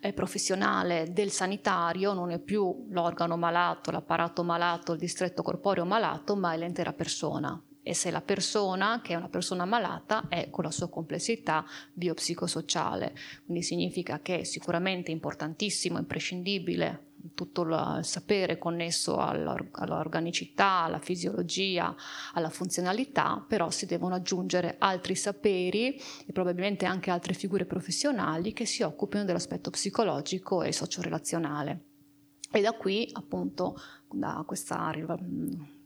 eh, 0.00 0.14
professionale 0.14 1.12
del 1.12 1.30
sanitario 1.30 2.14
non 2.14 2.30
è 2.30 2.38
più 2.38 2.86
l'organo 2.88 3.36
malato, 3.36 3.90
l'apparato 3.90 4.42
malato, 4.42 4.92
il 4.92 4.98
distretto 4.98 5.42
corporeo 5.42 5.84
malato, 5.84 6.34
ma 6.34 6.54
è 6.54 6.56
l'intera 6.56 6.94
persona. 6.94 7.62
E 7.82 7.92
se 7.92 8.10
la 8.10 8.22
persona, 8.22 9.00
che 9.02 9.12
è 9.12 9.16
una 9.16 9.28
persona 9.28 9.66
malata, 9.66 10.28
è 10.28 10.48
con 10.48 10.64
la 10.64 10.70
sua 10.70 10.88
complessità 10.88 11.64
biopsicosociale. 11.92 13.14
Quindi 13.44 13.62
significa 13.62 14.20
che 14.20 14.40
è 14.40 14.44
sicuramente 14.44 15.10
importantissimo, 15.10 15.98
imprescindibile 15.98 17.07
tutto 17.34 17.62
il 17.62 18.00
sapere 18.02 18.58
connesso 18.58 19.16
all'organicità, 19.16 20.82
alla 20.82 20.98
fisiologia, 20.98 21.94
alla 22.34 22.50
funzionalità, 22.50 23.44
però 23.46 23.70
si 23.70 23.86
devono 23.86 24.14
aggiungere 24.14 24.76
altri 24.78 25.14
saperi 25.14 25.94
e 25.94 26.32
probabilmente 26.32 26.86
anche 26.86 27.10
altre 27.10 27.34
figure 27.34 27.64
professionali 27.64 28.52
che 28.52 28.66
si 28.66 28.82
occupino 28.82 29.24
dell'aspetto 29.24 29.70
psicologico 29.70 30.62
e 30.62 30.72
socio-relazionale. 30.72 31.84
E 32.50 32.60
da 32.60 32.72
qui, 32.72 33.08
appunto, 33.12 33.76
da 34.10 34.42
questa 34.46 34.90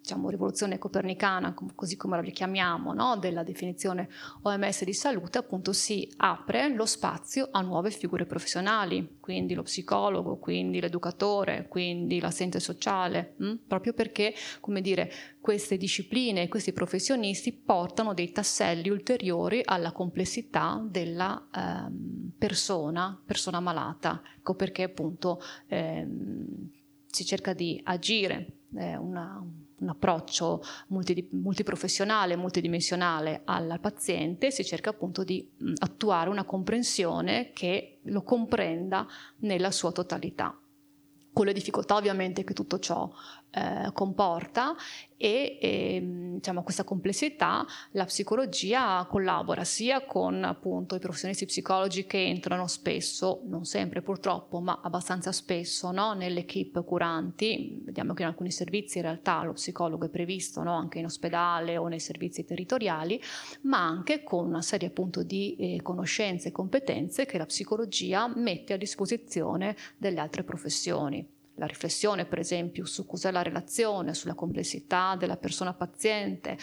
diciamo, 0.03 0.31
rivoluzione 0.31 0.79
copernicana, 0.79 1.55
così 1.77 1.97
come 1.97 2.17
la 2.17 2.23
richiamiamo, 2.23 2.93
no? 2.93 3.17
della 3.17 3.45
definizione 3.45 4.09
OMS 4.43 4.83
di 4.83 4.93
salute, 4.93 5.39
appunto 5.39 5.73
si 5.73 6.13
apre 6.17 6.75
lo 6.75 6.87
spazio 6.87 7.49
a 7.53 7.61
nuove 7.61 7.91
figure 7.93 8.27
professionali, 8.27 9.19
quindi 9.21 9.55
lo 9.55 9.63
psicologo, 9.63 10.39
quindi 10.39 10.81
l'educatore, 10.81 11.69
quindi 11.69 12.19
l'assente 12.19 12.59
sociale, 12.59 13.35
mh? 13.37 13.47
Hm? 13.47 13.59
proprio 13.69 13.93
perché, 13.93 14.35
come 14.61 14.81
dire, 14.81 15.11
queste 15.41 15.77
discipline 15.77 16.49
questi 16.49 16.73
professionisti 16.73 17.53
portano 17.53 18.13
dei 18.13 18.33
tasselli 18.33 18.89
ulteriori 18.89 19.61
alla 19.65 19.93
complessità 19.93 20.85
della 20.85 21.49
ehm, 21.55 22.33
persona, 22.37 23.21
persona 23.25 23.61
malata. 23.61 24.21
Ecco 24.39 24.55
perché 24.55 24.83
appunto 24.83 25.41
ehm, 25.69 26.71
si 27.07 27.25
cerca 27.25 27.53
di 27.53 27.81
agire 27.85 28.63
eh, 28.75 28.97
una, 28.97 29.45
un 29.83 29.89
approccio 29.89 30.63
multi, 30.89 31.29
multiprofessionale, 31.33 32.37
multidimensionale 32.37 33.43
al 33.45 33.79
paziente, 33.81 34.51
si 34.51 34.65
cerca 34.65 34.91
appunto 34.91 35.25
di 35.25 35.47
mh, 35.57 35.73
attuare 35.79 36.31
una 36.31 36.45
comprensione 36.45 37.51
che 37.53 38.01
lo 38.05 38.23
comprenda 38.23 39.07
nella 39.39 39.71
sua 39.71 39.93
totalità. 39.93 40.57
Con 41.33 41.47
le 41.47 41.53
difficoltà 41.53 41.97
ovviamente 41.97 42.45
che 42.45 42.53
tutto 42.53 42.79
ciò 42.79 43.11
eh, 43.53 43.91
comporta 43.93 44.75
e, 45.23 45.59
e 45.61 46.03
diciamo, 46.35 46.63
questa 46.63 46.85
complessità 46.85 47.65
la 47.93 48.07
psicologia 48.07 49.07
collabora 49.09 49.63
sia 49.63 50.05
con 50.05 50.43
appunto 50.43 50.95
i 50.97 50.99
professionisti 50.99 51.47
psicologi 51.47 52.07
che 52.07 52.25
entrano 52.25 52.67
spesso, 52.67 53.43
non 53.45 53.65
sempre 53.65 54.03
purtroppo, 54.03 54.61
ma 54.61 54.81
abbastanza 54.83 55.31
spesso 55.31 55.93
no? 55.93 56.15
nelle 56.15 56.41
equip 56.41 56.83
curanti, 56.85 57.81
vediamo 57.85 58.15
che 58.15 58.23
in 58.23 58.29
alcuni 58.29 58.51
servizi 58.51 58.99
in 58.99 59.05
realtà 59.05 59.43
lo 59.45 59.53
psicologo 59.53 60.07
è 60.07 60.09
previsto 60.09 60.63
no? 60.63 60.75
anche 60.75 60.99
in 60.99 61.05
ospedale 61.05 61.77
o 61.77 61.87
nei 61.87 62.01
servizi 62.01 62.45
territoriali, 62.45 63.21
ma 63.63 63.87
anche 63.87 64.25
con 64.25 64.47
una 64.47 64.63
serie 64.63 64.89
appunto 64.89 65.23
di 65.23 65.57
eh, 65.57 65.83
conoscenze 65.83 66.49
e 66.49 66.53
competenze 66.53 67.27
che 67.27 67.39
la 67.39 67.47
psicologia 67.47 68.33
mette 68.35 68.73
a 68.73 68.77
disposizione 68.77 69.77
delle 69.99 70.21
altre 70.21 70.43
professioni 70.43 71.41
la 71.57 71.67
riflessione 71.67 72.25
per 72.25 72.39
esempio 72.39 72.87
su 72.87 73.05
cos'è 73.07 73.31
la 73.31 73.43
relazione, 73.43 74.15
sulla 74.15 74.33
complessità 74.35 75.15
della 75.17 75.37
persona 75.37 75.75
paziente, 75.75 76.57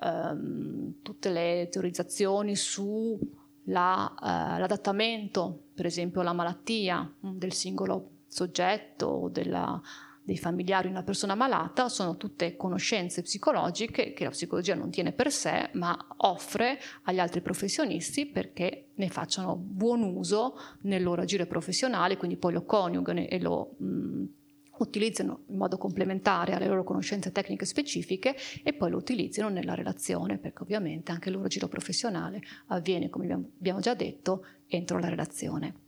ehm, 0.00 1.02
tutte 1.02 1.30
le 1.30 1.68
teorizzazioni 1.70 2.54
sull'adattamento, 2.54 5.48
eh, 5.48 5.54
per 5.74 5.86
esempio 5.86 6.20
alla 6.20 6.32
malattia 6.32 7.02
mm, 7.02 7.36
del 7.36 7.52
singolo 7.52 8.10
soggetto 8.28 9.06
o 9.06 9.28
della, 9.28 9.82
dei 10.26 10.36
familiari 10.36 10.88
di 10.88 10.92
una 10.92 11.04
persona 11.04 11.36
malata, 11.36 11.88
sono 11.88 12.16
tutte 12.16 12.56
conoscenze 12.56 13.22
psicologiche 13.22 14.12
che 14.12 14.24
la 14.24 14.30
psicologia 14.30 14.74
non 14.74 14.90
tiene 14.90 15.12
per 15.12 15.30
sé, 15.30 15.70
ma 15.74 15.96
offre 16.18 16.80
agli 17.04 17.20
altri 17.20 17.40
professionisti 17.40 18.26
perché 18.26 18.88
ne 18.94 19.08
facciano 19.08 19.54
buon 19.54 20.02
uso 20.02 20.58
nel 20.82 21.04
loro 21.04 21.22
agire 21.22 21.46
professionale, 21.46 22.16
quindi 22.16 22.36
poi 22.36 22.54
lo 22.54 22.64
coniugano 22.64 23.20
e 23.20 23.40
lo 23.40 23.76
mh, 23.78 24.24
utilizzano 24.78 25.44
in 25.48 25.56
modo 25.56 25.78
complementare 25.78 26.54
alle 26.54 26.66
loro 26.66 26.84
conoscenze 26.84 27.32
tecniche 27.32 27.64
specifiche 27.64 28.36
e 28.62 28.72
poi 28.72 28.90
lo 28.90 28.96
utilizzino 28.96 29.48
nella 29.48 29.74
relazione, 29.74 30.38
perché 30.38 30.62
ovviamente 30.62 31.12
anche 31.12 31.28
il 31.28 31.36
loro 31.36 31.48
giro 31.48 31.68
professionale 31.68 32.40
avviene, 32.66 33.08
come 33.08 33.32
abbiamo 33.32 33.80
già 33.80 33.94
detto, 33.94 34.44
entro 34.66 34.98
la 34.98 35.08
relazione. 35.08 35.84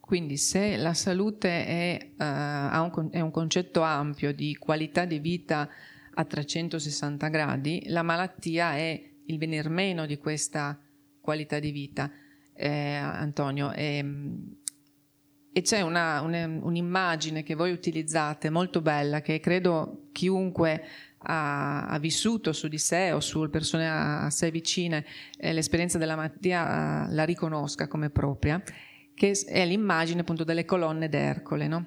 Quindi 0.00 0.38
se 0.38 0.76
la 0.76 0.92
salute 0.92 1.66
è, 1.66 2.10
uh, 2.18 2.24
un, 2.24 3.08
è 3.12 3.20
un 3.20 3.30
concetto 3.30 3.82
ampio 3.82 4.34
di 4.34 4.56
qualità 4.56 5.04
di 5.04 5.20
vita 5.20 5.68
a 6.12 6.24
360 6.24 7.28
gradi, 7.28 7.84
la 7.86 8.02
malattia 8.02 8.74
è 8.74 9.00
il 9.26 9.38
venir 9.38 9.68
meno 9.68 10.06
di 10.06 10.18
questa 10.18 10.76
qualità 11.20 11.60
di 11.60 11.70
vita. 11.70 12.10
Eh, 12.52 12.68
Antonio, 12.68 13.72
eh, 13.72 14.04
e 15.52 15.62
c'è 15.62 15.80
una, 15.80 16.20
un, 16.20 16.60
un'immagine 16.62 17.42
che 17.42 17.54
voi 17.54 17.72
utilizzate 17.72 18.50
molto 18.50 18.80
bella 18.80 19.20
che 19.20 19.40
credo 19.40 20.08
chiunque 20.12 20.84
ha, 21.22 21.86
ha, 21.86 21.98
vissuto 21.98 22.52
su 22.52 22.68
di 22.68 22.78
sé 22.78 23.12
o 23.12 23.20
su 23.20 23.48
persone 23.50 23.88
a, 23.88 24.24
a 24.24 24.30
sé 24.30 24.50
vicine 24.50 25.04
eh, 25.36 25.52
l'esperienza 25.52 25.98
della 25.98 26.16
malattia 26.16 27.08
eh, 27.08 27.12
la 27.12 27.24
riconosca 27.24 27.88
come 27.88 28.10
propria, 28.10 28.62
che 29.14 29.32
è 29.46 29.66
l'immagine 29.66 30.20
appunto 30.20 30.44
delle 30.44 30.64
colonne 30.64 31.08
d'Ercole, 31.08 31.66
no? 31.66 31.86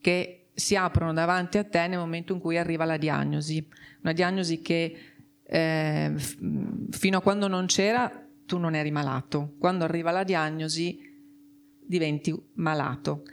che 0.00 0.46
si 0.54 0.74
aprono 0.74 1.12
davanti 1.12 1.58
a 1.58 1.64
te 1.64 1.86
nel 1.86 1.98
momento 1.98 2.32
in 2.32 2.40
cui 2.40 2.56
arriva 2.56 2.84
la 2.84 2.96
diagnosi, 2.96 3.64
una 4.02 4.12
diagnosi 4.12 4.60
che 4.60 4.96
eh, 5.44 6.14
fino 6.16 7.18
a 7.18 7.20
quando 7.20 7.46
non 7.46 7.66
c'era 7.66 8.26
tu 8.46 8.58
non 8.58 8.74
eri 8.74 8.90
malato, 8.90 9.54
quando 9.58 9.84
arriva 9.84 10.10
la 10.10 10.24
diagnosi 10.24 11.09
diventi 11.90 12.32
malato 12.54 13.24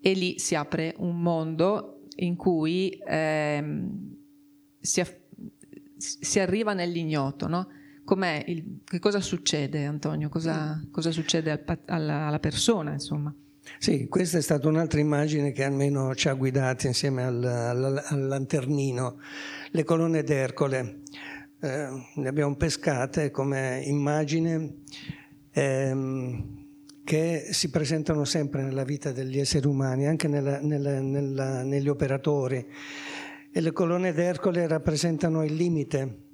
e 0.00 0.12
lì 0.12 0.38
si 0.38 0.54
apre 0.54 0.94
un 0.98 1.20
mondo 1.20 2.02
in 2.18 2.36
cui 2.36 2.96
ehm, 3.04 4.16
si, 4.78 5.00
aff- 5.00 5.18
si, 5.96 6.38
arriva 6.38 6.72
nell'ignoto, 6.72 7.48
no? 7.48 7.68
il, 8.46 8.78
che 8.84 9.00
cosa 9.00 9.20
succede 9.20 9.84
Antonio? 9.84 10.28
Cosa, 10.28 10.80
cosa 10.92 11.10
succede 11.10 11.50
al, 11.50 11.78
alla, 11.86 12.26
alla 12.28 12.38
persona 12.38 12.92
insomma? 12.92 13.34
Sì, 13.78 14.06
questa 14.06 14.38
è 14.38 14.40
stata 14.40 14.68
un'altra 14.68 15.00
immagine 15.00 15.50
che 15.50 15.64
almeno 15.64 16.14
ci 16.14 16.28
ha 16.28 16.34
guidati 16.34 16.86
insieme 16.86 17.24
al, 17.24 17.42
al, 17.42 18.02
al 18.06 18.26
lanternino, 18.28 19.18
le 19.72 19.82
colonne 19.82 20.22
d'Ercole. 20.22 21.00
Eh, 21.60 21.88
le 22.14 22.28
abbiamo 22.28 22.54
pescate 22.54 23.32
come 23.32 23.82
immagine. 23.84 24.82
Ehm, 25.50 26.55
che 27.06 27.50
si 27.52 27.70
presentano 27.70 28.24
sempre 28.24 28.64
nella 28.64 28.82
vita 28.82 29.12
degli 29.12 29.38
esseri 29.38 29.64
umani, 29.64 30.08
anche 30.08 30.26
nella, 30.26 30.58
nella, 30.60 30.98
nella, 30.98 31.62
negli 31.62 31.88
operatori. 31.88 32.66
E 33.52 33.60
le 33.60 33.70
colonne 33.70 34.12
d'Ercole 34.12 34.66
rappresentano 34.66 35.44
il 35.44 35.54
limite 35.54 36.24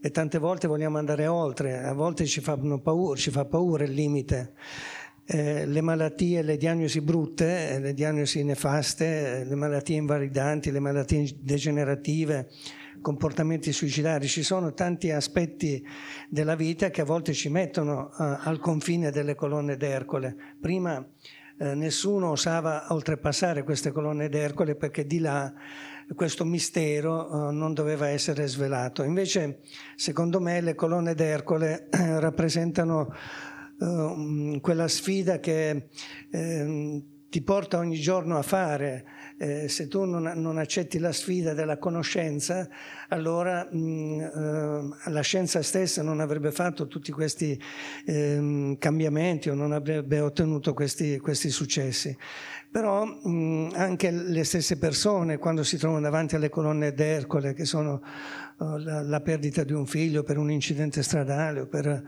e 0.00 0.10
tante 0.12 0.38
volte 0.38 0.68
vogliamo 0.68 0.98
andare 0.98 1.26
oltre, 1.26 1.82
a 1.82 1.92
volte 1.94 2.26
ci, 2.26 2.40
paura, 2.40 3.18
ci 3.18 3.32
fa 3.32 3.44
paura 3.44 3.82
il 3.82 3.90
limite. 3.90 4.52
Eh, 5.24 5.66
le 5.66 5.80
malattie, 5.80 6.42
le 6.42 6.56
diagnosi 6.56 7.00
brutte, 7.00 7.70
eh, 7.70 7.80
le 7.80 7.92
diagnosi 7.92 8.44
nefaste, 8.44 9.40
eh, 9.40 9.44
le 9.44 9.54
malattie 9.56 9.96
invalidanti, 9.96 10.70
le 10.70 10.78
malattie 10.78 11.28
degenerative, 11.40 12.48
comportamenti 13.00 13.72
suicidari. 13.72 14.26
Ci 14.26 14.42
sono 14.42 14.72
tanti 14.72 15.10
aspetti 15.10 15.84
della 16.28 16.54
vita 16.54 16.90
che 16.90 17.00
a 17.00 17.04
volte 17.04 17.32
ci 17.32 17.48
mettono 17.48 18.10
uh, 18.16 18.36
al 18.40 18.58
confine 18.60 19.10
delle 19.10 19.34
colonne 19.34 19.76
d'Ercole. 19.76 20.36
Prima 20.60 21.04
eh, 21.60 21.74
nessuno 21.74 22.30
osava 22.30 22.86
oltrepassare 22.90 23.64
queste 23.64 23.90
colonne 23.90 24.28
d'Ercole 24.28 24.76
perché 24.76 25.04
di 25.04 25.18
là 25.18 25.52
questo 26.14 26.44
mistero 26.44 27.48
eh, 27.48 27.52
non 27.52 27.74
doveva 27.74 28.08
essere 28.08 28.46
svelato. 28.46 29.02
Invece, 29.02 29.60
secondo 29.96 30.40
me, 30.40 30.60
le 30.60 30.74
colonne 30.74 31.14
d'Ercole 31.14 31.88
eh, 31.90 32.20
rappresentano 32.20 33.12
eh, 33.80 34.58
quella 34.60 34.88
sfida 34.88 35.40
che 35.40 35.88
ehm, 36.30 37.17
ti 37.30 37.42
porta 37.42 37.78
ogni 37.78 37.98
giorno 37.98 38.38
a 38.38 38.42
fare. 38.42 39.04
Eh, 39.36 39.68
se 39.68 39.86
tu 39.86 40.04
non, 40.04 40.32
non, 40.34 40.58
accetti 40.58 40.98
la 40.98 41.12
sfida 41.12 41.52
della 41.54 41.78
conoscenza, 41.78 42.68
allora 43.08 43.68
mh, 43.70 44.20
eh, 44.20 45.10
la 45.10 45.20
scienza 45.20 45.62
stessa 45.62 46.02
non 46.02 46.20
avrebbe 46.20 46.50
fatto 46.50 46.86
tutti 46.86 47.12
questi 47.12 47.60
eh, 48.06 48.76
cambiamenti 48.78 49.48
o 49.50 49.54
non 49.54 49.72
avrebbe 49.72 50.20
ottenuto 50.20 50.72
questi, 50.74 51.18
questi 51.18 51.50
successi. 51.50 52.16
Però 52.70 53.04
mh, 53.04 53.72
anche 53.74 54.10
le 54.10 54.44
stesse 54.44 54.78
persone, 54.78 55.38
quando 55.38 55.62
si 55.62 55.76
trovano 55.76 56.00
davanti 56.00 56.34
alle 56.34 56.48
colonne 56.48 56.92
d'Ercole, 56.92 57.54
che 57.54 57.64
sono 57.64 58.02
la, 58.58 59.02
la, 59.02 59.20
perdita 59.20 59.62
di 59.62 59.72
un 59.72 59.86
figlio 59.86 60.24
per 60.24 60.36
un 60.36 60.50
incidente 60.50 61.02
stradale 61.02 61.60
o 61.60 61.66
per, 61.66 62.02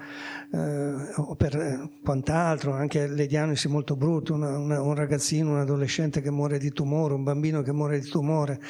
uh, 0.51 1.21
o 1.21 1.35
per 1.37 1.57
eh, 1.57 1.91
quant'altro, 2.03 2.73
anche 2.73 3.07
le 3.07 3.27
diagnosi 3.27 3.69
molto 3.69 3.95
brutte, 3.95 4.33
una, 4.33 4.59
una, 4.59 4.83
un 4.83 4.95
ragazzino, 4.95 5.53
un 5.53 5.59
adolescente 5.59 6.21
che 6.21 6.31
muore 6.31 6.59
di 6.59 6.73
tumore, 6.73 7.15
un 7.15 7.23
bambino 7.23 7.63
che 7.63 7.73
muore 7.73 8.01
di 8.01 8.09
tumore, 8.09 8.61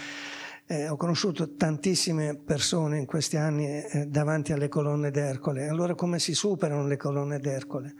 eh, 0.66 0.88
ho 0.88 0.96
conosciuto 0.96 1.56
tantissime 1.56 2.36
persone 2.36 2.98
in 2.98 3.06
questi 3.06 3.36
anni 3.36 3.66
eh, 3.66 4.06
davanti 4.06 4.52
alle 4.52 4.68
colonne 4.68 5.10
d'Ercole. 5.10 5.66
Allora 5.66 5.94
come 5.94 6.18
si 6.18 6.34
superano 6.34 6.86
le 6.86 6.96
colonne 6.96 7.40
d'Ercole? 7.40 7.94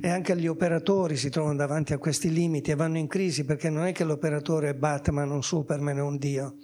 E 0.00 0.08
anche 0.08 0.36
gli 0.36 0.48
operatori 0.48 1.16
si 1.16 1.28
trovano 1.28 1.54
davanti 1.54 1.92
a 1.92 1.98
questi 1.98 2.32
limiti 2.32 2.70
e 2.70 2.76
vanno 2.76 2.98
in 2.98 3.06
crisi 3.06 3.44
perché 3.44 3.68
non 3.68 3.84
è 3.84 3.92
che 3.92 4.04
l'operatore 4.04 4.70
è 4.70 4.74
Batman, 4.74 5.30
un 5.30 5.42
Superman, 5.42 5.98
è 5.98 6.00
un 6.00 6.16
Dio. 6.16 6.56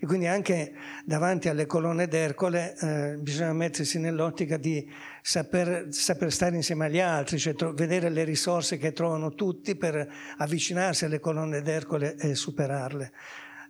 E 0.00 0.06
quindi 0.06 0.26
anche 0.26 0.72
davanti 1.04 1.48
alle 1.48 1.66
colonne 1.66 2.08
d'Ercole 2.08 2.76
eh, 2.80 3.16
bisogna 3.18 3.52
mettersi 3.52 3.98
nell'ottica 3.98 4.56
di 4.56 4.88
saper, 5.22 5.86
saper, 5.90 6.32
stare 6.32 6.56
insieme 6.56 6.86
agli 6.86 7.00
altri, 7.00 7.38
cioè 7.38 7.54
tro- 7.54 7.72
vedere 7.72 8.10
le 8.10 8.24
risorse 8.24 8.76
che 8.76 8.92
trovano 8.92 9.34
tutti 9.34 9.76
per 9.76 10.06
avvicinarsi 10.38 11.04
alle 11.04 11.20
colonne 11.20 11.62
d'Ercole 11.62 12.16
e 12.16 12.34
superarle. 12.34 13.12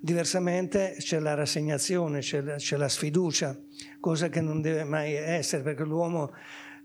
Diversamente 0.00 0.96
c'è 0.98 1.18
la 1.18 1.34
rassegnazione, 1.34 2.20
c'è 2.20 2.40
la, 2.40 2.56
c'è 2.56 2.76
la 2.76 2.88
sfiducia, 2.88 3.58
cosa 4.00 4.28
che 4.28 4.40
non 4.40 4.60
deve 4.60 4.84
mai 4.84 5.14
essere 5.14 5.62
perché 5.62 5.84
l'uomo 5.84 6.32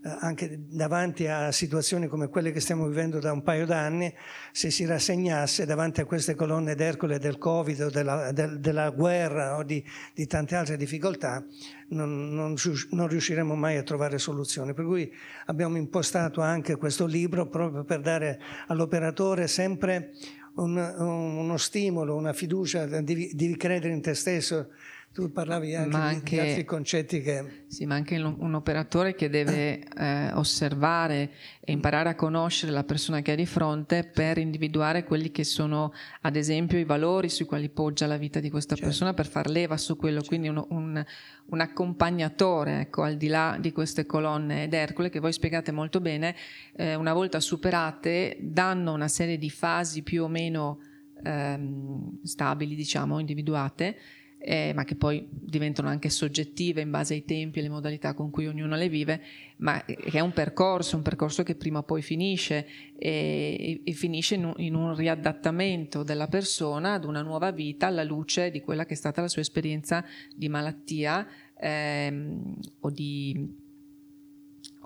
anche 0.02 0.64
davanti 0.68 1.26
a 1.26 1.52
situazioni 1.52 2.06
come 2.06 2.28
quelle 2.28 2.52
che 2.52 2.60
stiamo 2.60 2.86
vivendo 2.86 3.18
da 3.18 3.32
un 3.32 3.42
paio 3.42 3.66
d'anni, 3.66 4.12
se 4.50 4.70
si 4.70 4.86
rassegnasse 4.86 5.66
davanti 5.66 6.00
a 6.00 6.06
queste 6.06 6.34
colonne 6.34 6.74
d'Ercole 6.74 7.18
del 7.18 7.36
Covid 7.36 7.80
o 7.82 7.90
della, 7.90 8.32
del, 8.32 8.60
della 8.60 8.88
guerra 8.90 9.56
o 9.56 9.62
di, 9.62 9.84
di, 10.14 10.26
tante 10.26 10.56
altre 10.56 10.78
difficoltà, 10.78 11.44
non, 11.88 12.32
non, 12.32 12.54
non, 12.90 13.08
riusciremo 13.08 13.54
mai 13.54 13.76
a 13.76 13.82
trovare 13.82 14.16
soluzioni. 14.16 14.72
Per 14.72 14.86
cui 14.86 15.12
abbiamo 15.46 15.76
impostato 15.76 16.40
anche 16.40 16.76
questo 16.76 17.04
libro 17.04 17.48
proprio 17.48 17.84
per 17.84 18.00
dare 18.00 18.40
all'operatore 18.68 19.48
sempre 19.48 20.12
un, 20.54 20.76
uno 20.76 21.56
stimolo, 21.58 22.16
una 22.16 22.32
fiducia, 22.32 22.86
devi, 22.86 23.32
devi 23.34 23.56
credere 23.56 23.92
in 23.92 24.00
te 24.00 24.14
stesso. 24.14 24.70
Tu 25.12 25.32
parlavi 25.32 25.74
anche, 25.74 25.96
anche 25.96 26.36
di 26.36 26.48
altri 26.48 26.64
concetti 26.64 27.20
che... 27.20 27.64
Sì, 27.66 27.84
ma 27.84 27.96
anche 27.96 28.16
un, 28.16 28.54
operatore 28.54 29.16
che 29.16 29.28
deve 29.28 29.80
eh, 29.80 30.30
osservare 30.34 31.32
e 31.60 31.72
imparare 31.72 32.10
a 32.10 32.14
conoscere 32.14 32.70
la 32.70 32.84
persona 32.84 33.20
che 33.20 33.32
ha 33.32 33.34
di 33.34 33.44
fronte 33.44 34.04
per 34.04 34.38
individuare 34.38 35.02
quelli 35.02 35.32
che 35.32 35.42
sono, 35.42 35.92
ad 36.20 36.36
esempio, 36.36 36.78
i 36.78 36.84
valori 36.84 37.28
sui 37.28 37.44
quali 37.44 37.68
poggia 37.70 38.06
la 38.06 38.18
vita 38.18 38.38
di 38.38 38.50
questa 38.50 38.76
certo. 38.76 38.88
persona 38.88 39.12
per 39.12 39.26
far 39.26 39.48
leva 39.48 39.76
su 39.76 39.96
quello. 39.96 40.20
Certo. 40.20 40.28
Quindi 40.28 40.46
un, 40.46 40.64
un, 40.68 41.04
un 41.46 41.60
accompagnatore, 41.60 42.82
ecco, 42.82 43.02
al 43.02 43.16
di 43.16 43.26
là 43.26 43.56
di 43.58 43.72
queste 43.72 44.06
colonne 44.06 44.68
d'Ercole, 44.68 45.10
che 45.10 45.18
voi 45.18 45.32
spiegate 45.32 45.72
molto 45.72 46.00
bene, 46.00 46.36
eh, 46.76 46.94
una 46.94 47.12
volta 47.12 47.40
superate, 47.40 48.36
danno 48.40 48.92
una 48.92 49.08
serie 49.08 49.38
di 49.38 49.50
fasi 49.50 50.04
più 50.04 50.22
o 50.22 50.28
meno 50.28 50.78
ehm, 51.24 52.22
stabili, 52.22 52.76
diciamo, 52.76 53.18
individuate 53.18 53.96
eh, 54.42 54.72
ma 54.74 54.84
che 54.84 54.94
poi 54.94 55.26
diventano 55.30 55.88
anche 55.88 56.08
soggettive 56.08 56.80
in 56.80 56.90
base 56.90 57.12
ai 57.12 57.24
tempi 57.24 57.58
e 57.58 57.60
alle 57.60 57.70
modalità 57.70 58.14
con 58.14 58.30
cui 58.30 58.46
ognuno 58.46 58.74
le 58.74 58.88
vive, 58.88 59.20
ma 59.58 59.84
che 59.84 60.10
è 60.10 60.20
un 60.20 60.32
percorso, 60.32 60.96
un 60.96 61.02
percorso 61.02 61.42
che 61.42 61.54
prima 61.54 61.80
o 61.80 61.82
poi 61.82 62.00
finisce 62.00 62.66
e, 62.96 63.82
e 63.84 63.92
finisce 63.92 64.36
in 64.36 64.46
un, 64.46 64.54
in 64.56 64.74
un, 64.74 64.94
riadattamento 64.94 66.02
della 66.02 66.26
persona 66.26 66.94
ad 66.94 67.04
una 67.04 67.20
nuova 67.20 67.50
vita 67.50 67.86
alla 67.86 68.02
luce 68.02 68.50
di 68.50 68.62
quella 68.62 68.86
che 68.86 68.94
è 68.94 68.96
stata 68.96 69.20
la 69.20 69.28
sua 69.28 69.42
esperienza 69.42 70.04
di 70.34 70.48
malattia 70.48 71.26
ehm, 71.58 72.54
o 72.80 72.90
di 72.90 73.68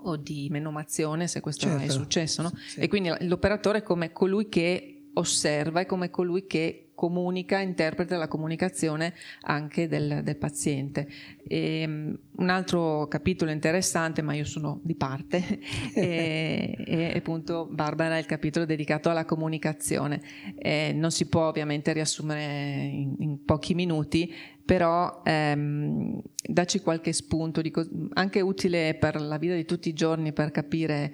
o 0.07 0.17
di 0.17 0.49
menomazione 0.51 1.27
se 1.27 1.39
questo 1.39 1.65
certo. 1.65 1.83
è 1.83 1.89
successo 1.89 2.43
no? 2.43 2.51
sì. 2.67 2.79
e 2.79 2.87
quindi 2.87 3.11
l'operatore 3.21 3.79
è 3.79 3.81
come 3.81 4.11
colui 4.11 4.49
che 4.49 5.05
osserva 5.13 5.79
è 5.79 5.87
come 5.87 6.11
colui 6.11 6.45
che 6.45 6.84
comunica, 6.95 7.59
interpreta 7.59 8.17
la 8.17 8.27
comunicazione 8.27 9.13
anche 9.41 9.87
del, 9.87 10.21
del 10.23 10.37
paziente. 10.37 11.07
E, 11.47 11.83
um, 11.85 12.17
un 12.37 12.49
altro 12.49 13.07
capitolo 13.07 13.51
interessante, 13.51 14.21
ma 14.21 14.33
io 14.33 14.45
sono 14.45 14.79
di 14.83 14.95
parte, 14.95 15.59
è, 15.93 16.75
è, 16.75 17.17
appunto 17.17 17.67
Barbara, 17.69 18.17
il 18.17 18.25
capitolo 18.25 18.65
dedicato 18.65 19.09
alla 19.09 19.25
comunicazione. 19.25 20.21
Eh, 20.57 20.91
non 20.95 21.11
si 21.11 21.27
può 21.27 21.47
ovviamente 21.47 21.93
riassumere 21.93 22.85
in, 22.85 23.15
in 23.19 23.43
pochi 23.43 23.75
minuti, 23.75 24.33
però 24.65 25.21
ehm, 25.23 26.19
dacci 26.47 26.79
qualche 26.79 27.13
spunto, 27.13 27.61
co- 27.69 27.87
anche 28.13 28.41
utile 28.41 28.95
per 28.95 29.21
la 29.21 29.37
vita 29.37 29.53
di 29.53 29.65
tutti 29.65 29.89
i 29.89 29.93
giorni 29.93 30.33
per 30.33 30.51
capire 30.51 31.13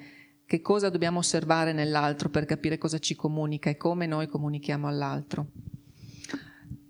che 0.51 0.59
cosa 0.59 0.89
dobbiamo 0.89 1.19
osservare 1.19 1.71
nell'altro 1.71 2.27
per 2.27 2.43
capire 2.43 2.77
cosa 2.77 2.99
ci 2.99 3.15
comunica 3.15 3.69
e 3.69 3.77
come 3.77 4.05
noi 4.05 4.27
comunichiamo 4.27 4.85
all'altro. 4.85 5.45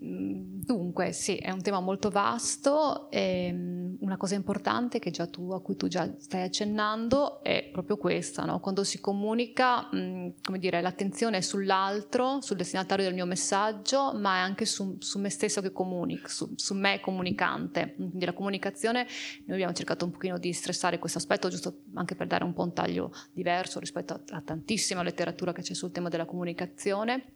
Dunque, 0.04 1.12
sì, 1.12 1.36
è 1.36 1.52
un 1.52 1.62
tema 1.62 1.80
molto 1.80 2.10
vasto. 2.10 3.12
E 3.12 3.52
mm, 3.54 3.96
una 4.00 4.18
cosa 4.18 4.34
importante 4.34 5.00
tu, 5.30 5.52
a 5.52 5.62
cui 5.62 5.76
tu 5.76 5.88
già 5.88 6.12
stai 6.18 6.42
accennando 6.42 7.44
è 7.44 7.70
proprio 7.72 7.98
questa, 7.98 8.44
no? 8.44 8.60
quando 8.60 8.84
si 8.84 9.00
comunica, 9.00 9.90
mh, 9.92 9.98
mm, 9.98 10.28
come 10.42 10.58
dire, 10.58 10.82
l'attenzione 10.82 11.38
è 11.38 11.42
sull'altro, 11.42 12.42
sul 12.42 12.58
destinatario 12.58 13.06
del 13.06 13.14
mio 13.14 13.28
messaggio, 13.28 14.14
ma 14.16 14.38
è 14.38 14.40
anche 14.40 14.66
su, 14.66 14.96
su 14.98 15.20
me 15.20 15.30
stesso 15.30 15.62
che 15.62 15.72
comunico, 15.72 16.28
su, 16.30 16.52
su, 16.56 16.74
me 16.74 17.00
comunicante. 17.00 17.94
Quindi 17.96 18.26
la 18.26 18.34
comunicazione, 18.34 19.06
noi 19.46 19.54
abbiamo 19.54 19.74
cercato 19.74 20.06
un 20.06 20.12
pochino 20.12 20.40
di 20.40 20.52
stressare 20.52 20.98
questo 20.98 21.20
aspetto, 21.20 21.48
giusto 21.50 21.84
anche 21.94 22.16
per 22.16 22.26
dare 22.26 22.44
un 22.44 22.54
po' 22.54 22.64
un 22.64 22.74
taglio 22.74 23.12
diverso 23.34 23.80
rispetto 23.80 24.14
a, 24.14 24.22
a 24.38 24.42
tantissima 24.42 25.04
letteratura 25.04 25.54
che 25.54 25.62
c'è 25.62 25.76
sul 25.76 25.92
tema 25.92 26.10
della 26.10 26.26
comunicazione 26.26 27.36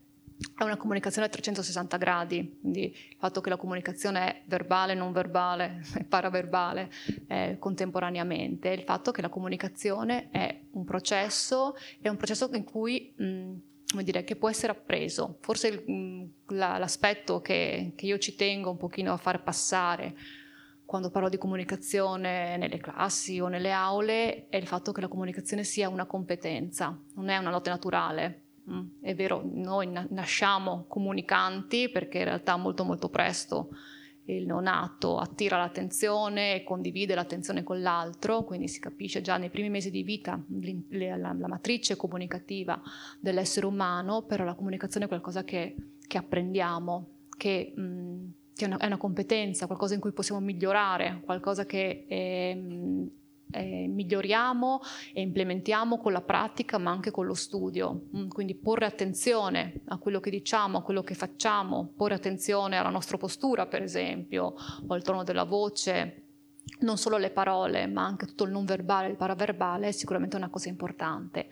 è 0.56 0.62
una 0.62 0.76
comunicazione 0.76 1.26
a 1.26 1.30
360 1.30 1.96
gradi, 1.96 2.58
quindi 2.60 2.84
il 2.84 3.16
fatto 3.18 3.40
che 3.40 3.48
la 3.48 3.56
comunicazione 3.56 4.20
è 4.20 4.42
verbale, 4.46 4.94
non 4.94 5.12
verbale, 5.12 5.82
paraverbale 6.08 6.90
eh, 7.26 7.56
contemporaneamente, 7.58 8.68
il 8.68 8.82
fatto 8.82 9.12
che 9.12 9.22
la 9.22 9.28
comunicazione 9.28 10.28
è 10.30 10.60
un 10.72 10.84
processo, 10.84 11.74
è 12.00 12.08
un 12.08 12.16
processo 12.16 12.50
in 12.52 12.64
cui 12.64 13.14
mh, 13.16 13.52
come 13.88 14.02
dire, 14.02 14.24
che 14.24 14.36
può 14.36 14.50
essere 14.50 14.72
appreso. 14.72 15.38
Forse 15.40 15.68
il, 15.68 16.30
la, 16.48 16.76
l'aspetto 16.76 17.40
che, 17.40 17.92
che 17.94 18.06
io 18.06 18.18
ci 18.18 18.34
tengo 18.34 18.70
un 18.70 18.76
pochino 18.76 19.12
a 19.12 19.16
far 19.16 19.42
passare 19.42 20.14
quando 20.84 21.10
parlo 21.10 21.28
di 21.28 21.38
comunicazione 21.38 22.56
nelle 22.56 22.78
classi 22.78 23.40
o 23.40 23.48
nelle 23.48 23.72
aule 23.72 24.48
è 24.48 24.56
il 24.56 24.68
fatto 24.68 24.92
che 24.92 25.00
la 25.00 25.08
comunicazione 25.08 25.64
sia 25.64 25.88
una 25.88 26.04
competenza, 26.04 26.96
non 27.14 27.28
è 27.28 27.36
una 27.36 27.50
lotta 27.50 27.70
naturale, 27.70 28.45
Mm, 28.45 28.45
è 29.00 29.14
vero, 29.14 29.42
noi 29.44 29.88
nasciamo 30.08 30.86
comunicanti 30.88 31.88
perché 31.88 32.18
in 32.18 32.24
realtà 32.24 32.56
molto 32.56 32.84
molto 32.84 33.08
presto 33.08 33.68
il 34.26 34.46
neonato 34.46 35.18
attira 35.18 35.56
l'attenzione 35.56 36.56
e 36.56 36.64
condivide 36.64 37.14
l'attenzione 37.14 37.62
con 37.62 37.80
l'altro, 37.80 38.44
quindi 38.44 38.68
si 38.68 38.80
capisce 38.80 39.20
già 39.20 39.36
nei 39.36 39.50
primi 39.50 39.70
mesi 39.70 39.90
di 39.90 40.02
vita 40.02 40.42
la, 40.90 41.16
la, 41.16 41.32
la 41.32 41.48
matrice 41.48 41.96
comunicativa 41.96 42.80
dell'essere 43.20 43.66
umano, 43.66 44.22
però 44.22 44.44
la 44.44 44.54
comunicazione 44.54 45.06
è 45.06 45.08
qualcosa 45.08 45.44
che, 45.44 45.76
che 46.06 46.18
apprendiamo, 46.18 47.08
che, 47.36 47.72
mh, 47.74 48.24
che 48.54 48.64
è, 48.64 48.66
una, 48.66 48.78
è, 48.78 48.86
una, 48.86 48.96
competenza, 48.96 49.66
qualcosa 49.66 49.94
in 49.94 50.00
cui 50.00 50.12
possiamo 50.12 50.40
migliorare, 50.40 51.20
qualcosa 51.24 51.64
che 51.64 52.06
è, 52.08 52.54
mh, 52.54 53.10
eh, 53.50 53.86
miglioriamo 53.88 54.80
e 55.12 55.20
implementiamo 55.20 55.98
con 55.98 56.12
la 56.12 56.20
pratica 56.20 56.78
ma 56.78 56.90
anche 56.90 57.10
con 57.10 57.26
lo 57.26 57.34
studio. 57.34 58.06
Mm, 58.16 58.28
quindi 58.28 58.54
porre 58.54 58.86
attenzione 58.86 59.80
a 59.86 59.98
quello 59.98 60.20
che 60.20 60.30
diciamo, 60.30 60.78
a 60.78 60.82
quello 60.82 61.02
che 61.02 61.14
facciamo, 61.14 61.92
porre 61.96 62.14
attenzione 62.14 62.76
alla 62.76 62.90
nostra 62.90 63.16
postura 63.16 63.66
per 63.66 63.82
esempio 63.82 64.54
o 64.86 64.94
al 64.94 65.02
tono 65.02 65.22
della 65.24 65.44
voce, 65.44 66.22
non 66.80 66.98
solo 66.98 67.16
le 67.16 67.30
parole 67.30 67.86
ma 67.86 68.04
anche 68.04 68.26
tutto 68.26 68.44
il 68.44 68.50
non 68.50 68.64
verbale, 68.64 69.08
il 69.08 69.16
paraverbale 69.16 69.88
è 69.88 69.92
sicuramente 69.92 70.36
una 70.36 70.50
cosa 70.50 70.68
importante. 70.68 71.48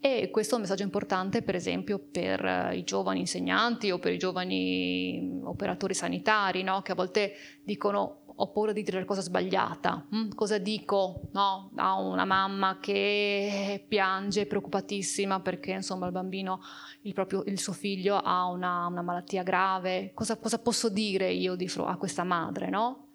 E 0.00 0.30
questo 0.30 0.52
è 0.54 0.56
un 0.56 0.62
messaggio 0.62 0.84
importante, 0.84 1.42
per 1.42 1.56
esempio, 1.56 1.98
per 1.98 2.44
eh, 2.44 2.76
i 2.76 2.84
giovani 2.84 3.18
insegnanti 3.18 3.90
o 3.90 3.98
per 3.98 4.12
i 4.12 4.18
giovani 4.18 5.20
mm, 5.20 5.46
operatori 5.46 5.92
sanitari, 5.92 6.62
no? 6.62 6.82
che 6.82 6.92
a 6.92 6.94
volte 6.94 7.32
dicono 7.64 8.27
ho 8.40 8.50
paura 8.50 8.72
di 8.72 8.82
dire 8.82 9.00
la 9.00 9.04
cosa 9.04 9.20
sbagliata. 9.20 10.06
Mm, 10.14 10.30
cosa 10.30 10.58
dico 10.58 11.22
no? 11.32 11.70
a 11.74 11.94
una 11.94 12.24
mamma 12.24 12.78
che 12.80 13.84
piange, 13.86 14.46
preoccupatissima 14.46 15.40
perché 15.40 15.72
insomma 15.72 16.06
il 16.06 16.12
bambino, 16.12 16.60
il, 17.02 17.14
proprio, 17.14 17.42
il 17.46 17.58
suo 17.58 17.72
figlio 17.72 18.16
ha 18.16 18.44
una, 18.46 18.86
una 18.86 19.02
malattia 19.02 19.42
grave? 19.42 20.12
Cosa, 20.14 20.36
cosa, 20.36 20.58
posso 20.58 20.88
dire 20.88 21.32
io 21.32 21.56
di, 21.56 21.70
a 21.76 21.96
questa 21.96 22.22
madre? 22.22 22.68
No? 22.68 23.06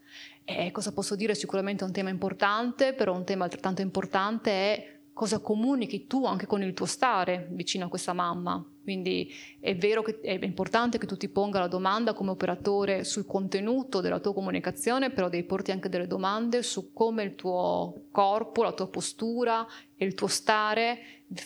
E 0.44 0.72
cosa 0.72 0.92
posso 0.92 1.16
dire? 1.16 1.36
Sicuramente 1.36 1.86
è 1.86 1.88
un 1.88 1.94
tema 1.94 2.10
importante, 2.10 2.94
però 2.94 3.16
un 3.16 3.24
tema 3.24 3.46
altrettanto 3.46 3.82
importante 3.82 4.52
è 4.52 5.00
cosa 5.14 5.40
comunichi 5.40 6.08
tu 6.08 6.26
anche 6.26 6.48
con 6.48 6.64
il 6.64 6.74
tuo 6.74 6.86
stare 6.86 7.48
vicino 7.52 7.86
a 7.86 7.90
questa 7.90 8.14
mamma. 8.14 8.66
Quindi 8.84 9.32
è 9.62 9.78
vero 9.78 10.02
che 10.02 10.20
è 10.20 10.38
importante 10.44 10.98
che 10.98 11.06
tu 11.06 11.16
ti 11.16 11.30
ponga 11.30 11.60
la 11.60 11.68
domanda 11.68 12.14
come 12.14 12.32
operatore 12.32 13.06
sul 13.06 13.26
contenuto 13.26 14.02
della 14.02 14.20
tua 14.20 14.34
comunicazione, 14.34 15.12
però 15.12 15.30
devi 15.30 15.44
porti 15.44 15.72
anche 15.72 15.88
delle 15.88 16.08
domande 16.08 16.64
su 16.64 16.92
come 16.92 17.24
il 17.24 17.36
tuo 17.36 18.08
corpo, 18.12 18.64
la 18.64 18.74
tua 18.74 18.90
postura 18.90 19.66
e 19.96 20.04
il 20.06 20.16
tuo 20.16 20.28
stare 20.28 21.00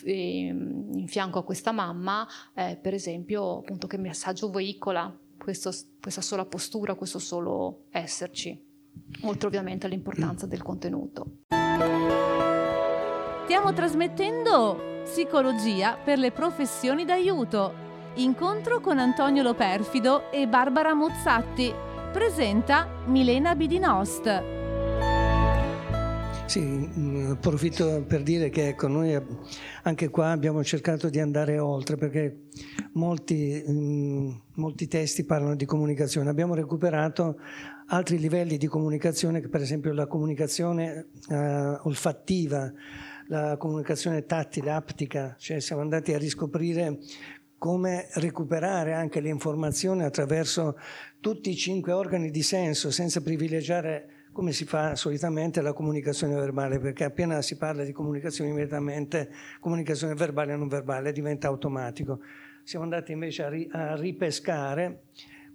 ehm, 0.04 0.94
in 0.94 1.08
fianco 1.08 1.38
a 1.38 1.44
questa 1.44 1.72
mamma, 1.72 2.28
eh, 2.56 2.80
per 2.82 2.96
esempio, 2.96 3.60
appunto, 3.60 3.86
che 3.86 3.98
messaggio 3.98 4.50
veicola 4.50 5.16
questo, 5.38 5.72
questa 6.02 6.22
sola 6.22 6.46
postura, 6.46 6.96
questo 6.96 7.20
solo 7.20 7.84
esserci, 7.92 8.60
oltre 9.22 9.48
ovviamente 9.48 9.86
all'importanza 9.86 10.48
del 10.48 10.64
contenuto. 10.64 11.44
Stiamo 13.48 13.72
trasmettendo 13.72 15.04
Psicologia 15.06 15.96
per 15.96 16.18
le 16.18 16.34
professioni 16.34 17.06
d'aiuto. 17.06 17.74
Incontro 18.16 18.82
con 18.82 19.00
Antonio 19.00 19.42
Loperfido 19.42 20.30
e 20.34 20.50
Barbara 20.50 20.94
Mozzatti. 20.94 21.74
Presenta 22.12 22.90
Milena 23.06 23.56
Bidinost. 23.56 24.44
Sì, 26.46 26.60
mm, 26.60 27.32
approfitto 27.32 28.04
per 28.06 28.22
dire 28.22 28.50
che 28.50 28.68
ecco, 28.68 28.90
noi 28.90 29.18
anche 29.84 30.10
qua 30.10 30.32
abbiamo 30.32 30.62
cercato 30.62 31.08
di 31.08 31.22
andare 31.22 31.58
oltre 31.58 31.96
perché 31.96 32.48
molti, 32.96 33.64
mm, 33.66 34.30
molti 34.56 34.90
testi 34.90 35.24
parlano 35.24 35.56
di 35.56 35.64
comunicazione. 35.64 36.30
Abbiamo 36.30 36.54
recuperato 36.54 37.38
altri 37.88 38.20
livelli 38.20 38.58
di 38.58 38.68
comunicazione, 38.68 39.40
per 39.40 39.62
esempio 39.62 39.94
la 39.94 40.08
comunicazione 40.08 41.08
uh, 41.30 41.88
olfattiva, 41.88 42.72
la 43.28 43.58
comunicazione 43.58 44.26
tattile, 44.26 44.72
aptica, 44.72 45.36
cioè 45.38 45.60
siamo 45.60 45.82
andati 45.82 46.13
a 46.13 46.18
riscoprire 46.18 47.00
come 47.58 48.08
recuperare 48.13 48.94
anche 48.94 49.20
le 49.20 49.30
informazioni 49.30 50.04
attraverso 50.04 50.78
tutti 51.20 51.50
i 51.50 51.56
cinque 51.56 51.92
organi 51.92 52.30
di 52.30 52.44
senso 52.44 52.92
senza 52.92 53.22
privilegiare 53.22 54.10
come 54.32 54.52
si 54.52 54.66
fa 54.66 54.96
solitamente 54.96 55.62
la 55.62 55.74
comunicazione 55.74 56.36
verbale, 56.36 56.78
perché 56.78 57.04
appena 57.04 57.42
si 57.42 57.58
parla 57.58 57.84
di 57.84 57.92
comunicazione 57.92 58.52
immediatamente 58.52 59.32
comunicazione 59.60 60.13
verbale 60.13 60.54
e 60.54 60.56
non 60.56 60.68
verbale 60.68 61.12
diventa 61.12 61.48
automatico. 61.48 62.20
Siamo 62.63 62.86
andati 62.86 63.13
invece 63.13 63.44
a, 63.44 63.50
ri- 63.50 63.68
a 63.72 63.96
ripescare 63.96 65.06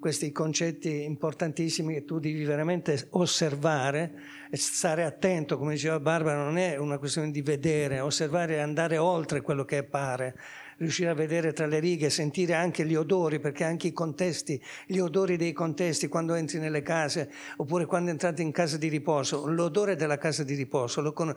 questi 0.03 0.33
concetti 0.33 1.05
importantissimi 1.05 1.95
che 1.95 2.05
tu 2.05 2.19
devi 2.19 2.43
veramente 2.43 3.07
osservare 3.11 4.13
e 4.51 4.57
stare 4.57 5.05
attento, 5.05 5.57
come 5.57 5.75
diceva 5.75 6.01
Barbara, 6.01 6.43
non 6.43 6.59
è 6.59 6.77
una 6.77 6.99
questione 6.99 7.31
di 7.31 7.41
vedere, 7.41 8.01
osservare 8.01 8.57
e 8.57 8.59
andare 8.59 8.99
oltre 8.99 9.43
quello 9.43 9.65
che 9.65 9.85
pare, 9.85 10.35
riuscire 10.79 11.09
a 11.09 11.15
vedere 11.15 11.53
tra 11.53 11.67
le 11.67 11.79
righe, 11.79 12.11
sentire 12.11 12.55
anche 12.55 12.85
gli 12.85 12.97
odori, 12.97 13.39
perché 13.39 13.63
anche 13.63 13.87
i 13.87 13.93
contesti, 13.93 14.61
gli 14.87 14.99
odori 14.99 15.37
dei 15.37 15.53
contesti, 15.53 16.09
quando 16.09 16.35
entri 16.35 16.59
nelle 16.59 16.83
case 16.83 17.31
oppure 17.59 17.87
quando 17.87 18.11
entrate 18.11 18.43
in 18.43 18.51
casa 18.51 18.77
di 18.77 18.89
riposo, 18.89 19.47
l'odore 19.47 19.95
della 19.95 20.19
casa 20.19 20.43
di 20.43 20.55
riposo, 20.55 21.13
con... 21.13 21.33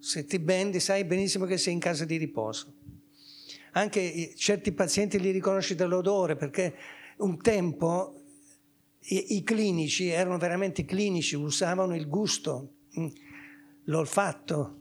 se 0.00 0.24
ti 0.24 0.40
bendi 0.40 0.80
sai 0.80 1.04
benissimo 1.04 1.44
che 1.44 1.58
sei 1.58 1.74
in 1.74 1.78
casa 1.78 2.04
di 2.04 2.16
riposo. 2.16 2.74
Anche 3.74 4.32
certi 4.34 4.72
pazienti 4.72 5.20
li 5.20 5.30
riconosci 5.30 5.76
dall'odore 5.76 6.34
perché 6.34 6.74
un 7.20 7.40
tempo 7.40 8.20
i, 9.00 9.36
i 9.36 9.42
clinici 9.42 10.08
erano 10.08 10.38
veramente 10.38 10.84
clinici, 10.84 11.36
usavano 11.36 11.94
il 11.94 12.08
gusto, 12.08 12.74
mm, 12.98 13.06
l'olfatto. 13.84 14.76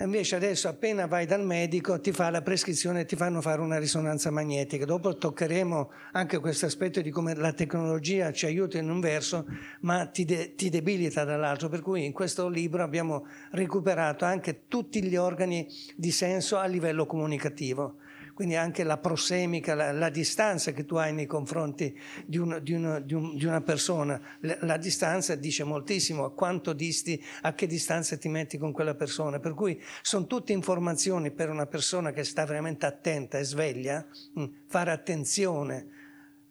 Invece 0.00 0.36
adesso 0.36 0.66
appena 0.66 1.04
vai 1.04 1.26
dal 1.26 1.44
medico 1.44 2.00
ti 2.00 2.10
fa 2.10 2.30
la 2.30 2.40
prescrizione 2.40 3.00
e 3.00 3.04
ti 3.04 3.16
fanno 3.16 3.42
fare 3.42 3.60
una 3.60 3.78
risonanza 3.78 4.30
magnetica. 4.30 4.86
Dopo 4.86 5.14
toccheremo 5.14 5.90
anche 6.12 6.38
questo 6.38 6.64
aspetto 6.64 7.02
di 7.02 7.10
come 7.10 7.34
la 7.34 7.52
tecnologia 7.52 8.32
ci 8.32 8.46
aiuta 8.46 8.78
in 8.78 8.88
un 8.88 8.98
verso 9.00 9.44
ma 9.80 10.06
ti, 10.06 10.24
de- 10.24 10.54
ti 10.54 10.70
debilita 10.70 11.24
dall'altro. 11.24 11.68
Per 11.68 11.82
cui 11.82 12.06
in 12.06 12.12
questo 12.12 12.48
libro 12.48 12.82
abbiamo 12.82 13.26
recuperato 13.50 14.24
anche 14.24 14.62
tutti 14.68 15.02
gli 15.02 15.16
organi 15.16 15.68
di 15.94 16.10
senso 16.10 16.56
a 16.56 16.64
livello 16.64 17.04
comunicativo 17.04 17.96
quindi 18.34 18.56
anche 18.56 18.84
la 18.84 18.98
prosemica, 18.98 19.74
la, 19.74 19.92
la, 19.92 20.08
distanza 20.08 20.72
che 20.72 20.84
tu 20.84 20.96
hai 20.96 21.12
nei 21.12 21.26
confronti 21.26 21.98
di, 22.24 22.38
un, 22.38 22.58
di, 22.62 22.72
un, 22.72 23.02
di, 23.04 23.14
un, 23.14 23.36
di 23.36 23.44
una 23.44 23.60
persona. 23.60 24.20
La, 24.40 24.56
la, 24.60 24.76
distanza 24.76 25.34
dice 25.34 25.64
moltissimo 25.64 26.24
a 26.24 26.32
quanto 26.32 26.72
disti, 26.72 27.22
a 27.42 27.54
che 27.54 27.66
distanza 27.66 28.16
ti 28.16 28.28
metti 28.28 28.58
con 28.58 28.72
quella 28.72 28.94
persona. 28.94 29.38
Per 29.38 29.54
cui 29.54 29.80
sono 30.02 30.26
tutte 30.26 30.52
informazioni 30.52 31.30
per 31.30 31.50
una 31.50 31.66
persona 31.66 32.12
che 32.12 32.24
sta 32.24 32.44
veramente 32.44 32.86
attenta 32.86 33.38
e 33.38 33.44
sveglia, 33.44 34.06
mm, 34.38 34.44
fare 34.66 34.90
attenzione 34.90 35.98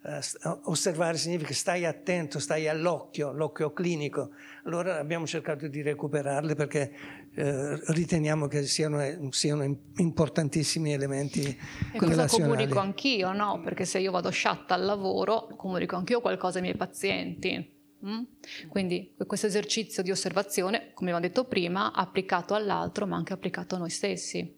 eh, 0.02 0.22
osservare 0.64 1.18
significa 1.18 1.54
stai 1.54 1.86
attento, 1.86 2.40
stai 2.40 2.70
all'occhio, 2.70 3.34
l'occhio 3.34 3.74
clinico. 3.74 4.32
Allora 4.64 4.98
abbiamo 4.98 5.28
cercato 5.28 5.68
di 5.68 5.82
recuperarle 5.82 6.56
perché 6.56 6.92
eh, 7.40 7.80
riteniamo 7.94 8.48
che 8.48 8.64
siano, 8.64 9.00
siano, 9.32 9.64
importantissimi 9.96 10.92
elementi 10.92 11.58
e 11.94 11.98
cosa 11.98 12.28
comunico 12.28 12.80
anch'io, 12.80 13.32
no? 13.32 13.62
Perché 13.64 13.86
se 13.86 14.00
io 14.00 14.12
vado 14.12 14.30
sciatta 14.30 14.74
al 14.74 14.84
lavoro, 14.84 15.48
comunico 15.56 15.96
anch'io 15.96 16.20
qualcosa 16.20 16.58
ai 16.58 16.64
miei 16.64 16.76
pazienti. 16.76 17.78
Mm? 18.06 18.24
Quindi 18.68 19.16
questo 19.26 19.48
esercizio 19.48 20.04
di 20.04 20.12
osservazione, 20.12 20.92
come 20.94 21.12
abbiamo 21.12 21.26
detto 21.26 21.46
prima, 21.46 21.94
applicato 21.94 22.56
all'altro 22.56 23.08
ma 23.08 23.16
anche 23.16 23.32
applicato 23.32 23.76
a 23.76 23.78
noi 23.78 23.90
stessi. 23.90 24.58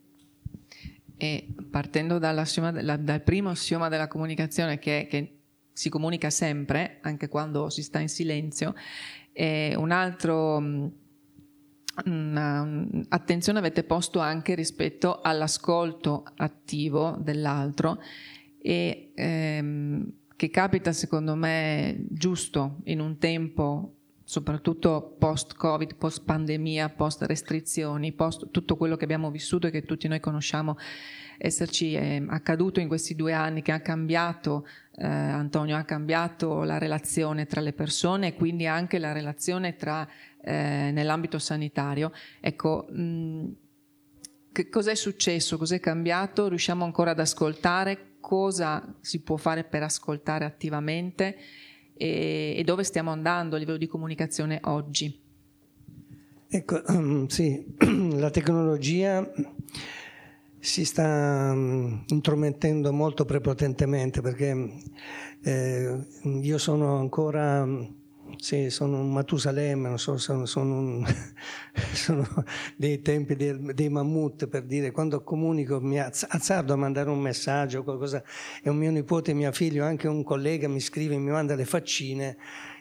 E 1.18 1.48
partendo 1.70 2.18
della, 2.18 2.44
dal 2.98 3.22
primo 3.22 3.52
assioma 3.52 3.90
della 3.90 4.08
comunicazione, 4.08 4.80
che, 4.80 5.06
che, 5.08 5.36
si 5.72 5.90
comunica 5.90 6.32
sempre, 6.32 6.98
anche 7.02 7.28
quando 7.28 7.70
si 7.70 7.84
sta 7.84 8.00
in 8.00 8.10
silenzio, 8.10 8.74
e 9.32 9.76
un 9.78 9.92
altro 9.92 10.60
mm, 10.60 10.88
attenzione 11.94 13.60
avete 13.60 13.84
posto 13.84 14.20
anche 14.20 14.56
rispetto 14.56 15.22
all'ascolto 15.22 16.24
attivo 16.38 17.18
dell'altro 17.20 18.00
e 18.62 19.12
ehm, 19.14 20.12
che 20.36 20.50
capita 20.50 20.92
secondo 20.92 21.36
me 21.36 22.06
giusto 22.10 22.78
in 22.86 23.00
un 23.00 23.18
tempo 23.18 24.01
soprattutto 24.32 25.18
post-Covid, 25.20 25.96
post-pandemia, 25.96 26.88
post-restrizioni, 26.88 28.14
post 28.14 28.50
tutto 28.50 28.78
quello 28.78 28.96
che 28.96 29.04
abbiamo 29.04 29.30
vissuto 29.30 29.68
e 29.68 29.72
che 29.72 29.84
tutti 29.84 30.08
noi 30.08 30.22
conosciamo 30.22 30.78
esserci 31.38 31.96
eh, 31.96 32.24
accaduto 32.30 32.80
in 32.80 32.88
questi 32.88 33.14
due 33.14 33.34
anni, 33.34 33.62
che 33.62 33.74
ha 33.74 33.82
cambiato, 33.82 34.66
eh, 34.96 35.06
Antonio, 35.06 35.76
ha 35.76 35.84
cambiato 35.84 36.64
la 36.64 36.78
relazione 36.78 37.46
tra 37.46 37.60
le 37.60 37.74
persone 37.74 38.28
e 38.28 38.36
quindi 38.36 38.68
anche 38.68 39.00
la 39.00 39.12
relazione 39.12 39.76
tra, 39.76 40.08
eh, 40.42 40.92
nell'ambito 40.94 41.38
sanitario. 41.38 42.14
Ecco, 42.40 42.88
mh, 42.90 43.48
che 44.54 44.70
cos'è 44.70 44.96
successo? 44.96 45.58
Cos'è 45.58 45.82
cambiato? 45.82 46.48
Riusciamo 46.48 46.86
ancora 46.86 47.12
ad 47.12 47.20
ascoltare? 47.20 48.16
Cosa 48.22 48.96
si 49.02 49.24
può 49.24 49.36
fare 49.36 49.66
per 49.66 49.84
ascoltare 49.84 50.46
attivamente? 50.46 51.36
E, 52.02 52.56
e 52.58 52.64
dove 52.64 52.84
stiamo 52.84 53.12
andando 53.12 53.56
a 53.56 53.60
livello 53.60 53.78
di 53.78 53.86
comunicazione 53.86 54.60
oggi? 54.64 55.20
Ecco, 56.48 56.82
sì, 57.30 57.64
la 58.18 58.32
tecnologia 58.32 59.32
si 60.58 60.84
sta 60.84 61.52
um, 61.54 62.04
intromettendo 62.08 62.92
molto 62.92 63.26
prepotentemente 63.26 64.22
perché 64.22 64.74
eh, 65.44 66.06
io 66.24 66.58
sono 66.58 66.98
ancora 66.98 67.64
um, 67.64 68.01
sì, 68.42 68.72
sono 68.72 69.00
un 69.00 69.12
Matusalemme, 69.12 70.00
so, 70.00 70.18
sono, 70.18 70.48
sono, 70.48 70.80
un, 70.80 71.06
sono 71.94 72.28
dei 72.76 73.00
tempi 73.04 73.36
dei, 73.36 73.56
dei, 73.76 73.88
mammut 73.88 74.48
per 74.48 74.64
dire 74.64 74.90
quando 74.90 75.22
comunico 75.22 75.80
mi 75.80 76.00
azzardo 76.00 76.74
a 76.74 76.76
mandare 76.76 77.12
un 77.12 77.20
messaggio 77.20 77.84
qualcosa 77.84 78.24
e 78.64 78.72
un 78.72 78.78
mio 78.78 78.90
nipote, 78.90 79.34
mio 79.34 79.52
figlio, 79.52 79.86
anche 79.86 80.08
un 80.08 80.24
collega 80.24 80.68
mi 80.68 80.80
scrive, 80.80 81.18
mi 81.18 81.30
manda 81.30 81.54
le 81.54 81.66
faccine. 81.66 82.36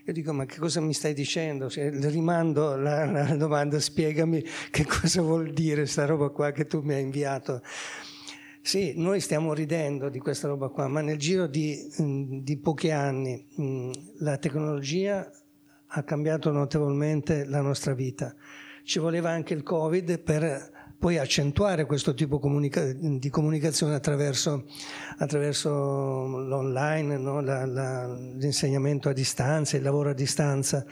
Io 0.06 0.14
dico, 0.14 0.32
ma 0.32 0.46
che 0.46 0.56
cosa 0.56 0.80
mi 0.80 0.94
stai 0.94 1.12
dicendo? 1.12 1.68
Cioè, 1.68 1.90
rimando 2.08 2.74
la, 2.76 3.04
la 3.04 3.36
domanda, 3.36 3.78
spiegami 3.78 4.42
che 4.70 4.86
cosa 4.86 5.20
vuol 5.20 5.52
dire 5.52 5.82
questa 5.82 6.06
roba 6.06 6.30
qua 6.30 6.52
che 6.52 6.64
tu 6.64 6.80
mi 6.80 6.94
hai 6.94 7.02
inviato. 7.02 7.60
Sì, 8.62 8.94
noi 8.96 9.20
stiamo 9.20 9.52
ridendo 9.52 10.08
di 10.08 10.20
questa 10.20 10.48
roba 10.48 10.68
qua, 10.68 10.88
ma 10.88 11.02
nel 11.02 11.18
giro 11.18 11.46
di, 11.46 11.76
mm, 12.00 12.38
di 12.38 12.56
pochi 12.58 12.90
anni 12.90 13.46
mm, 13.60 13.90
la 14.20 14.38
tecnologia 14.38 15.30
ha 15.92 16.02
cambiato 16.02 16.50
notevolmente 16.50 17.44
la 17.44 17.60
nostra 17.60 17.94
vita. 17.94 18.34
Ci 18.82 18.98
voleva 18.98 19.30
anche 19.30 19.54
il 19.54 19.62
Covid 19.62 20.20
per 20.20 20.78
poi 20.98 21.18
accentuare 21.18 21.86
questo 21.86 22.12
tipo 22.14 22.38
comunica- 22.38 22.92
di 22.92 23.30
comunicazione 23.30 23.94
attraverso, 23.94 24.66
attraverso 25.18 25.70
l'online, 25.70 27.16
no? 27.16 27.40
la, 27.40 27.64
la, 27.64 28.06
l'insegnamento 28.06 29.08
a 29.08 29.12
distanza, 29.12 29.76
il 29.76 29.82
lavoro 29.82 30.10
a 30.10 30.14
distanza. 30.14 30.84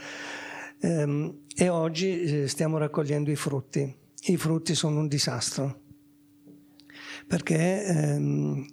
Ehm, 0.80 1.42
e 1.55 1.68
oggi 1.68 2.22
eh, 2.22 2.49
stiamo 2.49 2.78
raccogliendo 2.78 3.30
i 3.30 3.36
frutti. 3.36 3.94
I 4.28 4.36
frutti 4.36 4.74
sono 4.74 5.01
un 5.01 5.09
disastro 5.09 5.86
perché 7.28 7.84
ehm, 7.84 8.66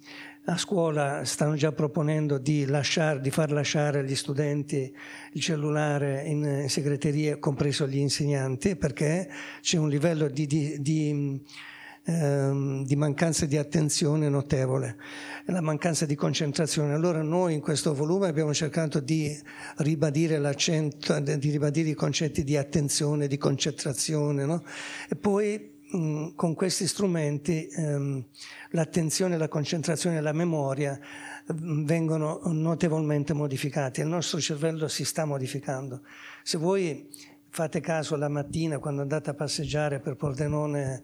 a 0.48 0.56
scuola 0.56 1.24
stanno 1.24 1.54
già 1.54 1.72
proponendo 1.72 2.38
di, 2.38 2.66
lasciare, 2.66 3.20
di, 3.20 3.30
far 3.30 3.50
lasciare 3.50 4.00
agli 4.00 4.14
studenti 4.14 4.94
il 5.32 5.40
cellulare 5.40 6.22
in, 6.24 6.66
segreteria, 6.68 7.38
compreso 7.38 7.86
gli 7.86 7.98
insegnanti, 7.98 8.76
perché 8.76 9.28
c'è 9.60 9.76
un 9.76 9.88
livello 9.88 10.28
di, 10.28 10.46
di, 10.46 10.80
di 10.80 11.42
ehm, 12.04 12.84
di 12.84 12.94
mancanza 12.94 13.44
di 13.46 13.56
attenzione 13.56 14.28
notevole, 14.28 14.96
la 15.46 15.60
mancanza 15.60 16.06
di 16.06 16.14
concentrazione. 16.14 16.94
Allora 16.94 17.22
noi 17.22 17.54
in 17.54 17.60
questo 17.60 17.92
volume 17.92 18.28
abbiamo 18.28 18.54
cercato 18.54 19.00
di 19.00 19.36
ribadire 19.78 20.38
l'accento, 20.38 21.18
di 21.18 21.50
ribadire 21.50 21.88
i 21.88 21.94
concetti 21.94 22.44
di 22.44 22.56
attenzione, 22.56 23.26
di 23.26 23.36
concentrazione, 23.36 24.44
no? 24.44 24.62
e 25.08 25.16
poi 25.16 25.74
Mm, 25.96 26.34
con 26.34 26.54
questi 26.54 26.86
strumenti 26.86 27.66
ehm, 27.68 28.22
l'attenzione, 28.70 29.38
la 29.38 29.48
concentrazione 29.48 30.18
e 30.18 30.20
la 30.20 30.32
memoria 30.32 30.98
mm, 31.52 31.84
vengono 31.84 32.40
notevolmente 32.44 33.32
modificati. 33.32 34.00
Il 34.00 34.08
nostro 34.08 34.38
cervello 34.38 34.88
si 34.88 35.04
sta 35.04 35.24
modificando. 35.24 36.02
Se 36.42 36.58
voi 36.58 37.08
fate 37.48 37.80
caso 37.80 38.16
la 38.16 38.28
mattina 38.28 38.78
quando 38.78 39.00
andate 39.00 39.30
a 39.30 39.34
passeggiare 39.34 40.00
per 40.00 40.16
Pordenone 40.16 41.02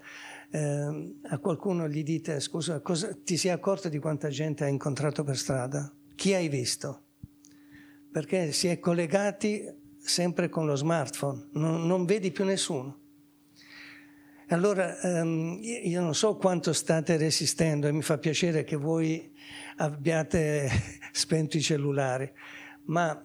eh, 0.51 1.15
a 1.23 1.39
qualcuno 1.39 1.89
gli 1.89 2.03
dite 2.03 2.39
scusa, 2.41 2.81
cosa, 2.81 3.17
ti 3.25 3.39
sei 3.39 3.51
accorto 3.51 3.89
di 3.89 3.99
quanta 3.99 4.29
gente 4.29 4.65
hai 4.65 4.71
incontrato 4.71 5.25
per 5.25 5.39
strada? 5.39 5.91
Chi 6.15 6.35
hai 6.35 6.49
visto? 6.49 7.05
Perché 8.11 8.53
si 8.53 8.67
è 8.67 8.79
collegati 8.79 9.65
sempre 9.97 10.51
con 10.51 10.67
lo 10.67 10.75
smartphone, 10.75 11.49
non, 11.53 11.87
non 11.87 12.05
vedi 12.05 12.31
più 12.31 12.45
nessuno. 12.45 13.02
Allora, 14.53 15.01
ehm, 15.01 15.61
io 15.63 16.03
non 16.03 16.15
so 16.15 16.37
quanto 16.37 16.75
state 16.75 17.17
resistendo 17.17 17.87
e 17.87 17.93
mi 17.93 18.03
fa 18.03 18.19
piacere 18.19 18.65
che 18.65 18.77
voi 18.77 19.33
abbiate 19.77 20.69
spento 21.11 21.57
i 21.57 21.63
cellulari, 21.63 22.31
ma 22.85 23.19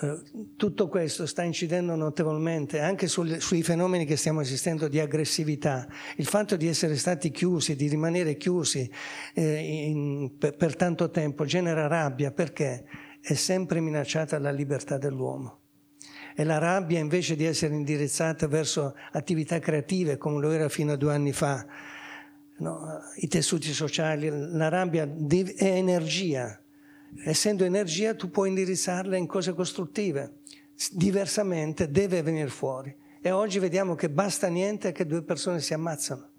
eh, 0.00 0.22
tutto 0.56 0.86
questo 0.86 1.26
sta 1.26 1.42
incidendo 1.42 1.96
notevolmente 1.96 2.78
anche 2.78 3.08
sul, 3.08 3.40
sui 3.40 3.64
fenomeni 3.64 4.04
che 4.04 4.14
stiamo 4.14 4.38
assistendo 4.38 4.86
di 4.86 5.00
aggressività. 5.00 5.88
Il 6.14 6.26
fatto 6.26 6.54
di 6.54 6.68
essere 6.68 6.94
stati 6.94 7.32
chiusi, 7.32 7.74
di 7.74 7.88
rimanere 7.88 8.36
chiusi 8.36 8.88
eh, 9.34 9.58
in, 9.58 10.38
per, 10.38 10.54
per 10.54 10.76
tanto 10.76 11.10
tempo 11.10 11.44
genera 11.44 11.88
rabbia 11.88 12.30
perché 12.30 12.84
è 13.20 13.34
sempre 13.34 13.80
minacciata 13.80 14.38
la 14.38 14.52
libertà 14.52 14.96
dell'uomo 14.96 15.61
e 16.34 16.44
la 16.44 16.58
rabbia 16.58 16.98
invece 16.98 17.36
di 17.36 17.44
essere 17.44 17.74
indirizzata 17.74 18.46
verso 18.46 18.94
attività 19.12 19.58
creative 19.58 20.16
come 20.16 20.40
lo 20.40 20.50
era 20.50 20.68
fino 20.68 20.92
a 20.92 20.96
due 20.96 21.14
anni 21.14 21.32
fa, 21.32 21.66
no? 22.58 23.00
i 23.16 23.28
tessuti 23.28 23.72
sociali, 23.72 24.30
la 24.30 24.68
rabbia 24.68 25.04
è 25.04 25.64
energia, 25.64 26.60
essendo 27.24 27.64
energia 27.64 28.14
tu 28.14 28.30
puoi 28.30 28.48
indirizzarla 28.48 29.16
in 29.16 29.26
cose 29.26 29.52
costruttive, 29.52 30.40
diversamente 30.90 31.90
deve 31.90 32.22
venire 32.22 32.48
fuori 32.48 32.94
e 33.20 33.30
oggi 33.30 33.58
vediamo 33.58 33.94
che 33.94 34.10
basta 34.10 34.48
niente 34.48 34.90
che 34.90 35.06
due 35.06 35.22
persone 35.22 35.60
si 35.60 35.74
ammazzano. 35.74 36.31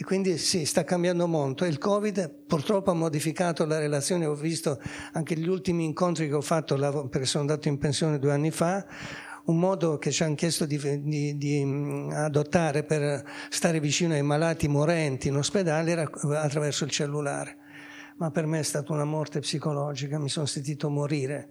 E 0.00 0.04
quindi 0.04 0.38
sì, 0.38 0.64
sta 0.64 0.84
cambiando 0.84 1.26
molto. 1.26 1.64
Il 1.64 1.78
Covid 1.78 2.44
purtroppo 2.46 2.92
ha 2.92 2.94
modificato 2.94 3.66
la 3.66 3.80
relazione, 3.80 4.26
ho 4.26 4.34
visto 4.36 4.80
anche 5.14 5.36
gli 5.36 5.48
ultimi 5.48 5.84
incontri 5.84 6.28
che 6.28 6.34
ho 6.34 6.40
fatto, 6.40 6.76
perché 7.08 7.26
sono 7.26 7.42
andato 7.42 7.66
in 7.66 7.78
pensione 7.78 8.20
due 8.20 8.30
anni 8.30 8.52
fa, 8.52 8.86
un 9.46 9.58
modo 9.58 9.98
che 9.98 10.12
ci 10.12 10.22
hanno 10.22 10.36
chiesto 10.36 10.66
di, 10.66 10.78
di, 11.02 11.36
di, 11.36 12.08
adottare 12.12 12.84
per 12.84 13.28
stare 13.48 13.80
vicino 13.80 14.14
ai 14.14 14.22
malati 14.22 14.68
morenti 14.68 15.26
in 15.26 15.36
ospedale 15.36 15.90
era 15.90 16.08
attraverso 16.42 16.84
il 16.84 16.90
cellulare. 16.90 17.56
Ma 18.18 18.30
per 18.30 18.46
me 18.46 18.60
è 18.60 18.62
stata 18.62 18.92
una 18.92 19.04
morte 19.04 19.40
psicologica, 19.40 20.20
mi 20.20 20.28
sono 20.28 20.46
sentito 20.46 20.88
morire. 20.90 21.48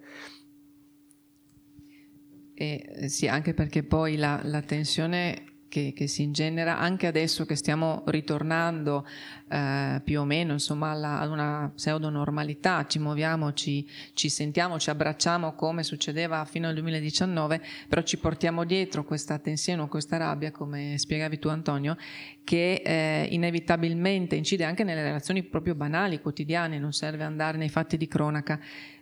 E, 2.54 3.08
sì, 3.10 3.28
anche 3.28 3.52
perché 3.52 3.82
poi 3.82 4.16
la, 4.16 4.40
la 4.42 4.62
tensione 4.62 5.47
che, 5.68 5.92
che, 5.94 6.06
si 6.06 6.22
ingenera 6.22 6.78
anche 6.78 7.06
adesso 7.06 7.44
che 7.44 7.54
stiamo 7.54 8.02
ritornando 8.06 9.06
eh, 9.48 10.00
più 10.02 10.20
o 10.20 10.24
meno 10.24 10.52
insomma, 10.52 10.90
alla, 10.90 11.20
ad 11.20 11.30
una 11.30 11.70
pseudo 11.74 12.10
normalità, 12.10 12.86
ci 12.86 12.98
muoviamo, 12.98 13.52
ci, 13.52 13.86
ci, 14.14 14.28
sentiamo, 14.28 14.78
ci 14.78 14.90
abbracciamo 14.90 15.54
come 15.54 15.82
succedeva 15.82 16.44
fino 16.44 16.68
al 16.68 16.74
2019, 16.74 17.60
però 17.88 18.02
ci 18.02 18.18
portiamo 18.18 18.64
dietro 18.64 19.04
questa 19.04 19.38
tensione 19.38 19.82
o 19.82 19.88
questa 19.88 20.16
rabbia, 20.16 20.50
come 20.50 20.96
spiegavi 20.98 21.38
tu 21.38 21.48
Antonio, 21.48 21.96
che 22.44 22.82
eh, 22.84 23.28
inevitabilmente 23.30 24.34
incide 24.34 24.64
anche 24.64 24.84
nelle 24.84 25.02
relazioni 25.02 25.42
proprio 25.42 25.74
banali, 25.74 26.20
quotidiane, 26.20 26.78
non 26.78 26.92
serve 26.92 27.24
andare 27.24 27.58
nei 27.58 27.68
fatti 27.68 27.96
di 27.96 28.08
cronaca. 28.08 28.58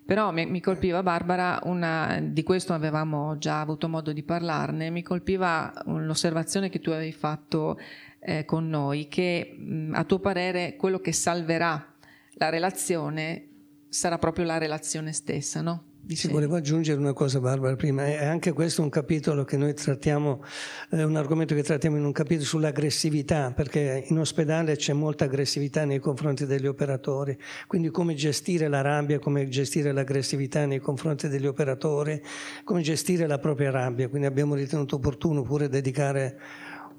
Però 0.07 0.30
mi, 0.30 0.46
mi, 0.46 0.61
colpiva 0.61 1.02
Barbara, 1.02 1.59
una, 1.64 2.20
di 2.22 2.44
questo 2.44 2.72
avevamo 2.72 3.36
già 3.38 3.61
avuto 3.61 3.88
modo 3.88 4.12
di 4.12 4.22
parlarne, 4.22 4.88
mi 4.88 5.02
colpiva 5.02 5.72
l'osservazione 5.86 6.68
che 6.68 6.78
tu 6.78 6.90
avevi 6.90 7.12
fatto 7.12 7.76
eh, 8.20 8.44
con 8.44 8.68
noi, 8.68 9.09
che 9.09 9.57
mh, 9.59 9.94
a 9.94 10.04
tuo 10.04 10.20
parere 10.20 10.76
quello 10.76 11.00
che 11.00 11.12
salverà 11.12 11.94
la 12.34 12.48
relazione 12.50 13.48
sarà 13.88 14.18
proprio 14.18 14.44
la 14.44 14.59
relazione 14.59 15.12
stessa, 15.12 15.61
no? 15.61 15.84
Sì, 16.09 16.28
volevo 16.28 16.54
aggiungere 16.54 17.00
una 17.00 17.12
cosa 17.12 17.40
Barbara 17.40 17.74
prima, 17.74 18.07
è 18.07 18.24
anche 18.24 18.52
questo 18.52 18.80
un 18.80 18.88
capitolo 18.90 19.42
che 19.42 19.57
noi 19.57 19.74
trattiamo, 19.74 20.40
è 20.88 21.02
un 21.02 21.16
argomento 21.16 21.52
che 21.52 21.64
trattiamo 21.64 21.96
in 21.96 22.04
un 22.04 22.12
capitolo 22.12 22.46
sull'aggressività, 22.46 23.52
perché 23.52 24.04
in 24.07 24.16
ospedale 24.16 24.76
c'è 24.76 24.92
molta 24.92 25.24
aggressività 25.24 25.84
nei 25.84 25.98
confronti 25.98 26.46
degli 26.46 26.68
operatori, 26.68 27.36
quindi 27.66 27.90
come 27.90 28.14
gestire 28.14 28.68
la 28.68 28.82
rabbia, 28.82 29.18
come 29.18 29.48
gestire 29.48 29.90
l'aggressività 29.90 30.64
nei 30.64 30.78
confronti 30.78 31.26
degli 31.26 31.46
operatori, 31.46 32.22
come 32.62 32.82
gestire 32.82 33.26
la 33.26 33.40
propria 33.40 33.72
rabbia, 33.72 34.09
quindi 34.09 34.28
abbiamo 34.28 34.54
ritenuto 34.54 34.96
opportuno 34.96 35.42
pure 35.42 35.68
dedicare 35.68 36.38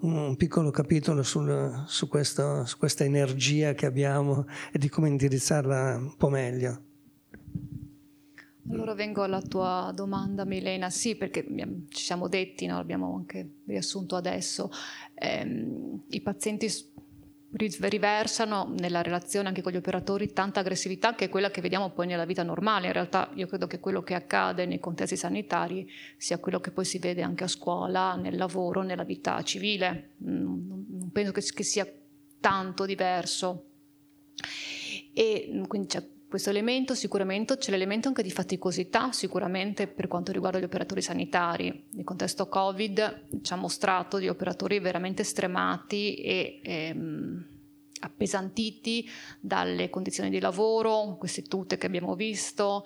un 0.01 0.35
piccolo 0.35 0.69
capitolo 0.69 1.23
sul, 1.23 1.85
su, 1.87 2.09
questo, 2.09 2.65
su 2.65 2.77
questa 2.77 3.05
energia 3.05 3.73
che 3.73 3.85
abbiamo 3.85 4.45
e 4.69 4.77
di 4.77 4.89
come 4.89 5.07
indirizzarla 5.07 5.95
un 5.95 6.15
po' 6.17 6.29
meglio. 6.29 6.86
Allora 8.69 8.93
vengo 8.93 9.23
alla 9.23 9.41
tua 9.41 9.91
domanda 9.95 10.43
Milena, 10.43 10.89
sì 10.89 11.15
perché 11.15 11.45
ci 11.89 12.03
siamo 12.03 12.27
detti, 12.27 12.65
no? 12.65 12.75
l'abbiamo 12.75 13.15
anche 13.15 13.59
riassunto 13.65 14.17
adesso, 14.17 14.69
ehm, 15.15 16.03
i 16.09 16.21
pazienti 16.21 16.67
riversano 17.49 18.73
nella 18.77 19.01
relazione 19.01 19.47
anche 19.47 19.61
con 19.61 19.71
gli 19.71 19.77
operatori 19.77 20.33
tanta 20.33 20.59
aggressività 20.59 21.15
che 21.15 21.25
è 21.25 21.29
quella 21.29 21.49
che 21.49 21.61
vediamo 21.61 21.91
poi 21.91 22.07
nella 22.07 22.25
vita 22.25 22.43
normale. 22.43 22.87
In 22.87 22.93
realtà 22.93 23.31
io 23.35 23.47
credo 23.47 23.67
che 23.67 23.79
quello 23.79 24.03
che 24.03 24.13
accade 24.15 24.65
nei 24.65 24.79
contesti 24.79 25.15
sanitari 25.15 25.89
sia 26.17 26.37
quello 26.37 26.59
che 26.59 26.71
poi 26.71 26.83
si 26.83 26.99
vede 26.99 27.21
anche 27.21 27.45
a 27.45 27.47
scuola, 27.47 28.15
nel 28.15 28.35
lavoro, 28.35 28.81
nella 28.81 29.03
vita 29.03 29.41
civile. 29.43 30.11
Non 30.17 31.09
penso 31.13 31.31
che 31.31 31.63
sia 31.63 31.87
tanto 32.41 32.85
diverso. 32.85 33.63
E 35.13 35.63
quindi 35.67 35.87
c'è 35.87 36.03
questo 36.27 36.49
elemento 36.49 36.93
sicuramente 36.93 37.57
c'è 37.57 37.71
l'elemento 37.71 38.09
anche 38.09 38.21
di 38.21 38.31
faticosità, 38.31 39.11
sicuramente 39.13 39.87
per 39.87 40.07
quanto 40.07 40.33
riguarda 40.33 40.59
gli 40.59 40.65
operatori 40.65 41.01
sanitari. 41.01 41.85
Il 41.95 42.03
contesto 42.03 42.49
Covid 42.49 43.27
ci 43.41 43.53
ha 43.53 43.55
mostrato 43.55 44.17
di 44.17 44.27
operatori 44.27 44.79
veramente 44.79 45.23
stremati 45.23 46.15
e 46.15 46.59
ehm, 46.63 47.45
appesantiti 48.01 49.07
dalle 49.39 49.89
condizioni 49.89 50.29
di 50.29 50.39
lavoro, 50.39 51.15
queste 51.17 51.43
tute 51.43 51.77
che 51.77 51.87
abbiamo 51.87 52.15
visto, 52.15 52.83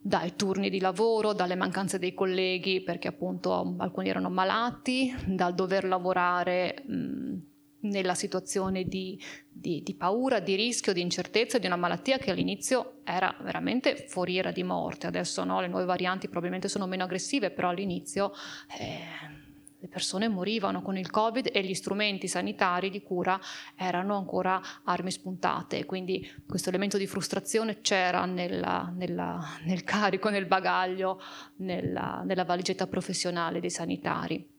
dai 0.00 0.34
turni 0.34 0.70
di 0.70 0.80
lavoro, 0.80 1.34
dalle 1.34 1.56
mancanze 1.56 1.98
dei 1.98 2.14
colleghi 2.14 2.82
perché 2.82 3.08
appunto 3.08 3.74
alcuni 3.78 4.08
erano 4.08 4.30
malati, 4.30 5.14
dal 5.26 5.54
dover 5.54 5.84
lavorare 5.84 6.82
mh, 6.86 7.36
nella 7.80 8.14
situazione 8.14 8.84
di, 8.84 9.20
di, 9.48 9.82
di, 9.82 9.94
paura, 9.94 10.40
di 10.40 10.54
rischio, 10.54 10.92
di 10.92 11.00
incertezza 11.00 11.58
di 11.58 11.66
una 11.66 11.76
malattia 11.76 12.18
che 12.18 12.30
all'inizio 12.30 13.00
era 13.04 13.34
veramente 13.42 14.06
foriera 14.08 14.50
di 14.50 14.62
morte. 14.62 15.06
Adesso 15.06 15.44
no, 15.44 15.60
le 15.60 15.68
nuove 15.68 15.84
varianti 15.84 16.26
probabilmente 16.26 16.68
sono 16.68 16.86
meno 16.86 17.04
aggressive, 17.04 17.50
però 17.50 17.68
all'inizio 17.68 18.32
eh, 18.78 19.46
le 19.80 19.86
persone 19.86 20.26
morivano 20.26 20.82
con 20.82 20.96
il 20.96 21.08
Covid 21.08 21.50
e 21.52 21.62
gli 21.62 21.74
strumenti 21.74 22.26
sanitari 22.26 22.90
di 22.90 23.00
cura 23.00 23.40
erano 23.76 24.16
ancora 24.16 24.60
armi 24.84 25.12
spuntate. 25.12 25.84
Quindi 25.84 26.28
questo 26.48 26.68
elemento 26.68 26.98
di 26.98 27.06
frustrazione 27.06 27.80
c'era 27.80 28.24
nella, 28.24 28.92
nella, 28.94 29.38
nel 29.64 29.84
carico, 29.84 30.30
nel 30.30 30.46
bagaglio, 30.46 31.20
nella, 31.56 32.22
nella 32.24 32.44
valigetta 32.44 32.88
professionale 32.88 33.60
dei 33.60 33.70
sanitari. 33.70 34.57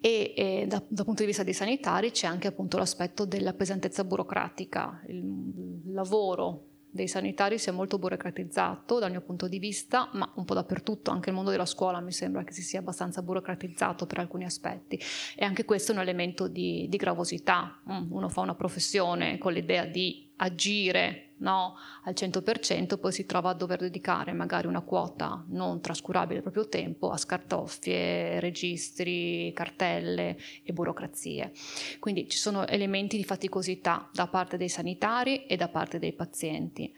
E, 0.00 0.34
e 0.36 0.64
da, 0.66 0.82
dal 0.86 1.04
punto 1.04 1.22
di 1.22 1.28
vista 1.28 1.42
dei 1.42 1.54
sanitari 1.54 2.10
c'è 2.10 2.26
anche 2.26 2.48
appunto 2.48 2.78
l'aspetto 2.78 3.24
della 3.24 3.52
pesantezza 3.52 4.04
burocratica, 4.04 5.02
il 5.08 5.92
lavoro 5.92 6.66
dei 6.92 7.08
sanitari 7.08 7.58
si 7.58 7.70
è 7.70 7.72
molto 7.72 7.98
burocratizzato 7.98 8.98
dal 8.98 9.10
mio 9.10 9.22
punto 9.22 9.48
di 9.48 9.58
vista, 9.58 10.10
ma 10.12 10.30
un 10.36 10.44
po' 10.44 10.52
dappertutto, 10.52 11.10
anche 11.10 11.30
il 11.30 11.34
mondo 11.34 11.50
della 11.50 11.64
scuola 11.64 12.00
mi 12.00 12.12
sembra 12.12 12.44
che 12.44 12.52
si 12.52 12.60
sia 12.60 12.80
abbastanza 12.80 13.22
burocratizzato 13.22 14.04
per 14.04 14.18
alcuni 14.18 14.44
aspetti. 14.44 15.00
E 15.34 15.44
anche 15.44 15.64
questo 15.64 15.92
è 15.92 15.94
un 15.94 16.02
elemento 16.02 16.48
di, 16.48 16.86
di 16.90 16.96
gravosità. 16.98 17.80
Mm, 17.90 18.12
uno 18.12 18.28
fa 18.28 18.42
una 18.42 18.54
professione 18.54 19.38
con 19.38 19.54
l'idea 19.54 19.86
di 19.86 20.30
agire 20.36 21.31
no, 21.42 21.74
al 22.04 22.14
100%, 22.16 22.98
poi 22.98 23.12
si 23.12 23.26
trova 23.26 23.50
a 23.50 23.54
dover 23.54 23.80
dedicare 23.80 24.32
magari 24.32 24.66
una 24.66 24.80
quota 24.80 25.44
non 25.48 25.80
trascurabile 25.80 26.40
del 26.40 26.42
proprio 26.42 26.68
tempo 26.68 27.10
a 27.10 27.16
scartoffie, 27.16 28.40
registri, 28.40 29.52
cartelle 29.52 30.38
e 30.62 30.72
burocrazie. 30.72 31.52
Quindi 31.98 32.28
ci 32.28 32.38
sono 32.38 32.66
elementi 32.66 33.16
di 33.16 33.24
faticosità 33.24 34.08
da 34.12 34.28
parte 34.28 34.56
dei 34.56 34.68
sanitari 34.68 35.44
e 35.46 35.56
da 35.56 35.68
parte 35.68 35.98
dei 35.98 36.12
pazienti. 36.12 36.92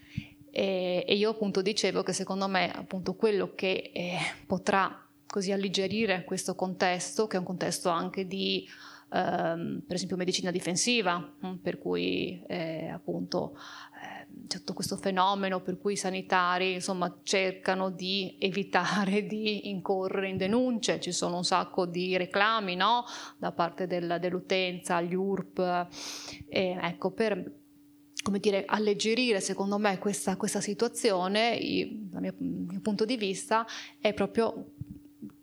E, 0.50 1.04
e 1.06 1.14
io 1.16 1.30
appunto 1.30 1.62
dicevo 1.62 2.02
che 2.02 2.12
secondo 2.12 2.46
me 2.46 2.70
appunto 2.70 3.14
quello 3.14 3.54
che 3.54 3.90
eh, 3.92 4.18
potrà 4.46 5.04
così 5.26 5.50
alleggerire 5.50 6.22
questo 6.22 6.54
contesto, 6.54 7.26
che 7.26 7.36
è 7.36 7.40
un 7.40 7.44
contesto 7.44 7.88
anche 7.88 8.26
di 8.26 8.68
ehm, 9.12 9.82
per 9.86 9.96
esempio 9.96 10.16
medicina 10.16 10.50
difensiva, 10.50 11.34
hm, 11.40 11.56
per 11.56 11.78
cui 11.78 12.42
eh, 12.46 12.88
appunto 12.88 13.56
c'è 14.46 14.58
tutto 14.58 14.74
questo 14.74 14.96
fenomeno 14.96 15.60
per 15.60 15.78
cui 15.78 15.94
i 15.94 15.96
sanitari 15.96 16.74
insomma, 16.74 17.20
cercano 17.22 17.90
di 17.90 18.36
evitare 18.38 19.26
di 19.26 19.68
incorrere 19.70 20.28
in 20.28 20.36
denunce, 20.36 21.00
ci 21.00 21.12
sono 21.12 21.36
un 21.36 21.44
sacco 21.44 21.86
di 21.86 22.16
reclami 22.16 22.74
no? 22.74 23.04
da 23.38 23.52
parte 23.52 23.86
del, 23.86 24.18
dell'utenza 24.20 24.96
agli 24.96 25.14
URP, 25.14 25.88
eh, 26.48 26.78
ecco, 26.80 27.10
per 27.10 27.62
come 28.22 28.38
dire, 28.38 28.64
alleggerire 28.66 29.40
secondo 29.40 29.76
me 29.76 29.98
questa, 29.98 30.36
questa 30.36 30.60
situazione, 30.60 31.58
dal 32.08 32.22
mio, 32.22 32.34
mio 32.38 32.80
punto 32.80 33.04
di 33.04 33.18
vista, 33.18 33.66
è 34.00 34.14
proprio 34.14 34.70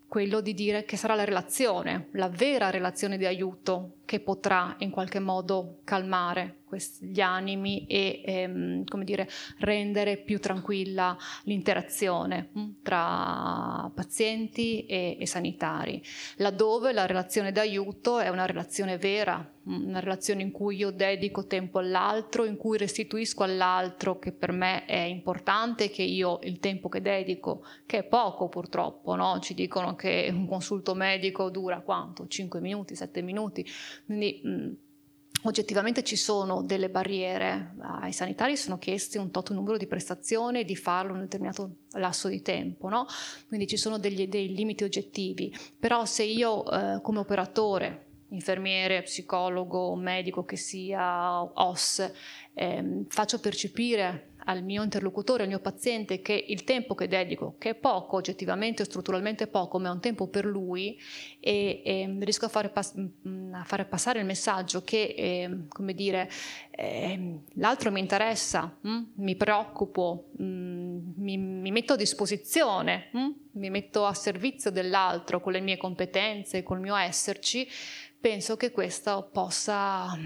quello 0.07 0.41
di 0.41 0.53
dire 0.53 0.83
che 0.83 0.97
sarà 0.97 1.15
la 1.15 1.23
relazione, 1.23 2.09
la 2.13 2.27
vera 2.27 2.69
relazione 2.69 3.17
di 3.17 3.25
aiuto 3.25 3.99
che 4.11 4.19
potrà 4.19 4.75
in 4.79 4.89
qualche 4.89 5.21
modo 5.21 5.79
calmare 5.85 6.61
gli 6.99 7.19
animi 7.19 7.85
e 7.87 8.21
ehm, 8.23 8.85
come 8.85 9.03
dire, 9.03 9.27
rendere 9.59 10.17
più 10.17 10.39
tranquilla 10.39 11.17
l'interazione 11.43 12.49
mm, 12.57 12.69
tra 12.81 13.91
pazienti 13.93 14.85
e, 14.85 15.17
e, 15.19 15.25
sanitari, 15.25 16.01
laddove 16.37 16.93
la 16.93 17.05
relazione 17.05 17.51
d'aiuto 17.51 18.19
è 18.19 18.29
una 18.29 18.45
relazione 18.45 18.97
vera, 18.97 19.37
mm, 19.69 19.87
una 19.87 19.99
relazione 19.99 20.41
in 20.43 20.51
cui 20.51 20.77
io 20.77 20.91
dedico 20.91 21.45
tempo 21.45 21.79
all'altro, 21.79 22.45
in 22.45 22.57
cui 22.57 22.77
restituisco 22.77 23.43
all'altro 23.43 24.19
che 24.19 24.31
per 24.31 24.51
me 24.51 24.85
è 24.85 24.99
importante, 24.99 25.89
che 25.89 26.03
io 26.03 26.39
il 26.43 26.59
tempo 26.59 26.89
che 26.89 27.01
dedico, 27.01 27.65
che 27.85 27.99
è 27.99 28.03
poco 28.03 28.47
purtroppo, 28.47 29.15
no? 29.15 29.39
ci 29.39 29.53
dicono 29.53 29.95
che 29.95 30.29
un 30.31 30.47
consulto 30.47 30.93
medico 30.93 31.49
dura 31.49 31.81
quanto? 31.81 32.27
5 32.27 32.59
minuti, 32.61 32.95
7 32.95 33.21
minuti, 33.21 33.65
quindi 34.05 34.41
mh, 34.43 34.69
oggettivamente 35.43 36.03
ci 36.03 36.15
sono 36.15 36.61
delle 36.61 36.89
barriere, 36.89 37.75
ai 37.79 38.13
sanitari 38.13 38.55
sono 38.55 38.77
chiesti 38.77 39.17
un 39.17 39.31
tot 39.31 39.51
numero 39.51 39.77
di 39.77 39.87
prestazioni 39.87 40.63
di 40.63 40.75
farlo 40.75 41.11
in 41.11 41.17
un 41.17 41.23
determinato 41.23 41.75
lasso 41.93 42.27
di 42.27 42.41
tempo, 42.41 42.89
no? 42.89 43.05
quindi 43.47 43.67
ci 43.67 43.77
sono 43.77 43.97
degli, 43.97 44.27
dei 44.27 44.53
limiti 44.53 44.83
oggettivi, 44.83 45.55
però 45.79 46.05
se 46.05 46.23
io 46.23 46.69
eh, 46.69 47.01
come 47.01 47.19
operatore, 47.19 48.07
infermiere, 48.29 49.01
psicologo, 49.03 49.95
medico 49.95 50.45
che 50.45 50.55
sia, 50.55 51.41
OS, 51.41 52.11
eh, 52.53 53.05
faccio 53.07 53.39
percepire 53.39 54.30
al 54.45 54.63
mio 54.63 54.83
interlocutore, 54.83 55.43
al 55.43 55.49
mio 55.49 55.59
paziente, 55.59 56.21
che 56.21 56.45
il 56.47 56.63
tempo 56.63 56.95
che 56.95 57.07
dedico, 57.07 57.55
che 57.57 57.71
è 57.71 57.75
poco, 57.75 58.17
oggettivamente 58.17 58.83
strutturalmente 58.83 59.47
poco, 59.47 59.79
ma 59.79 59.89
è 59.89 59.91
un 59.91 59.99
tempo 59.99 60.27
per 60.27 60.45
lui, 60.45 60.99
e, 61.39 61.81
e 61.83 62.15
riesco 62.19 62.45
a 62.45 62.49
fare, 62.49 62.69
pass- 62.69 62.95
mm, 62.97 63.53
a 63.53 63.63
fare, 63.63 63.85
passare 63.85 64.19
il 64.19 64.25
messaggio 64.25 64.83
che, 64.83 65.13
eh, 65.17 65.65
come 65.67 65.93
dire, 65.93 66.29
eh, 66.71 67.39
l'altro 67.55 67.91
mi 67.91 67.99
interessa, 67.99 68.77
hm? 68.81 69.01
mi 69.15 69.35
preoccupo, 69.35 70.29
mh, 70.37 70.43
mm, 70.43 70.99
mi, 71.17 71.37
mi, 71.37 71.71
metto 71.71 71.93
a 71.93 71.97
disposizione, 71.97 73.09
hm? 73.11 73.29
mi 73.53 73.69
metto 73.69 74.05
a 74.05 74.13
servizio 74.13 74.71
dell'altro 74.71 75.39
con 75.41 75.51
le 75.51 75.59
mie 75.59 75.77
competenze, 75.77 76.63
col 76.63 76.79
mio 76.79 76.95
esserci, 76.95 77.67
penso 78.19 78.55
che 78.55 78.71
questo 78.71 79.29
possa 79.31 80.17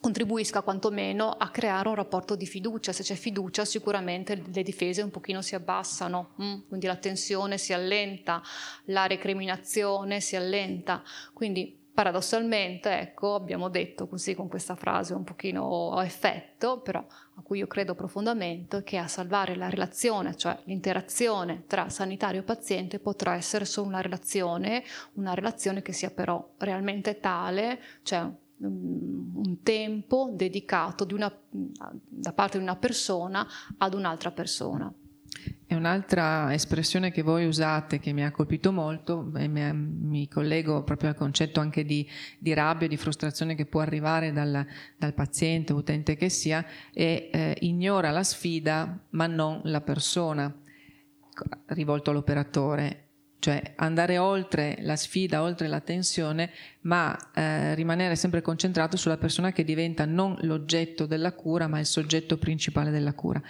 contribuisca 0.00 0.62
quantomeno 0.62 1.30
a 1.30 1.50
creare 1.50 1.88
un 1.88 1.94
rapporto 1.94 2.34
di 2.34 2.46
fiducia. 2.46 2.92
Se 2.92 3.02
c'è 3.02 3.14
fiducia 3.14 3.64
sicuramente 3.64 4.42
le 4.52 4.62
difese 4.62 5.02
un 5.02 5.10
pochino 5.10 5.42
si 5.42 5.54
abbassano, 5.54 6.34
mm? 6.42 6.54
quindi 6.68 6.86
la 6.86 6.96
tensione 6.96 7.58
si 7.58 7.72
allenta, 7.72 8.42
la 8.86 9.06
recriminazione 9.06 10.20
si 10.20 10.36
allenta. 10.36 11.02
Quindi 11.34 11.78
paradossalmente, 11.92 12.98
ecco, 12.98 13.34
abbiamo 13.34 13.68
detto 13.68 14.08
così 14.08 14.34
con 14.34 14.48
questa 14.48 14.74
frase 14.74 15.12
un 15.12 15.22
pochino 15.22 15.92
a 15.92 16.04
effetto, 16.04 16.80
però 16.80 17.04
a 17.34 17.42
cui 17.42 17.58
io 17.58 17.66
credo 17.66 17.94
profondamente, 17.94 18.82
che 18.82 18.96
a 18.96 19.06
salvare 19.06 19.54
la 19.54 19.68
relazione, 19.68 20.34
cioè 20.34 20.58
l'interazione 20.64 21.64
tra 21.66 21.90
sanitario 21.90 22.40
e 22.40 22.44
paziente, 22.44 23.00
potrà 23.00 23.34
essere 23.34 23.66
solo 23.66 23.88
una 23.88 24.00
relazione, 24.00 24.82
una 25.14 25.34
relazione 25.34 25.82
che 25.82 25.92
sia 25.92 26.10
però 26.10 26.54
realmente 26.56 27.20
tale, 27.20 27.78
cioè 28.02 28.26
un 28.62 29.62
tempo 29.62 30.30
dedicato 30.32 31.06
una, 31.12 31.32
da 31.50 32.32
parte 32.32 32.58
di 32.58 32.62
una 32.62 32.76
persona 32.76 33.46
ad 33.78 33.94
un'altra 33.94 34.30
persona. 34.30 34.92
E 35.66 35.74
un'altra 35.76 36.52
espressione 36.52 37.12
che 37.12 37.22
voi 37.22 37.46
usate 37.46 38.00
che 38.00 38.12
mi 38.12 38.24
ha 38.24 38.32
colpito 38.32 38.72
molto, 38.72 39.32
e 39.36 39.46
mi, 39.46 39.72
mi, 39.72 40.28
collego 40.28 40.82
proprio 40.82 41.10
al 41.10 41.14
concetto 41.14 41.60
anche 41.60 41.84
di, 41.84 42.06
di, 42.38 42.52
rabbia, 42.52 42.88
di 42.88 42.96
frustrazione 42.96 43.54
che 43.54 43.66
può 43.66 43.80
arrivare 43.80 44.32
dal, 44.32 44.66
dal 44.96 45.14
paziente, 45.14 45.72
utente 45.72 46.16
che 46.16 46.28
sia, 46.28 46.66
è 46.92 47.30
eh, 47.32 47.56
ignora 47.60 48.10
la 48.10 48.24
sfida 48.24 48.98
ma 49.10 49.28
non 49.28 49.60
la 49.64 49.80
persona 49.80 50.52
rivolto 51.66 52.10
all'operatore 52.10 53.09
cioè 53.40 53.72
andare 53.76 54.18
oltre 54.18 54.76
la 54.82 54.96
sfida, 54.96 55.42
oltre 55.42 55.66
la 55.66 55.80
tensione, 55.80 56.50
ma 56.82 57.16
eh, 57.34 57.74
rimanere 57.74 58.14
sempre 58.14 58.42
concentrato 58.42 58.96
sulla 58.96 59.16
persona 59.16 59.50
che 59.50 59.64
diventa 59.64 60.04
non 60.04 60.36
l'oggetto 60.42 61.06
della 61.06 61.32
cura, 61.32 61.66
ma 61.66 61.78
il 61.78 61.86
soggetto 61.86 62.36
principale 62.36 62.90
della 62.90 63.14
cura. 63.14 63.42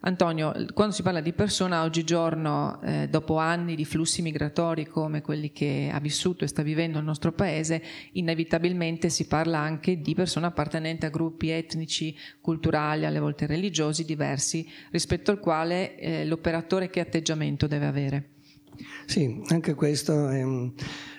Antonio, 0.00 0.52
quando 0.74 0.94
si 0.94 1.02
parla 1.02 1.20
di 1.20 1.32
persona, 1.32 1.82
oggigiorno, 1.82 2.80
eh, 2.82 3.08
dopo 3.08 3.36
anni 3.36 3.74
di 3.74 3.84
flussi 3.84 4.22
migratori 4.22 4.86
come 4.86 5.22
quelli 5.22 5.52
che 5.52 5.90
ha 5.92 6.00
vissuto 6.00 6.44
e 6.44 6.48
sta 6.48 6.62
vivendo 6.62 6.98
il 6.98 7.04
nostro 7.04 7.32
paese, 7.32 7.82
inevitabilmente 8.12 9.08
si 9.08 9.26
parla 9.26 9.58
anche 9.58 10.00
di 10.00 10.14
persone 10.14 10.46
appartenenti 10.46 11.06
a 11.06 11.10
gruppi 11.10 11.50
etnici, 11.50 12.16
culturali, 12.40 13.04
alle 13.04 13.20
volte 13.20 13.46
religiosi 13.46 14.04
diversi, 14.04 14.66
rispetto 14.90 15.30
al 15.30 15.40
quale 15.40 15.96
eh, 15.96 16.24
l'operatore 16.26 16.90
che 16.90 17.00
atteggiamento 17.00 17.66
deve 17.66 17.86
avere. 17.86 18.33
Sì, 19.06 19.42
anche 19.48 19.74
questo 19.74 20.28
ehm, 20.28 20.72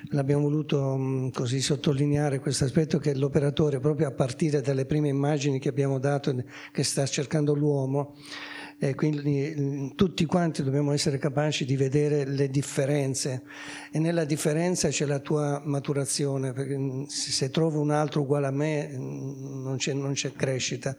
l'abbiamo 0.09 0.43
voluto 0.43 0.95
mh, 0.95 1.31
così 1.31 1.61
sottolineare 1.61 2.39
questo 2.39 2.65
aspetto 2.65 2.97
che 2.97 3.15
l'operatore, 3.15 3.79
proprio 3.79 4.07
a 4.07 4.11
partire 4.11 4.61
dalle 4.61 4.85
prime 4.85 5.09
immagini 5.09 5.59
che 5.59 5.69
abbiamo 5.69 5.99
dato, 5.99 6.35
che 6.71 6.83
sta 6.83 7.05
cercando 7.05 7.53
l'uomo, 7.53 8.15
e 8.77 8.93
quindi 8.93 9.93
tutti 9.95 10.25
quanti 10.25 10.61
dobbiamo 10.61 10.91
essere 10.91 11.17
capaci 11.17 11.63
di 11.63 11.77
vedere 11.77 12.25
le 12.25 12.49
differenze 12.49 13.43
e 13.89 13.99
nella 13.99 14.25
differenza 14.25 14.89
c'è 14.89 15.05
la 15.05 15.19
tua 15.19 15.61
maturazione, 15.63 16.51
perché 16.51 17.05
se 17.07 17.49
trovo 17.51 17.79
un 17.79 17.91
altro 17.91 18.21
uguale 18.21 18.47
a 18.47 18.51
me 18.51 18.89
non 18.97 19.75
c'è, 19.77 19.93
non 19.93 20.11
c'è 20.11 20.33
crescita. 20.33 20.93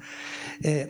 E, 0.59 0.89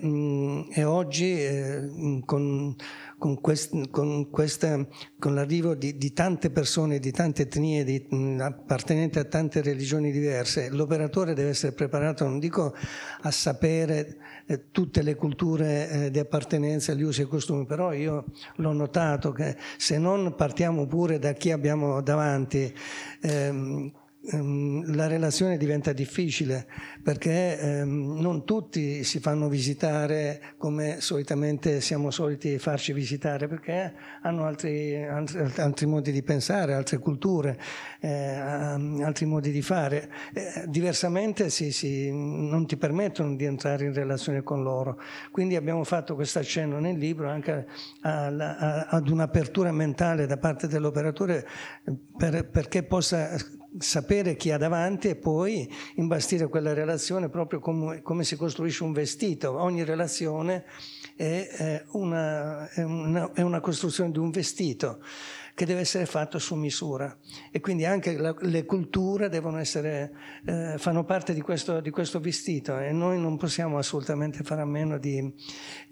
e 0.71 0.85
oggi 0.85 1.33
eh, 1.33 2.21
con 2.25 2.77
con, 3.19 3.41
quest, 3.41 3.91
con, 3.91 4.31
questa, 4.31 4.87
con 5.19 5.35
l'arrivo 5.35 5.75
di, 5.75 5.97
di, 5.97 6.12
tante 6.12 6.51
persone, 6.51 6.99
di 6.99 7.11
tante 7.11 7.43
etnie, 7.43 7.85
di, 7.85 8.07
appartenenti 8.39 9.19
a 9.19 9.25
tante 9.25 9.62
religioni 9.62 10.11
diverse, 10.11 10.69
l'operatore 10.71 11.35
deve 11.35 11.51
essere 11.51 11.73
preparato, 11.73 12.25
non 12.25 12.39
dico 12.39 12.75
a 13.23 13.31
sapere 13.31 14.17
eh, 14.47 14.71
tutte 14.71 15.03
le 15.03 15.14
culture 15.14 15.89
eh, 15.89 16.11
di 16.11 16.19
appartenenza, 16.19 16.95
gli 16.95 17.03
usi 17.03 17.23
e 17.23 17.27
costumi, 17.27 17.64
però 17.67 17.93
io 17.93 18.27
l'ho 18.57 18.73
notato 18.73 19.33
che 19.33 19.57
se 19.77 19.99
non 19.99 20.35
partiamo 20.35 20.87
pure 20.87 21.19
da 21.19 21.33
chi 21.33 21.51
abbiamo 21.51 22.01
davanti, 22.01 22.73
Ehm, 23.27 23.93
la 24.29 25.07
relazione 25.07 25.57
diventa 25.57 25.93
difficile 25.93 26.66
perché 27.03 27.59
ehm, 27.59 28.18
non 28.18 28.45
tutti 28.45 29.05
si 29.05 29.20
fanno 29.20 29.49
visitare 29.49 30.55
come 30.57 31.01
solitamente 31.01 31.81
siamo 31.81 32.11
soliti 32.11 32.59
farci 32.59 32.93
visitare 32.93 33.47
perché 33.47 33.95
hanno 34.22 34.45
altri, 34.45 35.05
altri, 35.05 35.39
altri 35.57 35.87
modi 35.87 36.11
di 36.11 36.22
pensare, 36.24 36.74
altre 36.74 36.99
culture, 36.99 37.59
eh, 38.01 38.09
altri 38.09 39.27
modi 39.27 39.53
di 39.53 39.62
fare. 39.62 40.11
Eh, 40.35 40.64
diversamente 40.66 41.49
si, 41.49 41.70
si, 41.70 42.11
non 42.11 42.66
ti 42.66 42.77
permettono 42.77 43.37
di 43.37 43.45
entrare 43.45 43.85
in 43.85 43.93
relazione 43.93 44.43
con 44.43 44.62
loro. 44.62 45.01
Quindi 45.31 45.55
abbiamo 45.55 45.85
fatto 45.85 46.16
questo 46.16 46.41
accenno 46.41 46.81
nel 46.81 46.99
libro 46.99 47.31
anche 47.31 47.66
alla, 48.01 48.57
a, 48.59 48.87
ad 48.89 49.09
un'apertura 49.09 49.70
mentale 49.70 50.27
da 50.27 50.37
parte 50.37 50.66
dell'operatore 50.66 51.47
per, 52.16 52.49
perché 52.49 52.83
possa 52.83 53.37
sapere 53.79 54.37
chi 54.37 54.51
ha 54.51 54.59
davanti 54.59 55.09
e 55.09 55.16
poi 55.16 55.70
imbastire 55.95 56.49
quella 56.49 56.72
relazione 56.72 57.29
proprio 57.29 57.59
come, 57.61 58.03
come 58.03 58.24
si 58.24 58.37
costruisce 58.37 58.85
un 58.85 58.93
vestito. 58.93 59.59
Ogni 59.59 59.85
relazione 59.85 60.64
è 61.16 61.83
una, 61.93 62.68
è, 62.70 62.83
una, 62.83 63.33
è 63.33 63.43
una 63.43 63.61
costruzione 63.61 64.11
di 64.11 64.18
un 64.18 64.31
vestito 64.31 65.01
che 65.57 65.65
deve 65.65 65.81
essere 65.81 66.05
fatto 66.05 66.39
su 66.39 66.55
misura 66.55 67.17
e 67.51 67.61
quindi 67.61 67.87
anche 67.87 68.19
la, 68.19 68.37
le 68.41 68.67
culture 68.67 69.31
devono 69.31 69.57
essere, 69.57 70.13
eh, 70.45 70.75
fanno 70.77 71.03
parte 71.05 71.33
di 71.33 71.41
questo, 71.41 71.81
di 71.81 71.89
questo, 71.89 72.21
vestito 72.21 72.79
e 72.79 72.93
noi 72.93 73.19
non 73.19 73.39
possiamo 73.39 73.79
assolutamente 73.79 74.43
fare 74.43 74.61
a 74.61 74.67
meno 74.67 74.99
di, 74.99 75.33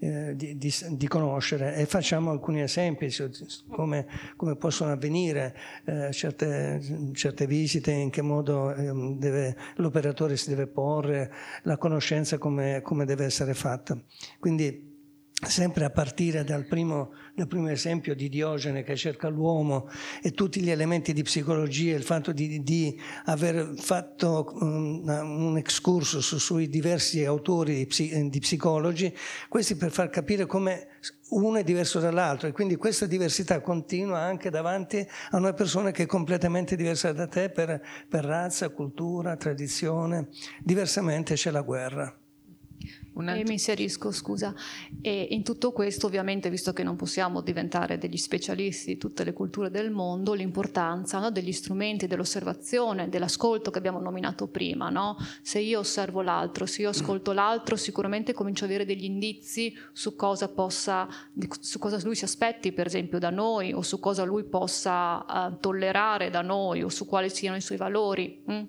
eh, 0.01 0.35
di, 0.35 0.55
di, 0.55 1.07
conoscere 1.07 1.77
e 1.77 1.87
facciamo 1.87 2.29
alcuni 2.29 2.61
esempi 2.61 3.09
come, 3.71 4.05
come 4.35 4.55
possono 4.55 4.91
avvenire 4.91 5.57
eh, 5.85 6.11
certe, 6.11 6.79
certe, 7.13 7.47
visite, 7.47 7.89
in 7.89 8.11
che 8.11 8.21
modo 8.21 8.71
ehm, 8.71 9.17
deve, 9.17 9.57
l'operatore 9.77 10.37
si 10.37 10.49
deve 10.49 10.67
porre, 10.67 11.31
la 11.63 11.77
conoscenza 11.77 12.37
come, 12.37 12.81
come 12.83 13.05
deve 13.05 13.25
essere 13.25 13.55
fatta. 13.55 13.99
Quindi 14.39 14.93
sempre 15.45 15.85
a 15.85 15.89
partire 15.89 16.43
dal 16.43 16.65
primo, 16.65 17.13
dal 17.33 17.47
primo, 17.47 17.69
esempio 17.69 18.15
di 18.15 18.29
Diogene 18.29 18.83
che 18.83 18.95
cerca 18.95 19.27
l'uomo 19.27 19.89
e 20.21 20.31
tutti 20.31 20.61
gli 20.61 20.69
elementi 20.69 21.13
di 21.13 21.23
psicologia, 21.23 21.95
il 21.95 22.03
fatto 22.03 22.31
di, 22.31 22.61
di 22.63 22.99
aver 23.25 23.73
fatto 23.77 24.53
un, 24.59 25.07
un 25.07 25.57
excursus 25.57 26.35
sui 26.35 26.69
diversi 26.69 27.23
autori 27.25 27.75
di, 27.75 27.85
psi, 27.85 28.29
di, 28.29 28.39
psicologi, 28.39 29.15
questi 29.47 29.75
per 29.75 29.91
far 29.91 30.09
capire 30.09 30.45
come 30.45 30.87
uno 31.29 31.57
è 31.57 31.63
diverso 31.63 31.99
dall'altro 31.99 32.47
e 32.47 32.51
quindi 32.51 32.75
questa 32.75 33.05
diversità 33.05 33.61
continua 33.61 34.19
anche 34.19 34.49
davanti 34.49 35.05
a 35.31 35.37
una 35.37 35.53
persona 35.53 35.91
che 35.91 36.03
è 36.03 36.05
completamente 36.07 36.75
diversa 36.75 37.11
da 37.11 37.27
te 37.27 37.49
per, 37.49 37.81
per 38.07 38.23
razza, 38.25 38.69
cultura, 38.69 39.35
tradizione, 39.35 40.29
diversamente 40.63 41.35
c'è 41.35 41.51
la 41.51 41.61
guerra. 41.61 42.15
E 43.39 43.43
mi 43.43 43.53
inserisco, 43.53 44.11
scusa. 44.11 44.53
E 45.01 45.27
in 45.31 45.43
tutto 45.43 45.71
questo, 45.71 46.07
ovviamente, 46.07 46.49
visto 46.49 46.73
che 46.73 46.83
non 46.83 46.97
possiamo 46.97 47.39
diventare 47.41 47.97
degli 47.97 48.17
specialisti 48.17 48.93
di 48.93 48.97
tutte 48.97 49.23
le 49.23 49.31
culture 49.31 49.69
del 49.69 49.89
mondo, 49.89 50.33
l'importanza 50.33 51.19
no, 51.19 51.31
degli 51.31 51.53
strumenti 51.53 52.07
dell'osservazione, 52.07 53.07
dell'ascolto 53.07 53.71
che 53.71 53.77
abbiamo 53.77 53.99
nominato 53.99 54.47
prima. 54.47 54.89
No? 54.89 55.15
Se 55.41 55.59
io 55.59 55.79
osservo 55.79 56.21
l'altro, 56.21 56.65
se 56.65 56.81
io 56.81 56.89
ascolto 56.89 57.31
l'altro, 57.31 57.77
sicuramente 57.77 58.33
comincio 58.33 58.65
ad 58.65 58.71
avere 58.71 58.85
degli 58.85 59.05
indizi 59.05 59.73
su 59.93 60.15
cosa, 60.15 60.49
possa, 60.49 61.07
su 61.61 61.79
cosa 61.79 61.99
lui 62.03 62.15
si 62.15 62.25
aspetti, 62.25 62.73
per 62.73 62.87
esempio, 62.87 63.17
da 63.17 63.29
noi, 63.29 63.71
o 63.71 63.81
su 63.81 63.99
cosa 63.99 64.23
lui 64.25 64.43
possa 64.43 65.25
uh, 65.25 65.57
tollerare 65.59 66.29
da 66.29 66.41
noi, 66.41 66.83
o 66.83 66.89
su 66.89 67.05
quali 67.05 67.29
siano 67.29 67.55
i 67.55 67.61
suoi 67.61 67.77
valori. 67.77 68.43
Mm? 68.51 68.63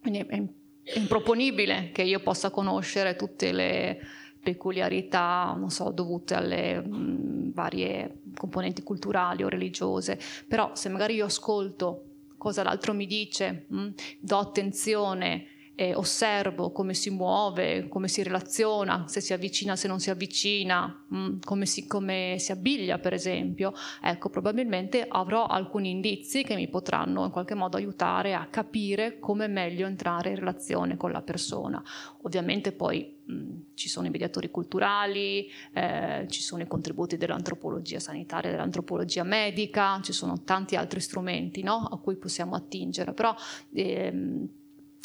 Quindi 0.00 0.18
è 0.18 0.22
importante 0.22 0.60
improponibile 0.94 1.90
che 1.92 2.02
io 2.02 2.20
possa 2.20 2.50
conoscere 2.50 3.16
tutte 3.16 3.52
le 3.52 4.00
peculiarità, 4.42 5.54
non 5.56 5.70
so, 5.70 5.90
dovute 5.90 6.34
alle 6.34 6.80
mh, 6.80 7.52
varie 7.52 8.22
componenti 8.36 8.82
culturali 8.82 9.44
o 9.44 9.48
religiose, 9.48 10.18
però 10.48 10.74
se 10.74 10.88
magari 10.88 11.14
io 11.14 11.26
ascolto 11.26 12.04
cosa 12.36 12.64
l'altro 12.64 12.92
mi 12.92 13.06
dice, 13.06 13.66
mh, 13.68 13.88
do 14.18 14.38
attenzione, 14.38 15.46
eh, 15.82 15.94
osservo 15.96 16.70
come 16.70 16.94
si 16.94 17.10
muove, 17.10 17.88
come 17.88 18.06
si 18.06 18.22
relaziona, 18.22 19.06
se 19.08 19.20
si 19.20 19.32
avvicina, 19.32 19.74
se 19.74 19.88
non 19.88 19.98
si 19.98 20.10
avvicina, 20.10 21.04
mh, 21.08 21.18
mm, 21.18 21.38
come, 21.42 21.66
si, 21.66 21.88
come 21.88 22.36
si 22.38 22.52
abbiglia 22.52 22.98
per 22.98 23.12
esempio, 23.12 23.72
ecco 24.00 24.30
probabilmente 24.30 25.04
avrò 25.08 25.46
alcuni 25.46 25.90
indizi 25.90 26.44
che 26.44 26.54
mi 26.54 26.68
potranno 26.68 27.24
in 27.24 27.32
qualche 27.32 27.54
modo 27.54 27.76
aiutare 27.76 28.34
a 28.34 28.46
capire 28.46 29.18
come 29.18 29.48
meglio 29.48 29.86
entrare 29.86 30.30
in 30.30 30.36
relazione 30.36 30.96
con 30.96 31.10
la 31.10 31.22
persona. 31.22 31.82
Ovviamente 32.22 32.70
poi 32.70 33.20
mm, 33.28 33.50
ci 33.74 33.88
sono 33.88 34.06
i 34.06 34.10
mediatori 34.10 34.50
culturali, 34.52 35.50
eh, 35.72 36.26
ci 36.28 36.42
sono 36.42 36.62
i 36.62 36.68
contributi 36.68 37.16
dell'antropologia 37.16 37.98
sanitaria, 37.98 38.52
dell'antropologia 38.52 39.24
medica, 39.24 39.98
ci 40.00 40.12
sono 40.12 40.44
tanti 40.44 40.76
altri 40.76 41.00
strumenti 41.00 41.64
no? 41.64 41.88
a 41.90 41.98
cui 41.98 42.14
possiamo 42.14 42.54
attingere, 42.54 43.12
però 43.14 43.34
ehm, 43.72 44.48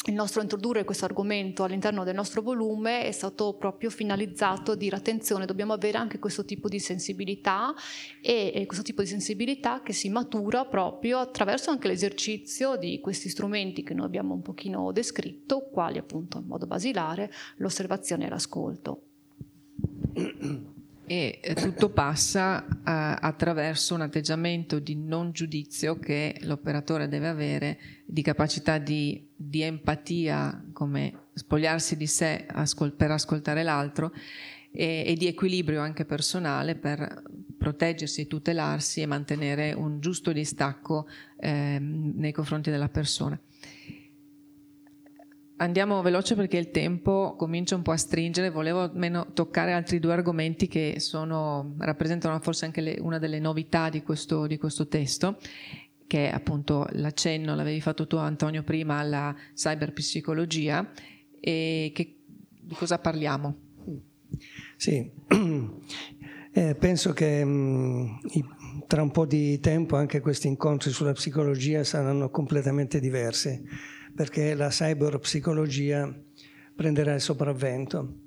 il 0.08 0.14
nostro 0.14 0.41
introdurre 0.41 0.86
questo 0.86 1.05
argomento 1.05 1.64
all'interno 1.64 2.03
del 2.03 2.16
nostro 2.16 2.41
volume 2.41 3.03
è 3.03 3.12
stato 3.12 3.55
proprio 3.55 3.89
finalizzato 3.89 4.72
a 4.72 4.76
dire 4.76 4.95
attenzione, 4.95 5.45
dobbiamo 5.45 5.74
avere 5.74 5.97
anche 5.97 6.18
questo 6.20 6.45
tipo 6.45 6.70
di 6.70 6.80
sensibilità 6.80 7.74
e, 8.22 8.64
questo 8.66 8.84
tipo 8.84 9.01
di 9.01 9.08
sensibilità 9.08 9.82
che 9.82 9.93
si 9.93 10.10
matura 10.10 10.66
proprio 10.66 11.20
attraverso 11.20 11.72
anche 11.72 11.88
l'esercizio 11.88 12.78
di 12.78 12.99
questi 13.01 13.30
strumenti 13.30 13.84
che 13.84 13.93
noi 13.93 14.05
abbiamo 14.05 14.34
un 14.34 14.41
pochino 14.41 14.91
descritto, 14.91 15.68
quali 15.70 15.97
appunto 15.97 16.38
in 16.38 16.45
modo 16.45 16.66
basilare 16.66 17.32
l'osservazione 17.58 18.26
e 18.26 18.30
l'ascolto 18.30 19.01
e 21.10 21.39
eh, 21.41 21.53
tutto 21.53 21.89
passa 21.89 22.66
uh, 22.68 22.76
attraverso 22.84 23.95
un 23.95 24.01
atteggiamento 24.01 24.78
di 24.80 24.95
non 24.95 25.32
giudizio 25.32 25.97
che 25.97 26.36
l'operatore 26.41 27.08
deve 27.08 27.30
avere, 27.30 27.80
di 28.05 28.22
capacità 28.22 28.78
di, 28.78 29.26
di 29.34 29.62
empatia, 29.62 30.66
come 30.74 31.28
spogliarsi 31.34 31.95
di 31.95 32.08
sé 32.08 32.45
ascol- 32.47 32.91
per 32.91 33.12
ascoltare 33.12 33.64
l'altro 33.64 34.12
e, 34.70 35.03
e, 35.08 35.16
di 35.16 35.28
equilibrio 35.28 35.80
anche 35.80 36.03
personale 36.03 36.76
per 36.76 37.24
proteggersi, 37.58 38.28
tutelarsi 38.28 38.99
e 38.99 39.05
mantenere 39.05 39.72
un 39.72 40.01
giusto 40.01 40.34
distacco 40.34 41.08
eh, 41.39 41.80
nei 41.80 42.34
confronti 42.34 42.70
della 42.70 42.89
persona. 42.89 43.39
Andiamo 45.60 46.03
veloce 46.03 46.36
perché 46.36 46.58
il 46.58 46.70
tempo 46.70 47.36
comincia 47.36 47.76
un 47.76 47.82
po' 47.82 47.91
a 47.91 47.97
stringere, 47.97 48.51
volevo 48.51 48.82
almeno 48.82 49.34
toccare 49.34 49.74
altri 49.74 49.97
due 49.97 50.14
argomenti 50.14 50.68
che 50.68 50.99
sono, 50.99 51.74
rappresentano 51.80 52.39
forse 52.39 52.66
anche 52.66 52.80
le, 52.80 52.97
una 52.99 53.18
delle 53.18 53.39
novità 53.39 53.89
di 53.89 54.03
questo, 54.03 54.45
di 54.45 54.58
questo, 54.58 54.88
testo, 54.88 55.39
che 56.05 56.30
è 56.30 56.32
appunto 56.34 56.86
l'accenno, 56.91 57.55
l'avevi 57.55 57.82
fatto 57.82 58.05
tu 58.05 58.18
Antonio 58.18 58.62
prima, 58.62 58.99
alla 58.99 59.36
cyberpsicologia, 59.55 60.91
e 61.39 61.91
che, 61.91 62.18
di 62.62 62.76
cosa 62.76 62.99
parliamo? 62.99 63.58
Sì, 64.76 65.10
eh, 66.53 66.76
penso 66.76 67.14
che 67.14 67.43
mh, 67.43 67.49
mm, 67.49 68.86
tra 68.86 69.01
un 69.01 69.10
po' 69.10 69.26
di 69.26 69.60
tempo 69.60 69.95
anche 69.95 70.20
questi 70.20 70.45
incontri 70.45 70.91
sulla 70.91 71.14
psicologia 71.14 71.84
saranno 71.84 72.30
completamente 72.30 72.99
diversi 72.99 73.95
perché 74.18 74.55
la 74.55 74.70
cyberpsicologia 74.70 76.11
prenderà 76.76 77.13
il 77.13 77.22
sopravvento, 77.22 78.22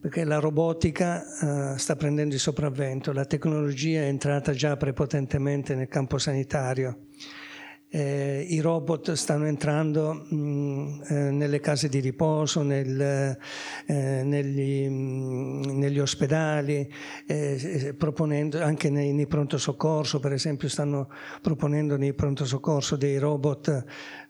perché 0.00 0.24
la 0.24 0.38
robotica 0.38 1.22
uh, 1.22 1.76
sta 1.76 1.96
prendendo 1.96 2.32
il 2.34 2.40
sopravvento, 2.40 3.12
la 3.12 3.26
tecnologia 3.26 4.00
è 4.00 4.06
entrata 4.06 4.52
già 4.52 4.74
prepotentemente 4.78 5.74
nel 5.74 5.88
campo 5.88 6.16
sanitario. 6.16 7.08
Eh, 7.94 8.44
i 8.48 8.58
robot 8.58 9.12
stanno 9.12 9.46
entrando 9.46 10.14
mh, 10.14 11.04
eh, 11.06 11.14
nelle 11.30 11.60
case 11.60 11.88
di 11.88 12.00
riposo, 12.00 12.62
nel, 12.62 13.38
eh, 13.86 14.22
negli, 14.24 14.88
mh, 14.88 15.78
negli, 15.78 16.00
ospedali, 16.00 16.92
eh, 17.24 17.94
proponendo 17.96 18.60
anche 18.60 18.90
nei, 18.90 19.12
nei, 19.12 19.28
pronto 19.28 19.58
soccorso, 19.58 20.18
per 20.18 20.32
esempio 20.32 20.68
stanno 20.68 21.08
proponendo 21.40 21.96
nei 21.96 22.14
pronto 22.14 22.44
soccorso 22.44 22.96
dei 22.96 23.16
robot 23.16 23.84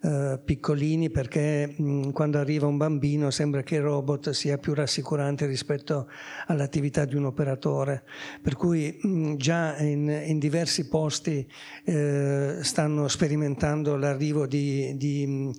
eh, 0.04 0.38
piccolini 0.44 1.08
perché 1.08 1.74
mh, 1.74 2.10
quando 2.10 2.38
arriva 2.38 2.66
un 2.66 2.76
bambino 2.76 3.30
sembra 3.30 3.62
che 3.62 3.76
il 3.76 3.80
robot 3.80 4.30
sia 4.30 4.58
più 4.58 4.74
rassicurante 4.74 5.46
rispetto 5.46 6.08
all'attività 6.46 7.06
di 7.06 7.16
un 7.16 7.24
operatore. 7.24 8.04
Per 8.42 8.54
cui 8.54 8.98
mh, 9.00 9.36
già 9.36 9.78
in, 9.78 10.08
in, 10.26 10.38
diversi 10.38 10.88
posti 10.88 11.50
eh, 11.84 12.58
stanno 12.60 13.08
sperimentando 13.08 13.96
l'arrivo 13.96 14.46
di, 14.46 14.94
di, 14.96 15.50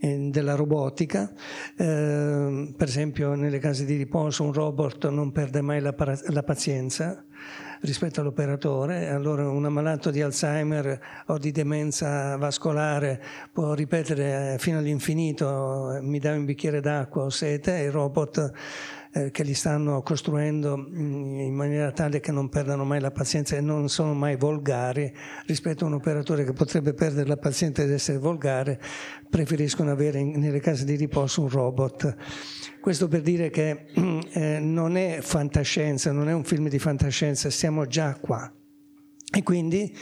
eh, 0.00 0.28
della 0.30 0.54
robotica. 0.54 1.32
Eh, 1.74 2.74
per 2.76 2.88
esempio 2.88 3.34
nelle 3.34 3.58
case 3.58 3.86
di 3.86 3.96
riposo 3.96 4.42
un 4.44 4.52
robot 4.52 5.08
non 5.08 5.32
perde 5.32 5.62
mai 5.62 5.80
la, 5.80 5.94
la 6.28 6.42
pazienza 6.42 7.24
rispetto 7.84 8.20
all'operatore, 8.20 9.08
allora 9.10 9.48
un 9.48 9.64
ammalato 9.64 10.10
di 10.10 10.22
Alzheimer 10.22 11.24
o 11.26 11.38
di 11.38 11.52
demenza 11.52 12.36
vascolare 12.36 13.22
può 13.52 13.74
ripetere 13.74 14.56
fino 14.58 14.78
all'infinito 14.78 15.98
mi 16.00 16.18
dai 16.18 16.38
un 16.38 16.46
bicchiere 16.46 16.80
d'acqua 16.80 17.24
o 17.24 17.30
sete 17.30 17.78
e 17.78 17.84
il 17.84 17.90
robot 17.90 18.52
eh, 19.16 19.30
che 19.30 19.44
li 19.44 19.54
stanno 19.54 20.02
costruendo 20.02 20.76
mm, 20.76 21.38
in 21.38 21.54
maniera 21.54 21.92
tale 21.92 22.18
che 22.18 22.32
non 22.32 22.48
perdano 22.48 22.84
mai 22.84 22.98
la 22.98 23.12
pazienza 23.12 23.54
e 23.54 23.60
non 23.60 23.88
sono 23.88 24.12
mai 24.12 24.34
volgari 24.34 25.12
rispetto 25.46 25.84
a 25.84 25.86
un 25.86 25.94
operatore 25.94 26.44
che 26.44 26.52
potrebbe 26.52 26.94
perdere 26.94 27.28
la 27.28 27.36
pazienza 27.36 27.82
ed 27.82 27.92
essere 27.92 28.18
volgare, 28.18 28.80
preferiscono 29.30 29.92
avere 29.92 30.20
nelle 30.22 30.58
case 30.58 30.84
di 30.84 30.96
riposo 30.96 31.42
un 31.42 31.48
robot. 31.48 32.16
Questo 32.80 33.06
per 33.06 33.20
dire 33.20 33.50
che 33.50 33.86
eh, 34.32 34.58
non 34.58 34.96
è 34.96 35.20
fantascienza, 35.20 36.10
non 36.10 36.28
è 36.28 36.32
un 36.32 36.42
film 36.42 36.68
di 36.68 36.80
fantascienza, 36.80 37.50
siamo 37.50 37.86
già 37.86 38.16
qua. 38.20 38.52
E 39.32 39.42
quindi 39.44 39.96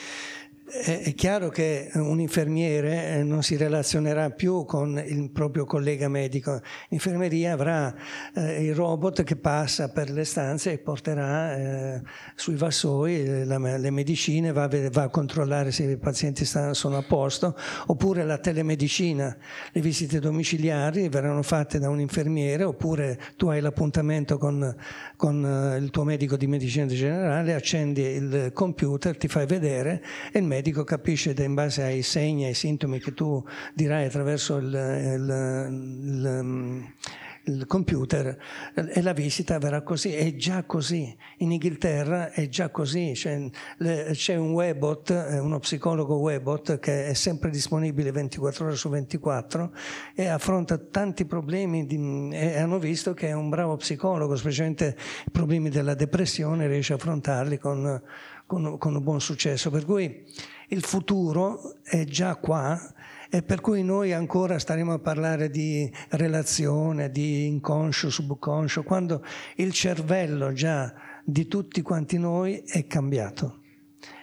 è 0.72 1.14
chiaro 1.14 1.50
che 1.50 1.90
un 1.96 2.18
infermiere 2.18 3.18
eh, 3.18 3.22
non 3.22 3.42
si 3.42 3.56
relazionerà 3.56 4.30
più 4.30 4.64
con 4.64 4.98
il 5.06 5.30
proprio 5.30 5.66
collega 5.66 6.08
medico. 6.08 6.62
L'infermeria 6.88 7.52
avrà 7.52 7.94
eh, 8.34 8.64
il 8.64 8.74
robot 8.74 9.22
che 9.22 9.36
passa 9.36 9.90
per 9.90 10.08
le 10.08 10.24
stanze 10.24 10.72
e 10.72 10.78
porterà 10.78 11.56
eh, 11.56 12.02
sui 12.34 12.54
vassoi 12.54 13.44
la, 13.44 13.58
le 13.58 13.90
medicine, 13.90 14.50
va 14.50 14.66
va 14.90 15.02
a, 15.02 15.08
controllare 15.10 15.72
se 15.72 15.82
i 15.82 15.98
pazienti 15.98 16.46
stanno, 16.46 16.72
sono 16.72 16.96
a 16.96 17.02
posto, 17.02 17.54
oppure 17.88 18.24
la 18.24 18.38
telemedicina, 18.38 19.36
le 19.72 19.80
visite 19.82 20.20
domiciliari 20.20 21.10
verranno 21.10 21.42
fatte 21.42 21.78
da 21.78 21.90
un 21.90 22.00
infermiere, 22.00 22.64
oppure 22.64 23.20
tu 23.36 23.48
hai 23.48 23.60
l'appuntamento 23.60 24.38
con, 24.38 24.74
con 25.16 25.76
il 25.78 25.90
tuo 25.90 26.04
medico 26.04 26.38
di 26.38 26.46
medicina 26.46 26.86
generale, 26.86 27.52
accendi 27.52 28.00
il 28.00 28.50
computer, 28.54 29.18
ti 29.18 29.28
fai 29.28 29.44
vedere 29.44 30.02
e 30.32 30.38
il 30.38 30.44
medico 30.44 30.60
medico 30.62 30.84
capisce 30.84 31.34
in 31.36 31.54
base 31.54 31.82
ai 31.82 32.02
segni, 32.02 32.44
ai 32.44 32.54
sintomi 32.54 33.00
che 33.00 33.12
tu 33.12 33.44
dirai 33.74 34.04
attraverso 34.04 34.58
il, 34.58 34.66
il, 34.66 35.28
il, 36.04 36.94
il 37.44 37.66
computer 37.66 38.38
e 38.72 39.02
la 39.02 39.12
visita 39.12 39.58
verrà 39.58 39.82
così, 39.82 40.14
è 40.14 40.36
già 40.36 40.62
così. 40.62 41.14
In 41.38 41.50
Inghilterra 41.50 42.30
è 42.30 42.48
già 42.48 42.70
così, 42.70 43.16
cioè, 43.16 43.50
c'è 44.12 44.36
un 44.36 44.52
webot, 44.52 45.10
eh, 45.10 45.40
uno 45.40 45.58
psicologo 45.58 46.18
webot 46.18 46.78
che 46.78 47.06
è 47.06 47.14
sempre 47.14 47.50
disponibile 47.50 48.12
24 48.12 48.66
ore 48.66 48.76
su 48.76 48.88
24 48.88 49.72
e 50.14 50.26
affronta 50.28 50.78
tanti 50.78 51.24
problemi 51.24 51.86
di, 51.86 52.28
e 52.32 52.60
hanno 52.60 52.78
visto 52.78 53.14
che 53.14 53.28
è 53.28 53.32
un 53.32 53.48
bravo 53.48 53.76
psicologo, 53.76 54.36
specialmente 54.36 54.96
i 55.26 55.30
problemi 55.32 55.70
della 55.70 55.94
depressione, 55.94 56.68
riesce 56.68 56.92
a 56.92 56.96
affrontarli 56.96 57.58
con 57.58 58.00
con, 58.52 58.76
con 58.76 59.02
buon 59.02 59.20
successo. 59.20 59.70
Per 59.70 59.86
cui 59.86 60.24
il 60.68 60.84
futuro 60.84 61.76
è 61.82 62.04
già 62.04 62.36
qua 62.36 62.78
e 63.30 63.42
per 63.42 63.62
cui 63.62 63.82
noi 63.82 64.12
ancora 64.12 64.58
staremo 64.58 64.92
a 64.92 64.98
parlare 64.98 65.48
di 65.48 65.90
relazione, 66.10 67.10
di 67.10 67.46
inconscio, 67.46 68.10
subconscio, 68.10 68.82
quando 68.82 69.24
il 69.56 69.72
cervello 69.72 70.52
già 70.52 70.92
di 71.24 71.46
tutti 71.46 71.80
quanti 71.80 72.18
noi 72.18 72.62
è 72.66 72.86
cambiato. 72.86 73.61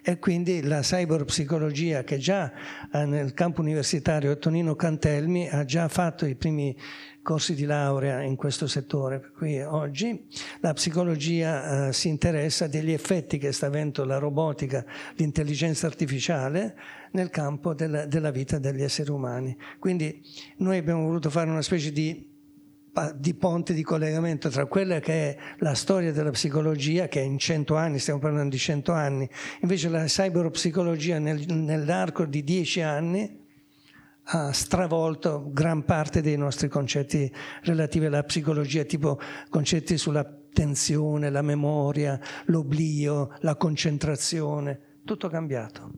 E 0.03 0.17
quindi 0.19 0.61
la 0.61 0.81
cyberpsicologia 0.81 2.03
che 2.03 2.17
già 2.17 2.51
eh, 2.91 3.05
nel 3.05 3.33
campo 3.33 3.61
universitario 3.61 4.37
Tonino 4.37 4.75
Cantelmi 4.75 5.49
ha 5.49 5.65
già 5.65 5.87
fatto 5.87 6.25
i 6.25 6.35
primi 6.35 6.75
corsi 7.21 7.53
di 7.53 7.65
laurea 7.65 8.21
in 8.21 8.35
questo 8.35 8.65
settore. 8.67 9.19
Per 9.19 9.31
cui 9.33 9.61
oggi 9.61 10.27
la 10.61 10.73
psicologia 10.73 11.87
eh, 11.87 11.93
si 11.93 12.07
interessa 12.07 12.67
degli 12.67 12.91
effetti 12.91 13.37
che 13.37 13.51
sta 13.51 13.67
avendo 13.67 14.03
la 14.05 14.17
robotica, 14.17 14.85
l'intelligenza 15.15 15.85
artificiale 15.85 16.75
nel 17.11 17.29
campo 17.29 17.73
della, 17.73 18.05
della 18.05 18.31
vita 18.31 18.57
degli 18.57 18.81
esseri 18.81 19.11
umani. 19.11 19.55
Quindi 19.79 20.21
noi 20.57 20.77
abbiamo 20.77 21.03
voluto 21.03 21.29
fare 21.29 21.49
una 21.49 21.61
specie 21.61 21.91
di 21.91 22.37
di 23.07 23.33
ponte 23.33 23.73
di 23.73 23.83
collegamento 23.83 24.49
tra 24.49 24.65
quella 24.65 24.99
che 24.99 25.13
è 25.13 25.37
la 25.59 25.73
storia 25.73 26.11
della 26.11 26.31
psicologia, 26.31 27.07
che 27.07 27.19
in 27.19 27.37
cento 27.37 27.75
anni, 27.75 27.99
stiamo 27.99 28.19
parlando 28.19 28.49
di 28.49 28.57
cento 28.57 28.91
anni, 28.91 29.29
invece 29.61 29.89
la 29.89 30.05
cyberpsicologia 30.05 31.19
nel, 31.19 31.45
nell'arco 31.47 32.25
di 32.25 32.43
dieci 32.43 32.81
anni 32.81 33.47
ha 34.31 34.51
stravolto 34.51 35.49
gran 35.51 35.83
parte 35.85 36.21
dei 36.21 36.37
nostri 36.37 36.67
concetti 36.67 37.31
relativi 37.63 38.05
alla 38.05 38.23
psicologia, 38.23 38.83
tipo 38.83 39.19
concetti 39.49 39.97
sull'attenzione, 39.97 41.29
la 41.29 41.41
memoria, 41.41 42.19
l'oblio, 42.45 43.35
la 43.39 43.55
concentrazione, 43.55 44.99
tutto 45.03 45.29
cambiato. 45.29 45.91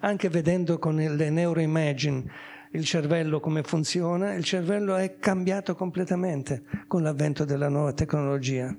anche 0.00 0.28
vedendo 0.28 0.78
con 0.78 0.94
le 0.94 1.30
neuroimagine 1.30 2.30
il 2.72 2.84
cervello 2.84 3.40
come 3.40 3.62
funziona, 3.62 4.34
il 4.34 4.44
cervello 4.44 4.96
è 4.96 5.18
cambiato 5.18 5.74
completamente 5.74 6.62
con 6.86 7.02
l'avvento 7.02 7.44
della 7.44 7.68
nuova 7.68 7.92
tecnologia. 7.92 8.76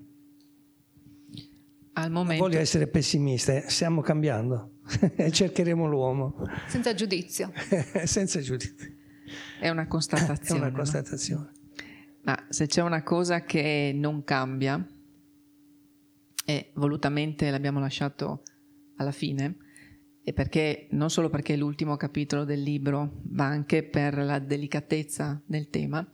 Al 1.93 2.11
momento... 2.11 2.43
Voglio 2.43 2.59
essere 2.59 2.87
pessimista, 2.87 3.53
eh, 3.53 3.69
stiamo 3.69 4.01
cambiando 4.01 4.79
e 5.15 5.31
cercheremo 5.31 5.87
l'uomo. 5.87 6.35
Senza 6.67 6.93
giudizio. 6.93 7.51
Senza 8.05 8.39
giudizio. 8.39 8.95
È 9.59 9.69
una 9.69 9.87
constatazione. 9.87 10.61
È 10.61 10.63
una 10.63 10.71
constatazione. 10.71 11.43
No? 11.43 11.59
Ma 12.23 12.45
se 12.49 12.67
c'è 12.67 12.81
una 12.81 13.03
cosa 13.03 13.43
che 13.43 13.91
non 13.93 14.23
cambia, 14.23 14.85
e 16.45 16.71
volutamente 16.75 17.49
l'abbiamo 17.49 17.79
lasciato 17.79 18.43
alla 18.97 19.11
fine, 19.11 19.55
e 20.23 20.33
perché 20.33 20.87
non 20.91 21.09
solo 21.09 21.29
perché 21.29 21.53
è 21.53 21.57
l'ultimo 21.57 21.97
capitolo 21.97 22.43
del 22.43 22.61
libro, 22.61 23.21
ma 23.29 23.45
anche 23.45 23.83
per 23.83 24.17
la 24.17 24.39
delicatezza 24.39 25.41
del 25.45 25.69
tema, 25.69 26.07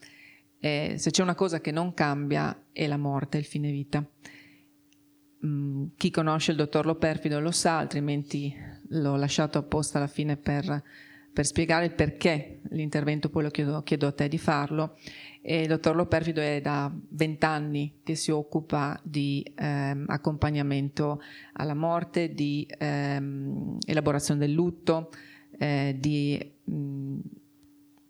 eh, 0.60 0.96
se 0.98 1.12
c'è 1.12 1.22
una 1.22 1.36
cosa 1.36 1.60
che 1.60 1.72
non 1.72 1.94
cambia 1.94 2.66
è 2.72 2.88
la 2.88 2.98
morte, 2.98 3.38
il 3.38 3.46
fine 3.46 3.72
vita. 3.72 4.04
Mm, 5.46 5.88
chi 5.98 6.10
conosce 6.10 6.52
il 6.52 6.58
dottor 6.58 6.86
Loperfido 6.86 7.40
lo 7.40 7.52
sa, 7.52 7.78
altrimenti 7.78 8.54
l'ho 8.90 9.16
lasciato 9.16 9.58
apposta 9.60 9.98
alla 9.98 10.08
fine 10.08 10.38
per, 10.38 10.84
per 11.32 11.46
spiegare 11.46 11.86
il 11.86 11.94
perché 11.94 12.62
l'intervento, 12.70 13.30
poi 13.30 13.44
lo 13.44 13.50
chiedo, 13.50 13.84
chiedo 13.84 14.08
a 14.08 14.12
te 14.14 14.28
di 14.28 14.38
farlo. 14.38 14.98
E 15.50 15.62
il 15.62 15.68
dottor 15.68 15.96
Loperfido 15.96 16.42
è 16.42 16.60
da 16.60 16.94
vent'anni 17.12 18.00
che 18.04 18.16
si 18.16 18.32
occupa 18.32 19.00
di 19.02 19.50
ehm, 19.56 20.04
accompagnamento 20.08 21.22
alla 21.54 21.74
morte, 21.74 22.34
di 22.34 22.68
ehm, 22.68 23.78
elaborazione 23.86 24.42
del 24.42 24.52
lutto, 24.52 25.10
eh, 25.58 25.96
di 25.98 26.52
mh, 26.66 27.20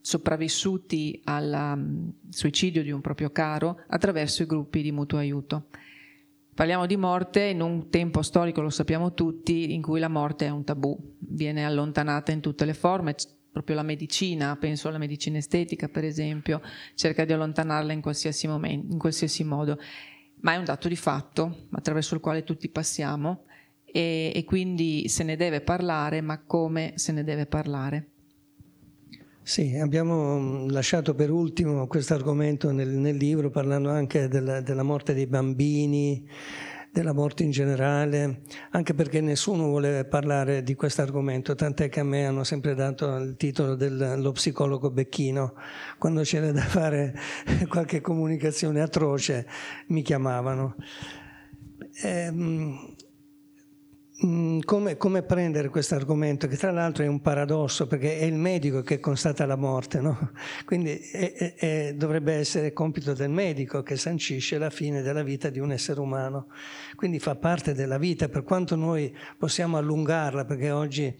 sopravvissuti 0.01 1.21
al 1.25 2.11
suicidio 2.27 2.81
di 2.81 2.89
un 2.89 3.01
proprio 3.01 3.29
caro 3.29 3.83
attraverso 3.85 4.41
i 4.41 4.47
gruppi 4.47 4.81
di 4.81 4.91
mutuo 4.91 5.19
aiuto. 5.19 5.67
Parliamo 6.55 6.87
di 6.87 6.97
morte 6.97 7.43
in 7.43 7.61
un 7.61 7.91
tempo 7.91 8.23
storico, 8.23 8.61
lo 8.61 8.71
sappiamo 8.71 9.13
tutti, 9.13 9.75
in 9.75 9.83
cui 9.83 9.99
la 9.99 10.09
morte 10.09 10.47
è 10.47 10.49
un 10.49 10.63
tabù, 10.63 10.97
viene 11.19 11.67
allontanata 11.67 12.31
in 12.31 12.39
tutte 12.39 12.65
le 12.65 12.73
forme, 12.73 13.13
proprio 13.57 13.75
la 13.75 13.83
medicina, 13.83 14.55
penso 14.55 14.87
alla 14.87 14.99
medicina 14.99 15.37
estetica 15.39 15.87
per 15.87 16.03
esempio, 16.03 16.61
cerca 16.93 17.25
di 17.25 17.33
allontanarla 17.33 17.91
in 17.91 18.01
qualsiasi, 18.01 18.47
momento, 18.47 18.93
in 18.93 18.99
qualsiasi 18.99 19.43
modo, 19.43 19.79
ma 20.41 20.53
è 20.53 20.57
un 20.57 20.63
dato 20.63 20.87
di 20.87 20.95
fatto 20.95 21.65
attraverso 21.71 22.13
il 22.13 22.21
quale 22.21 22.43
tutti 22.43 22.69
passiamo 22.69 23.45
e, 23.83 24.31
e 24.33 24.43
quindi 24.43 25.07
se 25.09 25.23
ne 25.23 25.35
deve 25.35 25.61
parlare, 25.61 26.21
ma 26.21 26.39
come 26.43 26.93
se 26.95 27.11
ne 27.11 27.23
deve 27.23 27.47
parlare. 27.47 28.09
Sì, 29.41 29.75
abbiamo 29.77 30.39
mm, 30.39 30.69
lasciato 30.69 31.15
per 31.15 31.31
ultimo 31.31 31.87
questo 31.87 32.13
argomento 32.13 32.71
nel, 32.71 32.89
nel, 32.89 33.15
libro 33.15 33.49
parlando 33.49 33.89
anche 33.89 34.27
della, 34.27 34.61
della, 34.61 34.83
morte 34.83 35.13
dei 35.13 35.25
bambini, 35.25 36.27
della 36.97 37.13
morte 37.13 37.43
in 37.43 37.51
generale, 37.51 38.41
anche 38.71 38.95
perché 38.95 39.21
nessuno 39.21 39.65
vuole 39.65 40.03
parlare 40.05 40.63
di 40.63 40.73
questo 40.73 41.03
argomento, 41.03 41.53
tant'è 41.53 41.89
che 41.89 41.99
a 41.99 42.03
me 42.03 42.25
hanno 42.25 42.43
sempre 42.43 42.73
dato 42.73 43.15
il 43.17 43.35
titolo 43.37 43.75
dello 43.75 44.31
psicologo 44.31 44.89
becchino, 44.89 45.53
quando 45.99 46.21
c'era 46.23 46.51
da 46.51 46.61
fare 46.61 47.13
qualche 47.69 48.01
comunicazione 48.01 48.81
atroce 48.81 49.47
mi 49.87 50.01
chiamavano. 50.01 50.75
Ehm, 52.01 52.95
come, 54.19 54.97
come, 54.97 55.21
prendere 55.21 55.69
questo 55.69 55.93
argomento, 55.93 56.47
che 56.47 56.57
tra 56.57 56.71
l'altro 56.71 57.03
è 57.03 57.07
un 57.07 57.21
paradosso, 57.21 57.85
perché 57.85 58.17
è 58.17 58.23
il 58.23 58.33
medico 58.33 58.81
che 58.81 58.99
constata 58.99 59.45
la 59.45 59.55
morte, 59.55 60.01
no? 60.01 60.31
quindi 60.65 60.97
è, 60.97 61.53
è, 61.55 61.93
dovrebbe 61.93 62.33
essere 62.33 62.73
compito 62.73 63.13
del 63.13 63.29
medico 63.29 63.83
che 63.83 63.95
sancisce 63.95 64.57
la 64.57 64.71
fine 64.71 65.03
della 65.03 65.21
vita 65.21 65.49
di 65.49 65.59
un 65.59 65.71
essere 65.71 65.99
umano. 65.99 66.47
Quindi 66.95 67.19
fa 67.19 67.35
parte 67.35 67.75
della 67.75 67.99
vita, 67.99 68.27
per 68.27 68.43
quanto 68.43 68.75
noi 68.75 69.15
possiamo 69.37 69.77
allungarla, 69.77 70.45
perché 70.45 70.71
oggi 70.71 71.15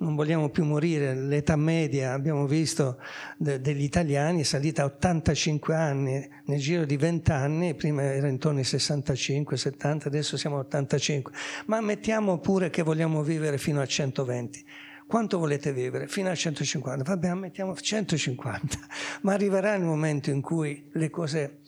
non 0.00 0.14
vogliamo 0.14 0.48
più 0.48 0.64
morire, 0.64 1.14
l'età 1.14 1.56
media 1.56 2.12
abbiamo 2.12 2.46
visto 2.46 2.98
de, 3.36 3.60
degli 3.60 3.82
italiani 3.82 4.40
è 4.40 4.44
salita 4.44 4.82
a 4.82 4.86
85 4.86 5.74
anni 5.74 6.28
nel 6.46 6.58
giro 6.58 6.84
di 6.84 6.96
20 6.96 7.30
anni, 7.30 7.74
prima 7.74 8.02
era 8.02 8.28
intorno 8.28 8.58
ai 8.58 8.64
65, 8.64 9.56
70, 9.56 10.08
adesso 10.08 10.36
siamo 10.36 10.56
a 10.56 10.60
85, 10.60 11.32
ma 11.66 11.76
ammettiamo 11.76 12.38
pure 12.38 12.70
che 12.70 12.82
vogliamo 12.82 13.22
vivere 13.22 13.58
fino 13.58 13.80
a 13.80 13.86
120. 13.86 14.64
Quanto 15.06 15.38
volete 15.38 15.72
vivere? 15.72 16.06
Fino 16.06 16.30
a 16.30 16.34
150. 16.34 17.02
Vabbè, 17.02 17.28
ammettiamo 17.28 17.74
150, 17.74 18.78
ma 19.22 19.32
arriverà 19.32 19.74
il 19.74 19.84
momento 19.84 20.30
in 20.30 20.40
cui 20.40 20.88
le 20.92 21.10
cose... 21.10 21.58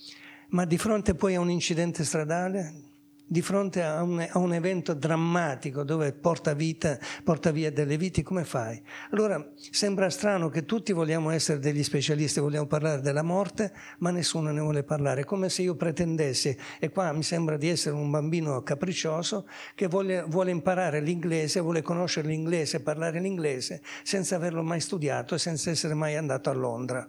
Ma 0.53 0.67
di 0.67 0.77
fronte 0.77 1.15
poi 1.15 1.35
a 1.35 1.41
un 1.41 1.51
incidente 1.51 2.05
stradale, 2.05 2.92
di 3.33 3.41
fronte 3.41 3.83
a 3.83 4.03
un, 4.03 4.21
a 4.21 4.39
un, 4.39 4.53
evento 4.53 4.93
drammatico 4.93 5.85
dove 5.85 6.13
porta, 6.13 6.53
vita, 6.53 6.99
porta 7.25 7.51
via 7.51 7.73
delle 7.73 7.97
vite, 7.97 8.23
come 8.23 8.45
fai? 8.45 8.81
Allora 9.13 9.43
sembra 9.57 10.11
strano 10.11 10.51
che 10.51 10.67
tutti 10.67 10.93
vogliamo 10.93 11.31
essere 11.31 11.59
degli 11.59 11.83
specialisti, 11.83 12.41
vogliamo 12.41 12.67
parlare 12.67 13.01
della 13.01 13.23
morte, 13.23 13.73
ma 14.01 14.11
nessuno 14.11 14.53
ne 14.53 14.61
vuole 14.61 14.83
parlare, 14.83 15.25
come 15.25 15.49
se 15.49 15.63
io 15.63 15.77
pretendessi, 15.77 16.55
e 16.79 16.91
qua 16.91 17.11
mi 17.13 17.23
sembra 17.23 17.57
di 17.57 17.71
essere 17.71 17.95
un 17.95 18.11
bambino 18.11 18.63
capriccioso 18.63 19.49
che 19.75 19.87
vuole, 19.87 20.25
vuole 20.29 20.51
imparare 20.51 21.01
l'inglese, 21.01 21.61
vuole 21.61 21.81
conoscere 21.81 22.29
l'inglese, 22.29 22.81
parlare 22.81 23.19
l'inglese, 23.19 23.81
senza 24.03 24.37
averlo 24.37 24.63
mai 24.63 24.81
studiato 24.81 25.37
e 25.37 25.39
senza 25.39 25.71
essere 25.71 25.95
mai 25.95 26.17
andato 26.17 26.51
a 26.51 26.53
Londra. 26.53 27.09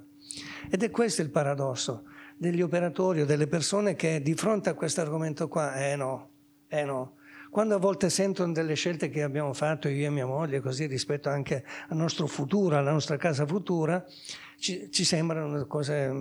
Ed 0.70 0.84
è 0.84 0.90
questo 0.90 1.22
il 1.22 1.30
paradosso 1.32 2.06
degli 2.38 2.62
operatori 2.62 3.22
o 3.22 3.26
delle 3.26 3.48
persone 3.48 3.96
che 3.96 4.22
di 4.22 4.34
fronte 4.34 4.70
a 4.70 4.74
questo 4.74 5.02
argomento 5.02 5.48
qua, 5.48 5.76
eh 5.76 5.96
no, 5.96 6.30
eh 6.68 6.84
no. 6.84 7.16
Quando 7.50 7.76
a 7.76 7.78
volte 7.78 8.10
sentono 8.10 8.52
delle 8.52 8.74
scelte 8.74 9.10
che 9.10 9.22
abbiamo 9.22 9.54
fatto 9.54 9.88
io 9.88 10.08
e 10.08 10.10
mia 10.10 10.26
moglie, 10.26 10.60
così 10.60 10.88
rispetto 10.88 11.30
anche 11.30 11.64
al 11.90 11.98
nostro 11.98 12.26
futuro, 12.26 12.78
alla 12.78 12.92
nostra 12.92 13.16
casa 13.18 13.46
futura, 13.46 14.04
ci, 14.58 14.90
ci 14.92 15.04
sembrano 15.04 15.68
cose 15.68 16.12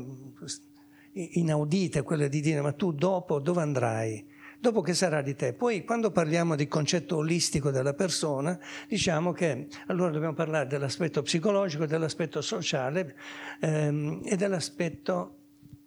inaudite, 1.12 2.02
quelle 2.02 2.28
di 2.28 2.40
dire 2.40 2.60
ma 2.60 2.72
tu 2.72 2.92
dopo 2.92 3.38
dove 3.40 3.62
andrai? 3.62 4.30
dopo 4.62 4.80
che 4.80 4.94
sarà 4.94 5.22
di 5.22 5.34
te. 5.34 5.54
Poi 5.54 5.82
quando 5.82 6.12
parliamo 6.12 6.54
di 6.54 6.68
concetto 6.68 7.16
olistico 7.16 7.72
della 7.72 7.94
persona, 7.94 8.56
diciamo 8.86 9.32
che 9.32 9.66
allora 9.88 10.12
dobbiamo 10.12 10.34
parlare 10.34 10.68
dell'aspetto 10.68 11.20
psicologico, 11.22 11.84
dell'aspetto 11.84 12.40
sociale 12.40 13.16
ehm, 13.60 14.20
e 14.24 14.36
dell'aspetto 14.36 15.38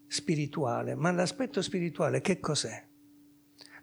spirituale, 0.07 0.95
ma 0.95 1.11
l'aspetto 1.11 1.61
spirituale 1.61 2.21
che 2.21 2.39
cos'è? 2.39 2.83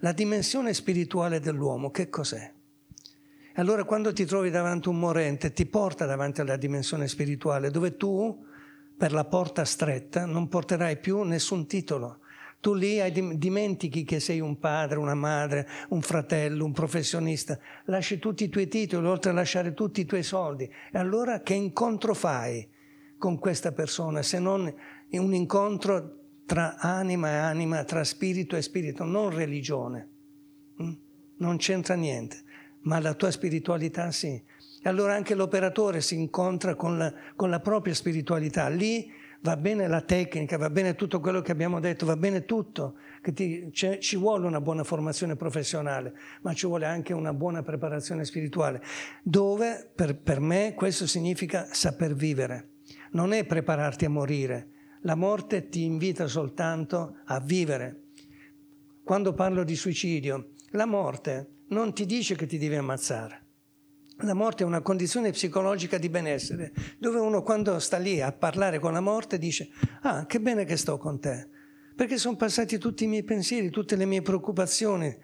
La 0.01 0.13
dimensione 0.13 0.75
spirituale 0.75 1.41
dell'uomo 1.41 1.91
che 1.91 2.09
cos'è? 2.09 2.53
Allora 3.57 3.85
quando 3.85 4.13
ti 4.13 4.25
trovi 4.25 4.51
davanti 4.51 4.89
un 4.89 4.99
morente 4.99 5.53
ti 5.53 5.67
porta 5.67 6.07
davanti 6.07 6.41
alla 6.41 6.57
dimensione 6.57 7.07
spirituale 7.07 7.71
dove 7.71 7.97
tu 7.97 8.47
per 8.97 9.13
la 9.13 9.25
porta 9.25 9.65
stretta 9.65 10.25
non 10.25 10.49
porterai 10.49 10.99
più 10.99 11.23
nessun 11.23 11.67
titolo. 11.67 12.21
Tu 12.61 12.75
lì 12.75 13.01
dimentichi 13.37 14.05
che 14.05 14.21
sei 14.21 14.39
un 14.39 14.61
padre, 14.61 14.99
una 14.99 15.17
madre, 15.17 15.69
un 15.89 16.01
fratello, 16.01 16.65
un 16.65 16.71
professionista. 16.71 17.59
Lasci 17.87 18.21
tutti 18.21 18.45
i 18.45 18.49
tuoi 18.49 18.69
titoli, 18.69 19.05
oltre 19.05 19.31
a 19.33 19.35
lasciare 19.35 19.75
tutti 19.75 20.01
i 20.01 20.05
tuoi 20.05 20.23
soldi. 20.23 20.73
E 20.93 20.97
allora 20.97 21.41
che 21.41 21.55
incontro 21.55 22.15
fai 22.15 22.69
con 23.19 23.41
questa 23.41 23.73
persona 23.73 24.23
se 24.23 24.39
non 24.39 24.73
un 25.19 25.35
incontro 25.35 26.19
tra 26.47 26.77
anima 26.79 27.31
e 27.31 27.37
anima, 27.37 27.85
tra 27.85 28.05
spirito 28.05 28.57
e 28.57 28.63
spirito, 28.63 29.05
non 29.05 29.31
religione. 29.31 30.09
Mm? 30.83 30.93
Non 31.39 31.57
c'entra 31.57 31.95
niente, 31.95 32.43
ma 32.83 32.99
la 32.99 33.15
tua 33.15 33.31
spiritualità 33.31 34.11
sì. 34.11 34.31
E 34.85 34.89
allora 34.89 35.15
anche 35.15 35.35
l'operatore 35.35 36.01
si 36.01 36.19
incontra 36.19 36.75
con 36.75 36.99
la, 36.99 37.13
con 37.37 37.51
la 37.51 37.61
propria 37.61 37.95
spiritualità. 37.95 38.69
Lì 38.69 39.11
va 39.43 39.57
bene 39.57 39.89
la 39.89 40.01
tecnica, 40.01 40.57
va 40.57 40.71
bene 40.71 40.95
tutto 40.95 41.21
quello 41.21 41.41
che 41.41 41.53
abbiamo 41.53 41.81
detto, 41.81 42.07
va 42.07 42.17
bene 42.17 42.45
tutto, 42.45 42.95
ti, 43.35 43.71
ci 43.73 44.17
vuole 44.17 44.47
una 44.47 44.61
buona 44.61 44.85
formazione 44.85 45.37
professionale, 45.37 46.15
ma 46.43 46.55
ci 46.55 46.67
vuole 46.67 46.87
anche 46.87 47.13
una 47.13 47.33
buona 47.33 47.63
preparazione 47.63 48.25
spirituale, 48.25 48.81
dove 49.23 49.91
per, 49.95 50.17
per 50.17 50.41
me 50.41 50.75
questo 50.75 51.07
significa 51.07 51.69
saper 51.73 52.15
vivere, 52.15 52.71
non 53.13 53.33
è 53.33 53.45
prepararti 53.45 54.05
a 54.05 54.11
morire, 54.11 54.69
la 55.03 55.15
morte 55.17 55.69
ti 55.69 55.83
invita 55.83 56.27
soltanto 56.27 57.19
a 57.25 57.41
vivere. 57.41 58.03
Quando 59.03 59.33
parlo 59.33 59.65
di 59.65 59.75
suicidio, 59.75 60.51
la 60.71 60.87
morte 60.87 61.65
non 61.69 61.93
ti 61.93 62.07
dice 62.07 62.37
che 62.37 62.47
ti 62.47 62.59
devi 62.59 62.77
ammazzare. 62.77 63.41
La 64.19 64.35
morte 64.35 64.63
è 64.63 64.67
una 64.67 64.83
condizione 64.83 65.33
psicologica 65.33 65.99
di 65.99 66.09
benessere, 66.09 66.73
dove 66.99 67.19
uno 67.19 67.43
quando 67.43 67.79
sta 67.81 67.99
lì 67.99 68.21
a 68.21 68.31
parlare 68.31 68.79
con 68.79 68.93
la 68.93 69.01
morte 69.01 69.39
dice, 69.39 69.71
ah, 70.03 70.27
che 70.27 70.41
bene 70.41 70.65
che 70.65 70.77
sto 70.77 70.99
con 70.99 71.19
te, 71.19 71.49
perché 71.97 72.17
sono 72.17 72.37
passati 72.37 72.79
tutti 72.79 73.03
i 73.03 73.09
miei 73.09 73.25
pensieri, 73.25 73.71
tutte 73.71 73.97
le 73.97 74.05
mie 74.05 74.23
preoccupazioni. 74.23 75.17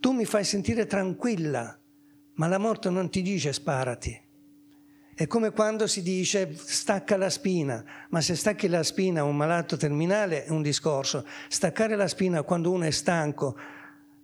Tu 0.00 0.12
mi 0.12 0.24
fai 0.24 0.44
sentire 0.44 0.86
tranquilla, 0.86 1.78
ma 2.34 2.46
la 2.46 2.58
morte 2.58 2.88
non 2.88 3.10
ti 3.10 3.20
dice 3.20 3.52
sparati. 3.52 4.21
È 5.14 5.26
come 5.26 5.50
quando 5.50 5.86
si 5.86 6.00
dice 6.00 6.54
stacca 6.56 7.18
la 7.18 7.28
spina, 7.28 7.84
ma 8.08 8.22
se 8.22 8.34
stacchi 8.34 8.66
la 8.66 8.82
spina 8.82 9.20
a 9.20 9.24
un 9.24 9.36
malato 9.36 9.76
terminale 9.76 10.46
è 10.46 10.50
un 10.50 10.62
discorso. 10.62 11.26
Staccare 11.48 11.96
la 11.96 12.08
spina 12.08 12.42
quando 12.42 12.70
uno 12.70 12.84
è 12.84 12.90
stanco 12.90 13.54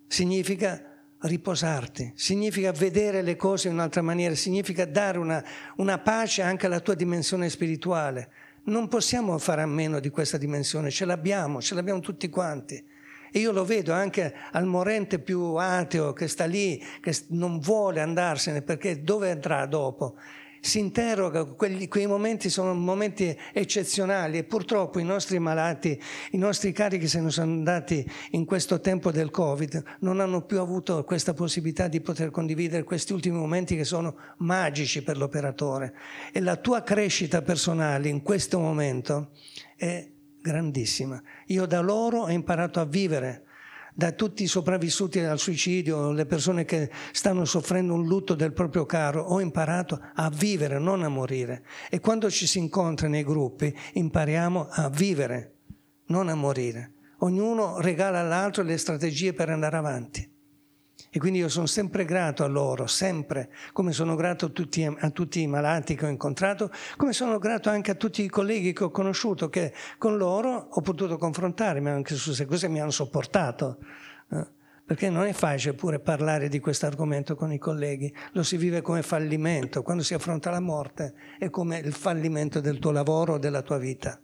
significa 0.07 0.83
riposarti, 1.19 2.13
significa 2.15 2.71
vedere 2.71 3.21
le 3.21 3.35
cose 3.35 3.67
in 3.67 3.75
un'altra 3.75 4.01
maniera, 4.01 4.33
significa 4.33 4.85
dare 4.85 5.19
una, 5.19 5.43
una 5.75 5.99
pace 5.99 6.41
anche 6.41 6.65
alla 6.65 6.79
tua 6.79 6.95
dimensione 6.95 7.49
spirituale. 7.49 8.31
Non 8.63 8.87
possiamo 8.87 9.37
fare 9.37 9.61
a 9.61 9.67
meno 9.67 9.99
di 9.99 10.09
questa 10.09 10.37
dimensione, 10.37 10.89
ce 10.89 11.05
l'abbiamo, 11.05 11.61
ce 11.61 11.75
l'abbiamo 11.75 11.99
tutti 11.99 12.29
quanti. 12.29 12.83
E 13.31 13.37
io 13.37 13.51
lo 13.51 13.63
vedo 13.63 13.93
anche 13.93 14.33
al 14.53 14.65
morente 14.65 15.19
più 15.19 15.53
ateo 15.53 16.13
che 16.13 16.27
sta 16.27 16.45
lì, 16.45 16.83
che 16.99 17.15
non 17.27 17.59
vuole 17.59 18.01
andarsene 18.01 18.63
perché 18.63 19.03
dove 19.03 19.29
andrà 19.29 19.67
dopo? 19.67 20.15
Si 20.61 20.79
interroga, 20.79 21.45
quelli, 21.45 21.87
quei 21.87 22.07
momenti 22.07 22.49
sono 22.49 22.73
momenti 22.73 23.35
eccezionali 23.53 24.37
e 24.37 24.43
purtroppo 24.43 24.99
i 24.99 25.03
nostri 25.03 25.39
malati, 25.39 25.99
i 26.31 26.37
nostri 26.37 26.71
cari 26.71 26.99
che 26.99 27.07
se 27.07 27.21
ne 27.21 27.29
sono 27.29 27.51
andati 27.51 28.09
in 28.31 28.45
questo 28.45 28.79
tempo 28.81 29.11
del 29.11 29.29
Covid 29.31 29.83
non 29.99 30.19
hanno 30.19 30.41
più 30.41 30.59
avuto 30.59 31.03
questa 31.03 31.33
possibilità 31.33 31.87
di 31.87 32.01
poter 32.01 32.29
condividere 32.31 32.83
questi 32.83 33.13
ultimi 33.13 33.37
momenti 33.37 33.75
che 33.75 33.83
sono 33.85 34.15
magici 34.37 35.01
per 35.01 35.17
l'operatore 35.17 35.93
e 36.31 36.39
la 36.41 36.55
tua 36.55 36.83
crescita 36.83 37.41
personale 37.41 38.09
in 38.09 38.21
questo 38.21 38.59
momento 38.59 39.31
è 39.75 40.07
grandissima. 40.41 41.21
Io 41.47 41.65
da 41.65 41.79
loro 41.79 42.21
ho 42.21 42.29
imparato 42.29 42.79
a 42.79 42.85
vivere 42.85 43.43
da 43.99 44.13
tutti 44.13 44.43
i 44.43 44.47
sopravvissuti 44.47 45.19
al 45.19 45.37
suicidio, 45.37 46.13
le 46.13 46.25
persone 46.25 46.63
che 46.63 46.89
stanno 47.11 47.43
soffrendo 47.43 47.93
un 47.93 48.07
lutto 48.07 48.33
del 48.33 48.53
proprio 48.53 48.85
caro, 48.85 49.21
ho 49.23 49.41
imparato 49.41 49.99
a 50.13 50.29
vivere, 50.29 50.79
non 50.79 51.03
a 51.03 51.09
morire. 51.09 51.65
E 51.89 51.99
quando 51.99 52.31
ci 52.31 52.47
si 52.47 52.59
incontra 52.59 53.09
nei 53.09 53.25
gruppi, 53.25 53.75
impariamo 53.95 54.67
a 54.69 54.89
vivere, 54.89 55.55
non 56.05 56.29
a 56.29 56.35
morire. 56.35 56.93
Ognuno 57.19 57.81
regala 57.81 58.21
all'altro 58.21 58.63
le 58.63 58.77
strategie 58.77 59.33
per 59.33 59.49
andare 59.49 59.75
avanti. 59.75 60.38
E 61.11 61.17
quindi 61.17 61.39
io 61.39 61.49
sono 61.49 61.65
sempre 61.65 62.05
grato 62.05 62.43
a 62.43 62.47
loro, 62.47 62.85
sempre, 62.85 63.49
come 63.73 63.91
sono 63.93 64.15
grato 64.15 64.45
a 64.45 64.49
tutti, 64.49 64.85
a 64.85 65.09
tutti, 65.09 65.41
i 65.41 65.47
malati 65.47 65.95
che 65.95 66.05
ho 66.05 66.09
incontrato, 66.09 66.71
come 66.97 67.13
sono 67.13 67.39
grato 67.39 67.69
anche 67.69 67.89
a 67.91 67.95
tutti 67.95 68.21
i 68.21 68.29
colleghi 68.29 68.73
che 68.73 68.83
ho 68.83 68.91
conosciuto, 68.91 69.49
che 69.49 69.73
con 69.97 70.17
loro 70.17 70.67
ho 70.69 70.81
potuto 70.81 71.17
confrontarmi 71.17 71.89
anche 71.89 72.13
su 72.13 72.25
queste 72.25 72.45
cose 72.45 72.67
mi 72.67 72.79
hanno 72.79 72.91
sopportato. 72.91 73.79
Eh? 74.31 74.47
Perché 74.85 75.09
non 75.09 75.25
è 75.25 75.33
facile 75.33 75.73
pure 75.73 75.99
parlare 75.99 76.47
di 76.47 76.59
questo 76.59 76.85
argomento 76.85 77.35
con 77.35 77.51
i 77.51 77.57
colleghi, 77.57 78.13
lo 78.33 78.43
si 78.43 78.57
vive 78.57 78.81
come 78.81 79.01
fallimento, 79.01 79.81
quando 79.81 80.03
si 80.03 80.13
affronta 80.13 80.51
la 80.51 80.59
morte 80.59 81.13
è 81.39 81.49
come 81.49 81.79
il 81.79 81.93
fallimento 81.93 82.59
del 82.59 82.77
tuo 82.77 82.91
lavoro 82.91 83.33
o 83.33 83.37
della 83.37 83.61
tua 83.61 83.77
vita. 83.77 84.19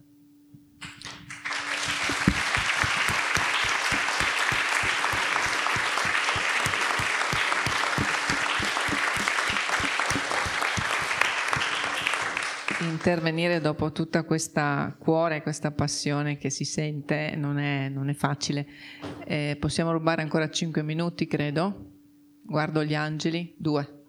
Intervenire 13.09 13.59
dopo 13.59 13.91
tutta 13.91 14.23
questa 14.23 14.95
cuore, 14.97 15.41
questa 15.41 15.71
passione 15.71 16.37
che 16.37 16.49
si 16.49 16.65
sente 16.65 17.35
non 17.35 17.59
è, 17.59 17.89
non 17.89 18.09
è 18.09 18.13
facile. 18.13 18.65
Eh, 19.25 19.57
possiamo 19.59 19.91
rubare 19.91 20.21
ancora 20.21 20.49
5 20.49 20.81
minuti, 20.81 21.27
credo? 21.27 21.93
guardo 22.45 22.83
gli 22.83 22.95
angeli, 22.95 23.53
due. 23.57 24.03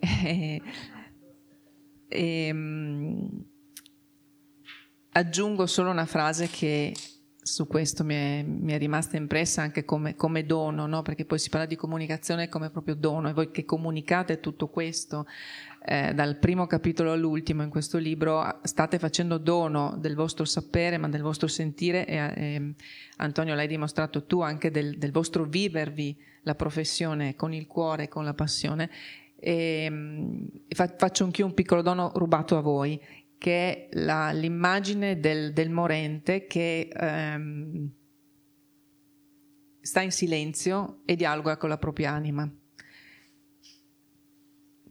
E, 0.00 0.62
e, 2.08 2.50
um, 2.52 3.44
aggiungo 5.10 5.66
solo 5.66 5.90
una 5.90 6.06
frase 6.06 6.48
che 6.48 6.94
su 7.52 7.66
questo 7.66 8.04
mi 8.04 8.14
è, 8.14 8.42
mi 8.42 8.72
è 8.72 8.78
rimasta 8.78 9.16
impressa 9.16 9.62
anche 9.62 9.84
come, 9.84 10.14
come 10.14 10.44
dono, 10.44 10.86
no? 10.86 11.02
perché 11.02 11.24
poi 11.24 11.38
si 11.38 11.48
parla 11.48 11.66
di 11.66 11.76
comunicazione 11.76 12.48
come 12.48 12.70
proprio 12.70 12.94
dono 12.94 13.28
e 13.28 13.32
voi 13.32 13.50
che 13.50 13.64
comunicate 13.64 14.40
tutto 14.40 14.68
questo 14.68 15.26
eh, 15.84 16.12
dal 16.12 16.36
primo 16.36 16.66
capitolo 16.66 17.12
all'ultimo 17.12 17.62
in 17.62 17.70
questo 17.70 17.96
libro 17.96 18.60
state 18.62 18.98
facendo 18.98 19.38
dono 19.38 19.96
del 19.98 20.14
vostro 20.14 20.44
sapere 20.44 20.98
ma 20.98 21.08
del 21.08 21.22
vostro 21.22 21.46
sentire 21.46 22.06
e, 22.06 22.16
e 22.16 22.74
Antonio 23.16 23.54
l'hai 23.54 23.66
dimostrato 23.66 24.24
tu 24.26 24.40
anche 24.42 24.70
del, 24.70 24.98
del, 24.98 25.12
vostro 25.12 25.44
vivervi 25.44 26.16
la 26.42 26.54
professione 26.54 27.34
con 27.36 27.54
il 27.54 27.66
cuore 27.66 28.04
e 28.04 28.08
con 28.08 28.24
la 28.24 28.34
passione 28.34 28.90
e, 29.40 29.90
e 30.66 30.74
fa, 30.74 30.92
faccio 30.96 31.24
anch'io 31.24 31.46
un 31.46 31.54
piccolo 31.54 31.80
dono 31.80 32.12
rubato 32.14 32.58
a 32.58 32.60
voi 32.60 33.00
che 33.38 33.88
è 33.88 34.32
l'immagine 34.34 35.20
del, 35.20 35.52
del, 35.52 35.70
morente 35.70 36.46
che 36.46 36.88
ehm, 36.92 37.90
sta 39.80 40.00
in 40.00 40.10
silenzio 40.10 41.02
e 41.06 41.14
dialoga 41.14 41.56
con 41.56 41.68
la 41.68 41.78
propria 41.78 42.10
anima. 42.10 42.50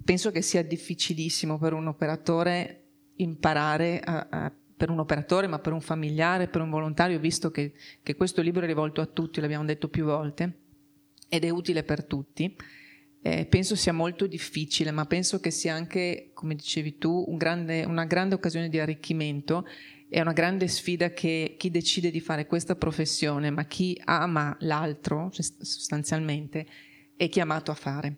Penso 0.03 0.31
che 0.31 0.41
sia 0.41 0.63
difficilissimo 0.63 1.57
per 1.57 1.73
un 1.73 1.87
operatore 1.87 2.85
imparare 3.17 3.99
a, 3.99 4.27
a 4.29 4.53
per 4.77 4.91
un 4.91 4.99
operatore, 4.99 5.47
ma 5.47 5.57
per 5.57 5.73
un 5.73 5.81
familiare, 5.81 6.47
per 6.47 6.61
un 6.61 6.69
volontario, 6.69 7.19
visto 7.19 7.49
che, 7.49 7.73
che 8.03 8.15
questo 8.15 8.43
libro 8.43 8.63
è 8.63 8.67
rivolto 8.67 9.01
a 9.01 9.07
tutti, 9.07 9.41
l'abbiamo 9.41 9.65
detto 9.65 9.89
più 9.89 10.05
volte, 10.05 10.59
ed 11.27 11.43
è 11.43 11.49
utile 11.49 11.83
per 11.83 12.05
tutti 12.05 12.55
eh, 13.21 13.45
penso 13.45 13.75
sia 13.75 13.93
molto 13.93 14.27
difficile, 14.27 14.91
ma 14.91 15.05
penso 15.05 15.39
che 15.39 15.51
sia 15.51 15.73
anche, 15.73 16.31
come 16.33 16.55
dicevi 16.55 16.97
tu, 16.97 17.25
un 17.27 17.37
grande, 17.37 17.83
una 17.83 18.05
grande 18.05 18.35
occasione 18.35 18.69
di 18.69 18.79
arricchimento 18.79 19.65
è 20.09 20.21
una 20.21 20.33
grande 20.33 20.67
sfida 20.67 21.09
che 21.09 21.55
chi 21.57 21.69
decide 21.69 22.09
di 22.11 22.21
fare 22.21 22.47
questa 22.47 22.75
professione, 22.75 23.49
ma 23.49 23.65
chi 23.65 23.99
ama 24.05 24.55
l'altro 24.61 25.29
sostanzialmente, 25.31 26.65
è 27.17 27.27
chiamato 27.27 27.71
a 27.71 27.75
fare. 27.75 28.17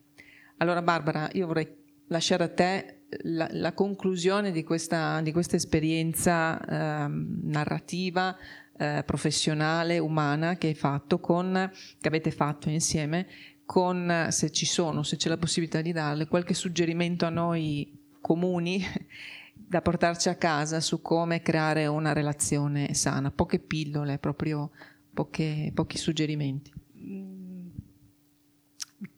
Allora 0.57 0.81
Barbara, 0.81 1.29
io 1.33 1.47
vorrei 1.47 1.67
lasciare 2.07 2.43
a 2.43 2.49
te 2.49 3.05
la, 3.23 3.47
la 3.51 3.73
conclusione 3.73 4.51
di 4.51 4.63
questa, 4.63 5.19
di 5.21 5.31
questa 5.31 5.55
esperienza 5.55 6.59
eh, 6.59 7.07
narrativa, 7.07 8.37
eh, 8.77 9.03
professionale, 9.05 9.97
umana 9.97 10.57
che, 10.57 10.67
hai 10.67 10.75
fatto 10.75 11.19
con, 11.19 11.71
che 11.99 12.07
avete 12.07 12.29
fatto 12.29 12.69
insieme 12.69 13.27
con, 13.69 14.29
se 14.31 14.49
ci 14.49 14.65
sono, 14.65 15.03
se 15.03 15.15
c'è 15.15 15.29
la 15.29 15.37
possibilità 15.37 15.79
di 15.81 15.91
darle, 15.91 16.25
qualche 16.25 16.55
suggerimento 16.55 17.27
a 17.27 17.29
noi 17.29 18.15
comuni 18.19 18.83
da 19.53 19.79
portarci 19.79 20.27
a 20.27 20.33
casa 20.33 20.79
su 20.79 21.03
come 21.03 21.43
creare 21.43 21.85
una 21.85 22.11
relazione 22.11 22.95
sana. 22.95 23.29
Poche 23.29 23.59
pillole, 23.59 24.17
proprio 24.17 24.71
poche, 25.13 25.69
pochi 25.71 25.99
suggerimenti. 25.99 26.73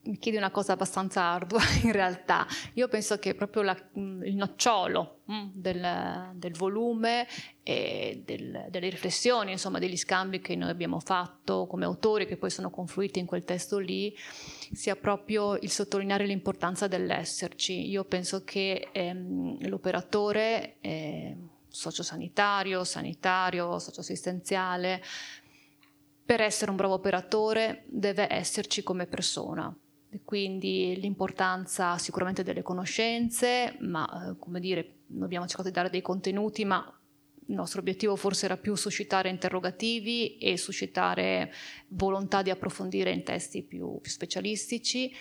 Mi 0.04 0.16
chiedi 0.18 0.38
una 0.38 0.52
cosa 0.52 0.74
abbastanza 0.74 1.22
ardua 1.22 1.60
in 1.82 1.92
realtà. 1.92 2.46
Io 2.74 2.86
penso 2.86 3.18
che 3.18 3.34
proprio 3.34 3.62
la, 3.62 3.76
mm, 3.98 4.22
il 4.22 4.36
nocciolo 4.36 5.22
mm, 5.30 5.48
del, 5.52 6.30
del 6.34 6.52
volume 6.52 7.26
e 7.64 8.22
del, 8.24 8.66
delle 8.70 8.88
riflessioni, 8.88 9.50
insomma, 9.52 9.80
degli 9.80 9.96
scambi 9.96 10.40
che 10.40 10.54
noi 10.54 10.70
abbiamo 10.70 11.00
fatto 11.00 11.66
come 11.66 11.84
autori, 11.84 12.26
che 12.26 12.36
poi 12.36 12.50
sono 12.50 12.70
confluiti 12.70 13.18
in 13.18 13.26
quel 13.26 13.44
testo 13.44 13.78
lì, 13.78 14.16
sia 14.72 14.94
proprio 14.94 15.56
il 15.56 15.70
sottolineare 15.70 16.26
l'importanza 16.26 16.86
dell'esserci. 16.86 17.88
Io 17.88 18.04
penso 18.04 18.44
che 18.44 18.88
ehm, 18.92 19.68
l'operatore 19.68 20.76
eh, 20.80 21.36
sociosanitario, 21.72 22.84
sanitario, 22.84 23.78
socioassistenziale, 23.78 25.02
per 26.24 26.40
essere 26.40 26.70
un 26.70 26.76
bravo 26.76 26.94
operatore 26.94 27.84
deve 27.86 28.26
esserci 28.30 28.82
come 28.82 29.06
persona. 29.06 29.74
Quindi 30.24 30.98
l'importanza 31.00 31.96
sicuramente 31.98 32.42
delle 32.42 32.62
conoscenze, 32.62 33.76
ma 33.80 34.06
eh, 34.30 34.38
come 34.38 34.60
dire, 34.60 34.96
abbiamo 35.20 35.46
cercato 35.46 35.68
di 35.68 35.74
dare 35.74 35.90
dei 35.90 36.02
contenuti, 36.02 36.64
ma 36.64 36.84
il 37.46 37.54
nostro 37.54 37.80
obiettivo 37.80 38.14
forse 38.16 38.44
era 38.44 38.56
più 38.56 38.74
suscitare 38.74 39.28
interrogativi 39.28 40.38
e 40.38 40.56
suscitare 40.56 41.52
volontà 41.88 42.42
di 42.42 42.50
approfondire 42.50 43.10
in 43.10 43.24
testi 43.24 43.62
più, 43.62 43.98
più 44.00 44.10
specialistici 44.10 45.12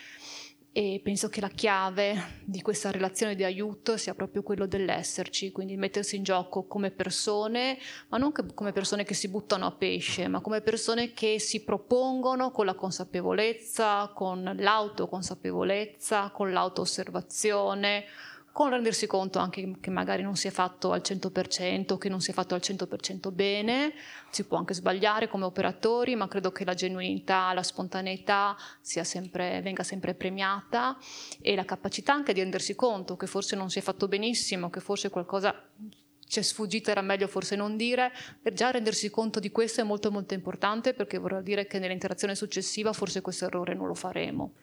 e 0.74 1.02
penso 1.04 1.28
che 1.28 1.42
la 1.42 1.50
chiave 1.50 2.40
di 2.46 2.62
questa 2.62 2.92
relazione 2.92 3.36
di 3.36 3.44
aiuto 3.44 3.98
sia 3.98 4.14
proprio 4.14 4.42
quello 4.42 4.66
dell'esserci, 4.66 5.52
quindi 5.52 5.76
mettersi 5.76 6.16
in 6.16 6.24
gioco 6.24 6.64
come 6.64 6.92
persone, 6.92 7.78
ma 8.08 8.18
non 8.18 8.32
come 8.32 8.72
persone 8.72 9.04
che 9.04 9.14
si 9.14 9.28
buttano 9.28 9.66
a 9.66 9.72
pesce, 9.72 10.30
ma 10.30 10.40
come 10.40 10.62
persone 10.62 11.12
che 11.12 11.40
si 11.40 11.64
propongono 11.64 12.52
con 12.52 12.66
la 12.66 12.76
consapevolezza, 12.76 14.12
con 14.16 14.56
l'autoconsapevolezza, 14.58 16.30
con 16.30 16.54
l'auto-osservazione, 16.54 18.06
con 18.52 18.70
rendersi 18.70 19.08
conto 19.08 19.40
anche 19.40 19.78
che 19.80 19.90
magari 19.90 20.24
non 20.24 20.36
si 20.36 20.48
è 20.48 20.52
fatto 20.52 20.92
al 20.92 21.02
100%, 21.04 21.98
che 21.98 22.10
non 22.10 22.20
si 22.20 22.32
è 22.32 22.34
fatto 22.34 22.54
al 22.54 22.62
100% 22.62 23.32
bene, 23.32 23.94
si 24.30 24.44
può 24.44 24.58
anche 24.58 24.74
sbagliare 24.74 25.28
come 25.28 25.46
operatori, 25.46 26.16
ma 26.16 26.28
credo 26.28 26.52
che 26.52 26.66
la 26.66 26.74
genuinità, 26.74 27.54
la 27.54 27.64
spontaneità 27.64 28.56
sempre, 28.82 29.62
venga 29.62 29.84
sempre 29.84 30.14
premiata 30.14 30.98
e 31.40 31.56
la 31.56 31.66
capacità 31.66 32.14
anche 32.14 32.34
di 32.34 32.42
rendersi 32.42 32.76
conto 32.76 33.16
che 33.16 33.28
forse 33.28 33.56
non 33.56 33.70
si 33.70 33.80
è 33.80 33.82
fatto 33.82 34.08
benissimo, 34.08 34.70
che 34.70 34.82
forse 34.82 35.10
qualcosa 35.10 35.56
ci 36.28 36.40
è 36.40 36.42
sfuggito, 36.44 36.92
era 36.92 37.02
meglio 37.02 37.28
forse 37.28 37.56
non 37.58 37.76
dire, 37.76 38.12
per 38.42 38.54
già 38.54 38.72
rendersi 38.72 39.10
conto 39.10 39.40
di 39.40 39.52
questo 39.52 39.82
è 39.82 39.84
molto 39.84 40.12
molto 40.12 40.34
importante 40.34 40.94
perché 40.94 41.18
vorrà 41.18 41.42
dire 41.42 41.68
che 41.68 41.78
nell'interazione 41.78 42.36
successiva 42.36 42.94
forse 42.94 43.22
questo 43.22 43.46
errore 43.46 43.74
non 43.74 43.88
lo 43.88 43.96
faremo. 43.96 44.54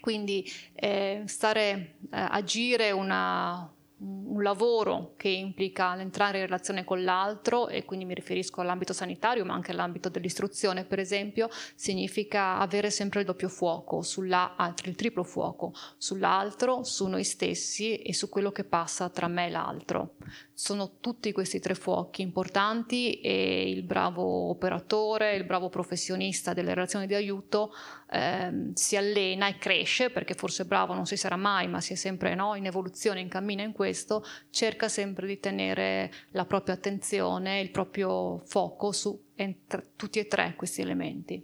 Quindi 0.00 0.50
eh, 0.74 1.22
stare, 1.26 1.96
eh, 2.02 2.08
agire 2.10 2.90
una, 2.90 3.70
un 4.02 4.42
lavoro 4.42 5.12
che 5.16 5.28
implica 5.28 5.94
l'entrare 5.94 6.38
in 6.38 6.44
relazione 6.44 6.84
con 6.84 7.04
l'altro 7.04 7.68
e 7.68 7.84
quindi 7.84 8.06
mi 8.06 8.14
riferisco 8.14 8.62
all'ambito 8.62 8.94
sanitario 8.94 9.44
ma 9.44 9.52
anche 9.52 9.72
all'ambito 9.72 10.08
dell'istruzione 10.08 10.84
per 10.84 10.98
esempio 10.98 11.50
significa 11.74 12.58
avere 12.58 12.90
sempre 12.90 13.20
il 13.20 13.26
doppio 13.26 13.48
fuoco 13.48 14.00
sulla, 14.00 14.74
il 14.84 14.94
triplo 14.94 15.22
fuoco 15.22 15.74
sull'altro, 15.98 16.82
su 16.82 17.08
noi 17.08 17.24
stessi 17.24 17.96
e 17.96 18.14
su 18.14 18.30
quello 18.30 18.50
che 18.50 18.64
passa 18.64 19.10
tra 19.10 19.28
me 19.28 19.46
e 19.46 19.50
l'altro 19.50 20.14
sono 20.60 20.98
tutti 21.00 21.32
questi 21.32 21.58
tre 21.58 21.74
fuochi 21.74 22.20
importanti 22.20 23.18
e 23.20 23.70
il 23.70 23.82
bravo 23.82 24.50
operatore, 24.50 25.34
il 25.34 25.44
bravo 25.44 25.70
professionista 25.70 26.52
delle 26.52 26.74
relazioni 26.74 27.06
di 27.06 27.14
aiuto 27.14 27.72
ehm, 28.10 28.74
si 28.74 28.94
allena 28.94 29.48
e 29.48 29.56
cresce, 29.56 30.10
perché 30.10 30.34
forse 30.34 30.66
bravo 30.66 30.92
non 30.92 31.06
si 31.06 31.16
sarà 31.16 31.36
mai, 31.36 31.66
ma 31.66 31.80
si 31.80 31.94
è 31.94 31.96
sempre 31.96 32.34
no, 32.34 32.56
in 32.56 32.66
evoluzione, 32.66 33.20
in 33.20 33.28
cammino 33.28 33.62
in 33.62 33.72
questo, 33.72 34.22
cerca 34.50 34.88
sempre 34.88 35.26
di 35.26 35.40
tenere 35.40 36.12
la 36.32 36.44
propria 36.44 36.74
attenzione, 36.74 37.60
il 37.60 37.70
proprio 37.70 38.42
fuoco 38.44 38.92
su 38.92 39.18
ent- 39.36 39.92
tutti 39.96 40.18
e 40.18 40.26
tre 40.26 40.52
questi 40.56 40.82
elementi. 40.82 41.42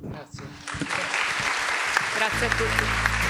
Grazie. 0.00 0.44
Grazie 2.18 2.46
a 2.46 2.50
tutti. 2.50 3.25